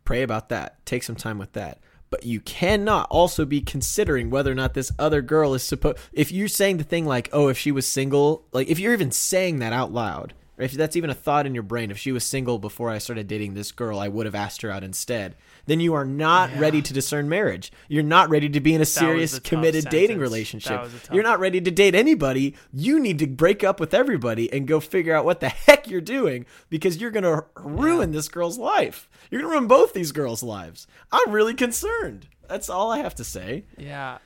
[0.05, 0.85] Pray about that.
[0.85, 1.81] Take some time with that.
[2.11, 6.31] But you cannot also be considering whether or not this other girl is supposed if
[6.31, 9.59] you're saying the thing like oh if she was single like if you're even saying
[9.59, 12.61] that out loud if that's even a thought in your brain if she was single
[12.61, 15.35] before i started dating this girl i would have asked her out instead
[15.67, 17.73] then you are not ready to discern marriage.
[17.89, 21.15] You're not ready to be in a serious committed dating relationship That was a tough-
[21.15, 22.55] you're not ready to date anybody.
[22.73, 26.01] You need to break up with everybody and go figure out what the heck you're
[26.01, 29.09] doing because you're going to ruin this girl's life.
[29.31, 30.87] You're going to ruin both these girls' lives.
[31.11, 32.29] I'm really concerned.
[32.49, 33.65] That's all i have to say.
[33.79, 34.19] Yeah.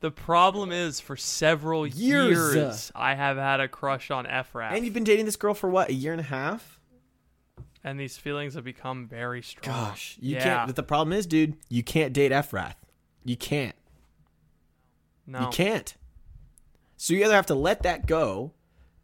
[0.00, 2.54] The problem is, for several Years.
[2.54, 5.68] years, I have had a crush on Ephrath, and you've been dating this girl for
[5.68, 6.77] what a year and a half
[7.84, 9.74] and these feelings have become very strong.
[9.74, 10.42] gosh you yeah.
[10.42, 12.74] can't but the problem is dude you can't date ephrath
[13.24, 13.74] you can't
[15.28, 15.40] no.
[15.42, 15.94] You can't.
[16.96, 18.52] So you either have to let that go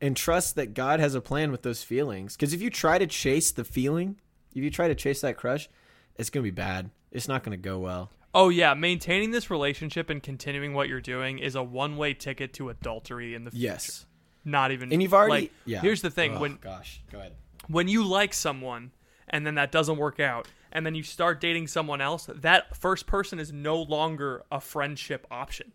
[0.01, 2.35] and trust that God has a plan with those feelings.
[2.35, 4.19] Because if you try to chase the feeling,
[4.55, 5.69] if you try to chase that crush,
[6.17, 6.91] it's going to be bad.
[7.13, 8.11] It's not going to go well.
[8.33, 12.69] Oh yeah, maintaining this relationship and continuing what you're doing is a one-way ticket to
[12.71, 13.63] adultery in the future.
[13.63, 14.07] Yes.
[14.45, 14.93] Not even.
[14.93, 15.45] And you've already.
[15.45, 15.81] Like, yeah.
[15.81, 17.35] Here's the thing: Oh, when gosh, go ahead.
[17.69, 18.93] When you like someone
[19.29, 23.07] and then that doesn't work out and then you start dating someone else that first
[23.07, 25.73] person is no longer a friendship option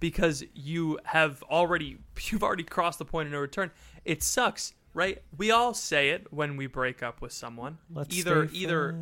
[0.00, 1.98] because you have already
[2.30, 3.70] you've already crossed the point of no return
[4.04, 8.48] it sucks right we all say it when we break up with someone Let's either
[8.52, 8.94] either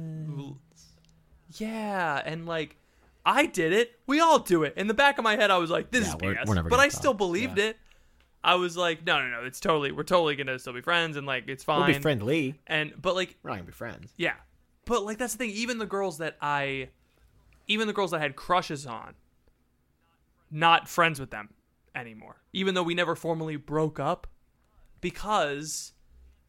[1.58, 2.76] yeah and like
[3.24, 3.98] I did it.
[4.06, 4.72] We all do it.
[4.78, 6.88] In the back of my head, I was like, "This Yeah, is BS," but I
[6.88, 7.66] still believed Yeah.
[7.66, 7.76] it.
[8.42, 9.44] I was like, "No, no, no.
[9.44, 9.92] It's totally.
[9.92, 12.60] We're totally gonna still be friends, and like, it's fine." We'll be friendly.
[12.66, 14.12] And but like, We're not to be friends.
[14.16, 14.34] yeah.
[14.86, 16.88] But like that's the thing, even the girls that I
[17.68, 19.14] even the girls that I had crushes on,
[20.50, 21.50] not friends with them
[21.94, 22.36] anymore.
[22.52, 24.26] Even though we never formally broke up.
[25.00, 25.92] Because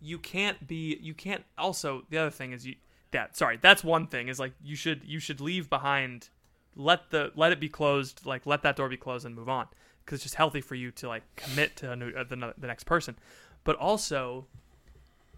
[0.01, 2.75] you can't be you can't also the other thing is you
[3.11, 6.29] that sorry, that's one thing is like you should you should leave behind
[6.75, 8.25] let the let it be closed.
[8.25, 9.67] Like let that door be closed and move on
[10.05, 12.67] because it's just healthy for you to like commit to a new, uh, the, the
[12.67, 13.15] next person.
[13.63, 14.47] But also,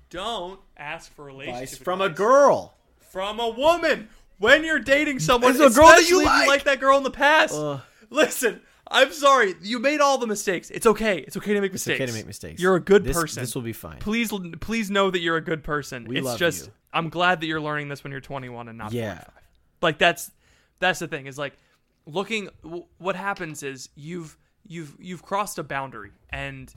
[0.10, 2.76] don't ask for relationship Advice from a girl.
[3.12, 5.52] from a woman when you're dating someone.
[5.52, 6.48] It's a girl that you especially if like.
[6.48, 7.56] like that girl in the past.
[8.10, 9.56] Listen, I'm sorry.
[9.62, 10.70] You made all the mistakes.
[10.70, 11.20] It's okay.
[11.20, 12.00] It's okay to make mistakes.
[12.00, 12.62] It's okay to make mistakes.
[12.62, 13.42] You're a good This- person.
[13.42, 13.98] This will be fine.
[14.00, 14.32] Please,
[14.62, 16.06] please know that you're a good person.
[16.06, 16.72] We it's love just you.
[16.94, 19.16] I'm glad that you're learning this when you're 21 and not Yeah.
[19.16, 19.34] 45.
[19.82, 20.32] Like that's
[20.80, 21.58] that's the thing is like
[22.06, 22.50] looking.
[22.64, 24.38] W- what happens is you've
[24.68, 26.74] you've you've crossed a boundary and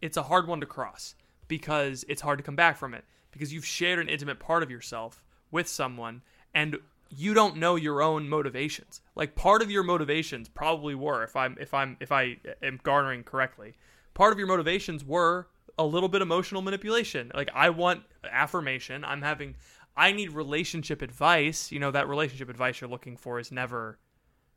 [0.00, 1.14] it's a hard one to cross
[1.48, 4.70] because it's hard to come back from it because you've shared an intimate part of
[4.70, 6.22] yourself with someone
[6.54, 6.76] and
[7.10, 9.00] you don't know your own motivations.
[9.16, 13.24] Like part of your motivations probably were if I'm if I'm if I am garnering
[13.24, 13.74] correctly,
[14.14, 15.48] part of your motivations were
[15.78, 17.32] a little bit emotional manipulation.
[17.34, 19.04] Like I want affirmation.
[19.04, 19.56] I'm having
[19.96, 21.72] I need relationship advice.
[21.72, 23.98] You know that relationship advice you're looking for is never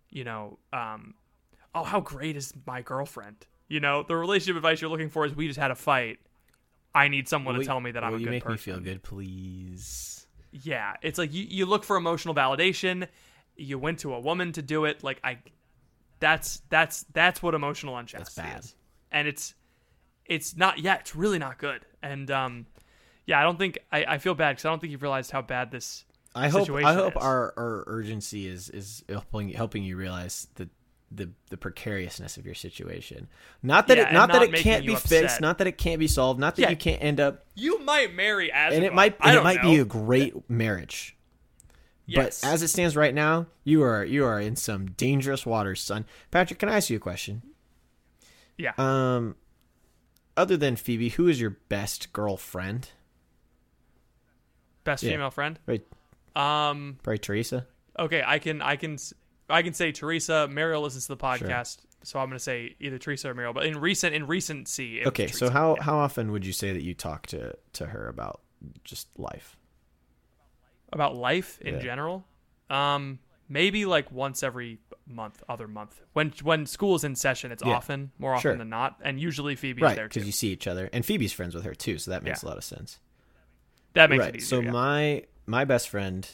[0.09, 1.15] you know um
[1.75, 3.45] oh how great is my girlfriend?
[3.67, 6.19] You know, the relationship advice you're looking for is we just had a fight.
[6.93, 8.57] I need someone Will to you- tell me that I'm a you good make me
[8.57, 10.27] feel good, please?
[10.51, 13.07] Yeah, it's like you, you look for emotional validation.
[13.55, 15.03] You went to a woman to do it.
[15.03, 15.39] Like I,
[16.19, 18.59] that's that's that's what emotional unchastity bad.
[18.59, 18.75] is,
[19.11, 19.55] and it's
[20.25, 20.77] it's not.
[20.79, 21.85] Yeah, it's really not good.
[22.03, 22.67] And um,
[23.25, 25.41] yeah, I don't think I, I feel bad because I don't think you've realized how
[25.41, 26.05] bad this.
[26.35, 27.23] I hope I hope is.
[27.23, 30.69] our, our urgency is is helping helping you realize the
[31.15, 33.27] the the precariousness of your situation.
[33.61, 35.21] Not that Yeah, it not that not it can't be upset.
[35.21, 36.69] fixed, not that it can't be solved, not that Yeah.
[36.71, 39.71] you can't end up You might marry as and it might and it might know.
[39.71, 41.15] be a great marriage.
[42.05, 42.41] Yes.
[42.41, 46.05] But as it stands right now, you are you are in some dangerous waters, son.
[46.31, 47.41] Patrick, can I ask you a question?
[48.57, 48.73] yeah.
[48.77, 49.35] Um
[50.35, 52.89] other than Phoebe, who is your best girlfriend?
[54.83, 55.11] Best yeah.
[55.11, 55.59] female friend.
[55.65, 55.85] Right,
[56.35, 56.97] Um.
[57.03, 57.67] probably Teresa.
[57.97, 58.97] Okay, I can I can
[59.49, 60.47] I can say Teresa.
[60.49, 63.53] Mariel listens to the podcast, so I'm gonna say either Teresa or Mariel.
[63.53, 65.83] But in recent in recency, Okay, so how Yeah.
[65.83, 68.41] how often would you say that you talk to to her about
[68.83, 69.57] just life?
[70.91, 71.79] about life in Yeah.
[71.81, 72.25] general?
[72.69, 73.17] Um,
[73.49, 76.01] maybe like once every month, other month.
[76.13, 77.73] When when school is in session, it's Yeah.
[77.73, 78.55] often more often Sure.
[78.57, 80.19] than not, and usually Phoebe's right, there too.
[80.19, 82.45] because you see each other, and Phoebe's friends with her too, so that makes a
[82.45, 82.99] lot of sense.
[83.93, 84.33] that makes right.
[84.35, 84.61] it easier.
[84.63, 86.27] so my my best friend,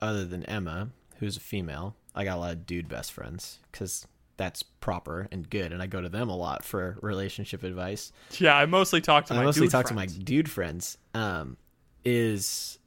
[0.00, 4.06] other than Emma, who's a female, I got a lot of dude best friends because
[4.36, 8.12] that's proper and good, and I go to them a lot for relationship advice.
[8.38, 10.12] yeah, I mostly talk to my mostly dude talk friends.
[10.12, 10.98] to my dude friends.
[11.14, 11.56] Um,
[12.04, 12.78] is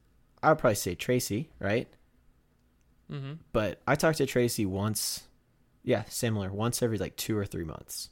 [0.43, 1.87] I would probably say Tracy, right?
[3.11, 3.33] Mm-hmm.
[3.53, 5.23] But I talk to Tracy once,
[5.83, 8.09] yeah, similar, once every like two or three months,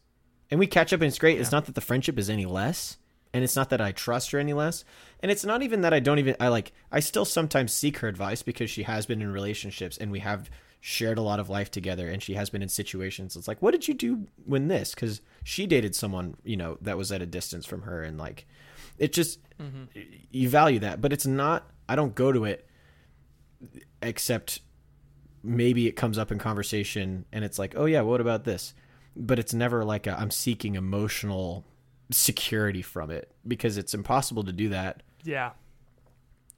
[0.49, 1.39] and we catch up, and it's great.
[1.39, 2.97] It's not that the friendship is any less,
[3.33, 4.85] and it's not that I trust her any less,
[5.19, 8.07] and it's not even that I don't even I like I still sometimes seek her
[8.07, 10.49] advice because she has been in relationships and we have
[10.85, 13.71] shared a lot of life together and she has been in situations it's like what
[13.71, 14.93] did you do when this?
[14.93, 18.45] Because she dated someone you know that was at a distance from her and like
[18.97, 19.83] it just mm-hmm.
[20.29, 22.67] you value that but it's not i don't go to it
[24.01, 24.59] except
[25.41, 28.73] maybe it comes up in conversation and it's like oh yeah what about this?
[29.15, 31.63] But it's never like i i'm seeking emotional
[32.11, 35.01] security from it because it's impossible to do that.
[35.23, 35.51] Yeah,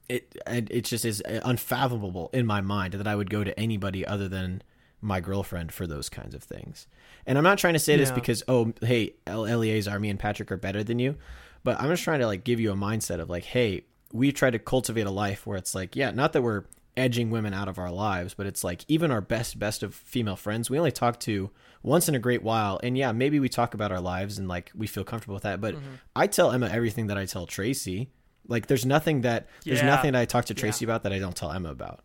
[0.08, 4.06] it and it just is unfathomable in my mind that I would go to anybody
[4.06, 4.62] other than
[5.00, 6.86] my girlfriend for those kinds of things.
[7.26, 10.56] And I'm not trying to say this because oh hey Eleazar, me and Patrick are
[10.56, 11.16] better than you,
[11.64, 14.50] but I'm just trying to like give you a mindset of like hey we try
[14.50, 16.64] to cultivate a life where it's like yeah not that we're
[16.96, 20.36] edging women out of our lives, but it's like even our best best of female
[20.36, 21.50] friends we only talk to
[21.82, 24.72] once in a great while and yeah maybe we talk about our lives and like
[24.74, 25.94] we feel comfortable with that but Mm-hmm.
[26.16, 28.08] I tell Emma everything that I tell Tracy
[28.48, 29.86] like there's nothing that there's Yeah.
[29.86, 32.00] nothing that I talk to Tracy about that I don't tell Emma about.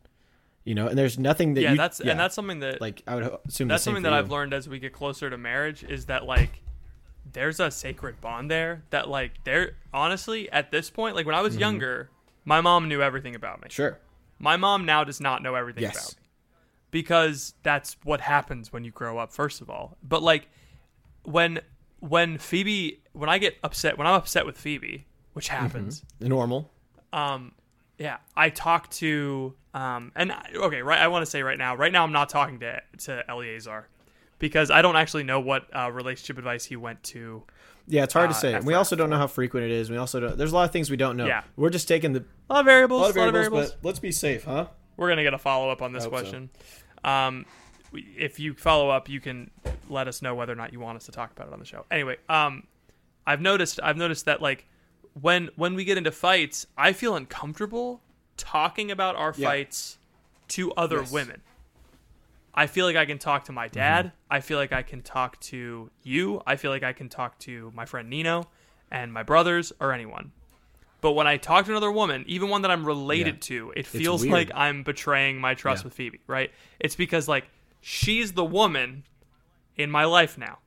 [0.63, 3.01] You know, and there's nothing that yeah, you that's yeah, and that's something that like
[3.07, 4.15] I would assume that's something that you.
[4.15, 6.61] I've learned as we get closer to marriage is that like
[7.33, 11.41] there's a sacred bond there that like there honestly at this point like when I
[11.41, 12.09] was younger
[12.45, 13.65] my mom knew everything about me.
[13.69, 13.73] Mm-hmm.
[13.75, 13.99] Sure.
[14.39, 16.11] My mom now does not know everything Yes.
[16.11, 16.27] about me
[16.91, 19.97] because that's what happens when you grow up first of all.
[20.03, 20.47] But like
[21.23, 21.59] when
[21.99, 25.61] when Phoebe when I get upset when I'm upset with Phoebe, which Mm-hmm.
[25.63, 26.69] happens, Normal.
[27.13, 27.53] um
[27.97, 31.91] yeah i talk to um and okay right i want to say right now right
[31.91, 33.87] now i'm not talking to to eleazar
[34.39, 37.43] because i don't actually know what uh, relationship advice he went to
[37.87, 38.59] Yeah, it's hard Uh, to say.
[38.59, 39.89] We also don't know how frequent it is.
[39.89, 40.37] We also don't.
[40.37, 41.25] There's a lot of things we don't know.
[41.25, 41.41] Yeah.
[41.57, 43.77] We're just taking the a lot of variables, a lot of lot of variables, variables.
[43.81, 44.67] but let's be safe, huh?
[44.97, 46.19] we're gonna get a follow-up on this hope so.
[46.19, 46.49] question
[47.03, 47.45] um
[47.93, 49.49] if you follow up you can
[49.89, 51.65] let us know whether or not you want us to talk about it on the
[51.65, 52.63] show anyway um
[53.27, 54.65] i've noticed i've noticed that like
[55.19, 58.01] when when we get into fights i feel uncomfortable
[58.37, 59.47] talking about our Yeah.
[59.49, 59.97] fights
[60.49, 61.11] to other Yes.
[61.11, 61.41] women
[62.53, 63.75] I feel like I can talk to my mm-hmm.
[63.79, 64.11] dad.
[64.29, 66.41] I feel like I can talk to you.
[66.45, 68.43] I feel like I can talk to my friend Nino
[68.91, 70.31] and my brothers or anyone.
[70.99, 73.39] But when I talk to another woman, even one that I'm related Yeah.
[73.57, 75.85] to, it feels like I'm betraying my trust Yeah.
[75.85, 76.51] with Phoebe, right?
[76.79, 79.05] It's because like she's the woman
[79.77, 80.59] in my life now.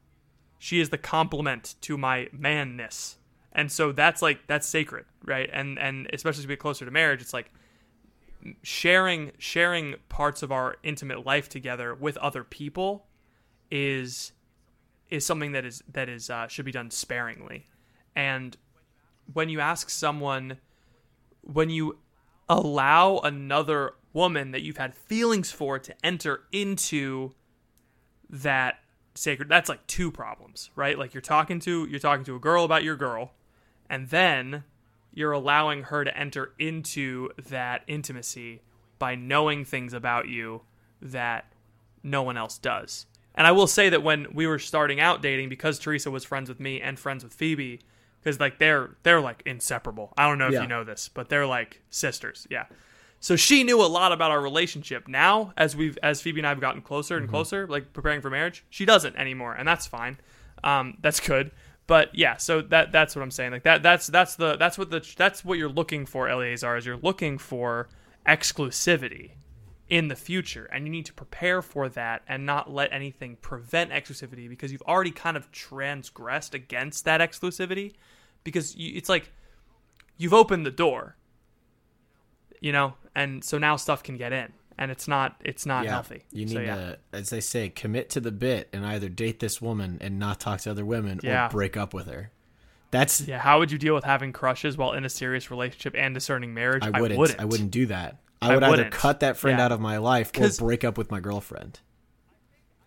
[0.58, 3.18] She is the complement to my manness.
[3.55, 5.48] And so that's like that's sacred, right?
[5.52, 7.51] And and especially as we get closer to marriage, it's like
[8.62, 13.06] sharing sharing parts of our intimate life together with other people
[13.70, 14.32] is
[15.09, 17.68] is something that is that is uh, should be done sparingly.
[18.16, 18.56] And
[19.32, 20.59] when you ask someone
[21.43, 21.98] when you
[22.48, 27.32] allow another woman that you've had feelings for to enter into
[28.28, 28.76] that
[29.14, 32.64] sacred that's like two problems right like you're talking to you're talking to a girl
[32.64, 33.32] about your girl
[33.89, 34.65] and then
[35.12, 38.62] you're allowing her to enter into that intimacy
[38.98, 40.62] by knowing things about you
[41.01, 41.52] that
[42.02, 45.48] no one else does and i will say that when we were starting out dating
[45.48, 47.81] because teresa was friends with me and friends with phoebe
[48.20, 50.62] because like they're they're like inseparable i don't know if Yeah.
[50.62, 52.66] you know this but they're like sisters yeah
[53.20, 55.09] so she knew a lot about our relationship.
[55.09, 58.28] Now, as we've as Phoebe and I have gotten closer and closer, like preparing for
[58.28, 60.19] marriage, she doesn't anymore, and that's fine.
[60.62, 61.51] Um, that's good.
[61.86, 63.52] But yeah, so that that's what I'm saying.
[63.52, 66.86] Like that that's that's the that's what the that's what you're looking for, Eleazar, is
[66.86, 67.89] you're looking for
[68.27, 69.32] exclusivity
[69.90, 73.90] in the future, and you need to prepare for that and not let anything prevent
[73.90, 77.93] exclusivity because you've already kind of transgressed against that exclusivity
[78.44, 79.31] because you, it's like
[80.16, 81.16] you've opened the door
[82.65, 86.24] you know and so now stuff can get in and it's not it's not healthy
[86.32, 86.74] You need so, yeah.
[86.74, 90.40] to, as they say, commit to the bit and either date this woman and not
[90.40, 91.46] talk to other women Yeah.
[91.46, 92.30] or break up with her.
[92.90, 96.14] That's yeah how would you deal with having crushes while in a serious relationship and
[96.14, 97.40] discerning marriage I wouldn't.
[97.40, 98.18] I wouldn't, do that.
[98.42, 98.90] I I would either wouldn't.
[98.92, 99.64] cut that friend Yeah.
[99.64, 101.80] out of my life or break up with my girlfriend.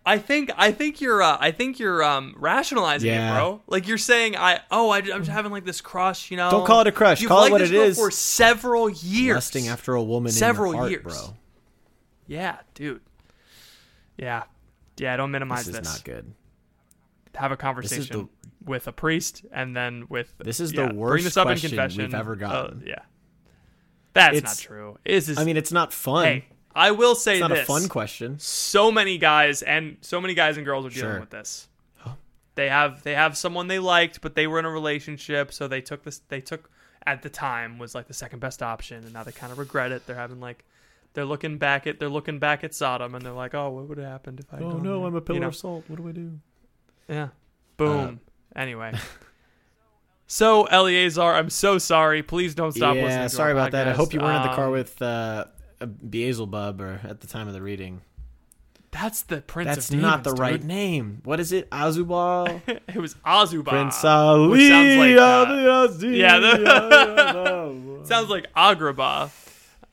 [0.06, 3.32] I think I think you're uh, I think you're um rationalizing Yeah.
[3.32, 3.60] it, bro.
[3.66, 6.50] Like you're saying I oh I, am just having like this crush, you know.
[6.50, 7.20] Don't call it a crush.
[7.20, 7.98] You've Call it what it is.
[7.98, 9.34] for several years.
[9.34, 11.02] Lusting after a woman Several in your heart, years.
[11.04, 11.36] bro.
[12.28, 13.00] Yeah, dude.
[14.16, 14.44] Yeah,
[14.98, 15.16] yeah.
[15.16, 15.88] Don't minimize This this.
[15.88, 16.32] is not good.
[17.34, 18.28] Have a is conversation
[18.64, 20.32] with a priest and then with.
[20.38, 22.14] This is yeah, the Bring worst this up in question we've confession.
[22.14, 22.82] ever Uh, gotten.
[22.86, 22.94] yeah,
[24.12, 24.98] that's It's- not true.
[25.04, 25.38] This is.
[25.38, 26.24] I mean, it's not fun.
[26.24, 26.44] hey,
[26.74, 27.60] I will say it's not this.
[27.62, 28.38] a fun question.
[28.38, 31.20] so many guys and so many guys and girls are dealing Sure.
[31.20, 31.68] with this.
[32.56, 35.80] They have they have someone they liked, but they were in a relationship, so they
[35.80, 36.18] took this.
[36.28, 36.68] They took
[37.06, 39.92] at the time was like the second best option, and now they kind of regret
[39.92, 40.06] it.
[40.06, 40.64] They're having like
[41.14, 43.98] they're looking back at they're looking back at Sodom, and they're like, oh, what would
[43.98, 44.58] have happened if I?
[44.58, 45.84] Oh no, I'm a pillar of salt.
[45.88, 46.38] What do I do?
[47.08, 47.28] Yeah.
[47.76, 48.20] Boom.
[48.54, 48.92] anyway.
[50.30, 52.22] So Eleazar, I'm so sorry.
[52.22, 53.10] Please don't stop listening.
[53.12, 53.88] yeah, sorry our about that.
[53.88, 55.46] I hope you weren't in the car Um, with uh,
[55.80, 58.02] Beelzebub or at the time of the reading.
[58.90, 61.20] That's the Prince That's of not the Demons, right name.
[61.24, 61.70] What is it?
[61.70, 62.60] Azubal?
[62.66, 63.64] it was Azubal.
[63.70, 64.48] Prince Ali.
[64.48, 69.30] which sounds like, uh, of the yeah, Sounds like Agrabah.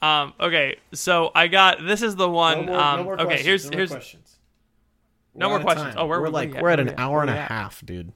[0.01, 2.69] Um, okay, so I got this is the one.
[2.69, 4.37] um, okay, here's here's questions.
[5.33, 5.95] no more questions.
[5.97, 7.51] Oh, we're, we're we're like we're at an yeah, hour and a where we at?
[7.51, 8.11] half, dude.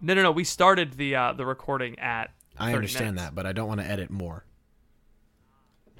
[0.00, 0.30] No, no, no.
[0.32, 2.30] We started the uh, the recording at.
[2.58, 3.22] I understand minutes.
[3.30, 4.44] that, but I don't want to edit more.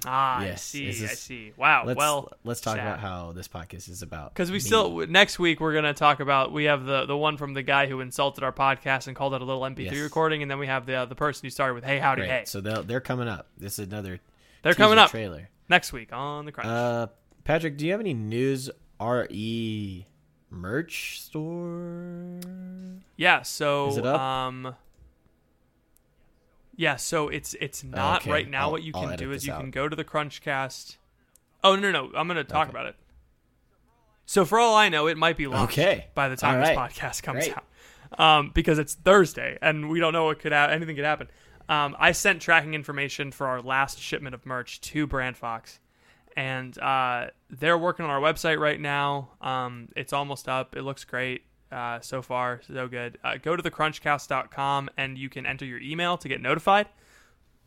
[0.07, 0.87] Ah, Yes, I see.
[0.87, 1.53] this I see.
[1.57, 1.85] Wow.
[1.85, 2.87] Let's well, let's talk sad.
[2.87, 4.33] about how this podcast is about.
[4.33, 4.61] Because we me.
[4.61, 7.87] still next week we're gonna talk about we have the the one from the guy
[7.87, 9.97] who insulted our podcast and called it a little MP3 Yes.
[9.97, 12.31] recording, and then we have the uh, the person who started with Hey Howdy Great.
[12.31, 12.43] Hey.
[12.47, 13.49] So they're they're coming up.
[13.57, 14.21] This is another.
[14.63, 15.49] They're coming up Trailer.
[15.69, 16.69] next week on the Crunch.
[16.69, 17.07] Uh,
[17.45, 18.71] Patrick, do you have any news?
[19.01, 20.07] Re
[20.51, 22.41] merch store.
[23.17, 23.43] yeah.
[23.43, 24.21] So is it up?
[24.21, 24.75] um.
[26.77, 28.63] Yeah, so it's it's not Okay, right now.
[28.63, 29.61] I'll- what you can do is you out.
[29.61, 30.97] can go to the Crunchcast.
[31.65, 32.07] Oh no no!
[32.09, 32.19] no.
[32.19, 32.71] I'm gonna talk Okay.
[32.71, 32.97] about it.
[34.27, 36.07] So for all I know, it might be launched Okay.
[36.15, 37.57] by the time All this podcast comes Great.
[37.57, 41.29] out, um, because it's Thursday and we don't know what could ha- anything could happen.
[41.69, 45.81] Um, I sent tracking information for our last shipment of merch to Brand Fox,
[46.37, 49.31] and uh, they're working on our website right now.
[49.41, 50.77] Um, it's almost up.
[50.77, 53.19] It looks great uh, so far, so good.
[53.23, 56.87] Uh, go to thecrunchcast.com and you can enter your email to get notified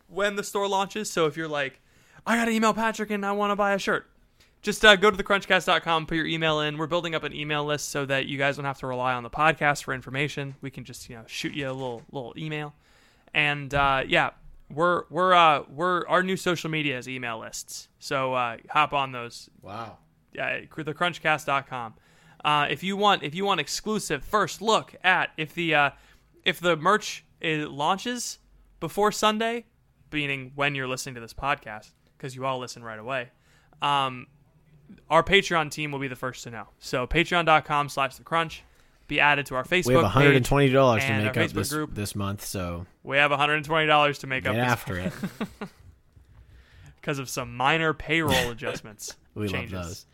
[0.08, 1.10] when the store launches.
[1.10, 1.80] So if you're like,
[2.26, 4.08] I got to email Patrick and I want to buy a shirt,
[4.62, 6.78] just uh, go to thecrunchcast.com, put your email in.
[6.78, 9.24] We're building up an email list so that you guys don't have to rely on
[9.24, 10.56] the podcast for information.
[10.62, 12.76] We can just you know shoot you a little little email,
[13.34, 14.32] and uh, yeah,
[14.70, 17.88] we're we're uh, we're our new social media is email lists.
[18.00, 19.98] So uh, hop on those Wow.
[20.38, 21.96] uh, thecrunchcast.com.
[22.44, 25.90] Uh, if you want, if you want exclusive first look at if the uh,
[26.44, 28.40] if the merch is, launches
[28.80, 29.66] before Sunday,
[30.12, 33.30] meaning when you're listening to this podcast, because you all listen right away,
[33.82, 34.26] um,
[35.10, 36.68] our Patreon team will be the first to know.
[36.80, 38.64] So patreon.com slash the crunch.
[39.12, 41.36] Be added to our Facebook We have one hundred and twenty dollars to make up
[41.36, 41.94] Facebook this group.
[41.94, 45.12] this month, so We have $120 to make get up after it.
[46.96, 49.18] because of some minor payroll adjustments.
[49.36, 49.74] We changes.
[49.74, 50.06] love those.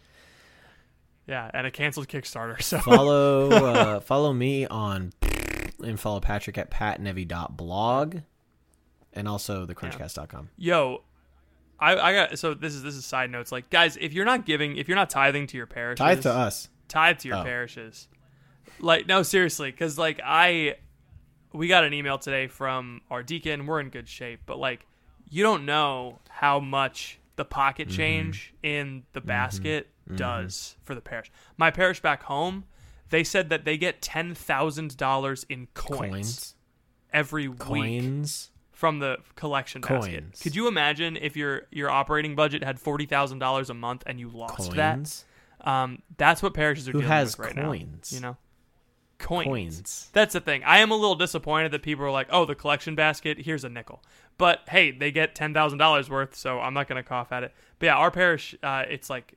[1.27, 2.59] Yeah, and a canceled Kickstarter.
[2.59, 5.13] So Follow uh, follow me on
[5.83, 8.21] and follow Patrick at patnevy.blog
[9.13, 10.49] and also thecrunchcast.com.
[10.57, 11.03] yo,
[11.79, 13.51] I, I got so this is this is side notes.
[13.51, 16.31] Like guys, if you're not giving, if you're not tithing to your parishes, Tithe to
[16.33, 16.69] us.
[16.87, 17.43] tithe to your Oh.
[17.43, 18.07] parishes.
[18.79, 20.75] Like no, seriously, because like I,
[21.53, 23.65] we got an email today from our deacon.
[23.65, 24.85] We're in good shape, but like
[25.29, 27.95] you don't know how much the pocket Mm-hmm.
[27.97, 31.29] change in the basket does for the parish.
[31.57, 32.63] My parish back home,
[33.09, 36.55] they said that they get ten thousand dollars in coins, Coins.
[37.11, 38.27] every week
[38.71, 40.23] from the collection basket.
[40.41, 44.19] Could you imagine if your your operating budget had forty thousand dollars a month and
[44.19, 45.23] you lost that?
[45.61, 48.11] Um, that's what parishes are Who dealing has with right coins?
[48.13, 48.15] now.
[48.15, 48.37] You know,
[49.19, 49.47] coins.
[49.47, 50.09] Coins.
[50.13, 50.63] That's the thing.
[50.63, 53.39] I am a little disappointed that people are like, "Oh, the collection basket.
[53.39, 54.03] Here's a nickel."
[54.37, 57.53] But hey, they get ten thousand dollars worth, so I'm not gonna cough at it.
[57.79, 59.33] But yeah, our parish, uh, it's like,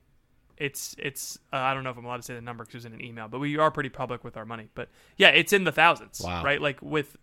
[0.57, 1.39] it's it's.
[1.53, 2.93] Uh, I don't know if I'm allowed to say the number because it was in
[2.95, 4.69] an email, but we are pretty public with our money.
[4.75, 6.21] But yeah, it's in the thousands.
[6.23, 6.45] Wow.
[6.45, 7.17] Right, like with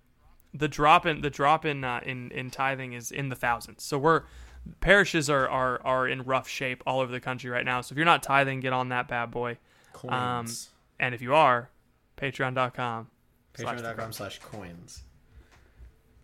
[0.53, 3.83] the drop in the drop in uh, in in tithing is in the thousands.
[3.83, 4.23] So we're
[4.79, 7.81] parishes are, are are in rough shape all over the country right now.
[7.81, 9.57] So if you're not tithing, get on that bad boy.
[10.07, 10.69] Um, Coins.
[10.99, 11.69] and if you are,
[12.17, 13.07] patreon.com.
[13.53, 15.03] Patreon.com slash coins.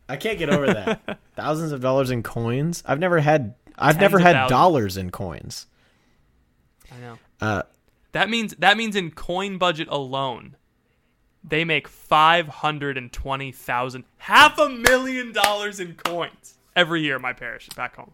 [0.09, 1.19] I can't get over that.
[1.35, 2.83] Thousands of dollars in coins.
[2.85, 3.55] I've never had.
[3.77, 4.49] I've Tens never had thousands.
[4.49, 5.65] dollars in coins.
[6.91, 7.17] I know.
[7.41, 7.63] Uh,
[8.11, 10.55] That means that means in coin budget alone,
[11.43, 17.17] they make five hundred and twenty thousand, half a million dollars in coins every year.
[17.17, 18.11] My parish back home.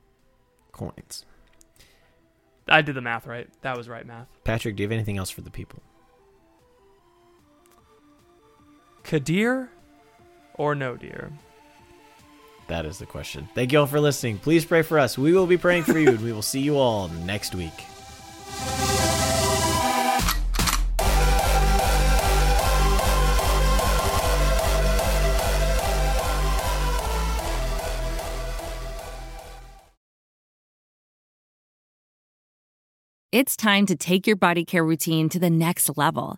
[0.71, 1.25] coins.
[2.69, 3.49] I did the math right.
[3.63, 4.27] That was right math.
[4.43, 5.81] Patrick, do you have anything else for the people?
[9.09, 9.69] Qaadir
[10.53, 11.31] or no dear?
[12.67, 13.49] That is the question.
[13.55, 14.37] Thank you all for listening.
[14.37, 15.17] Please pray for us.
[15.17, 17.73] We will be praying for you, and we will see you all next week.
[33.31, 36.37] It's time to take your body care routine to the next level.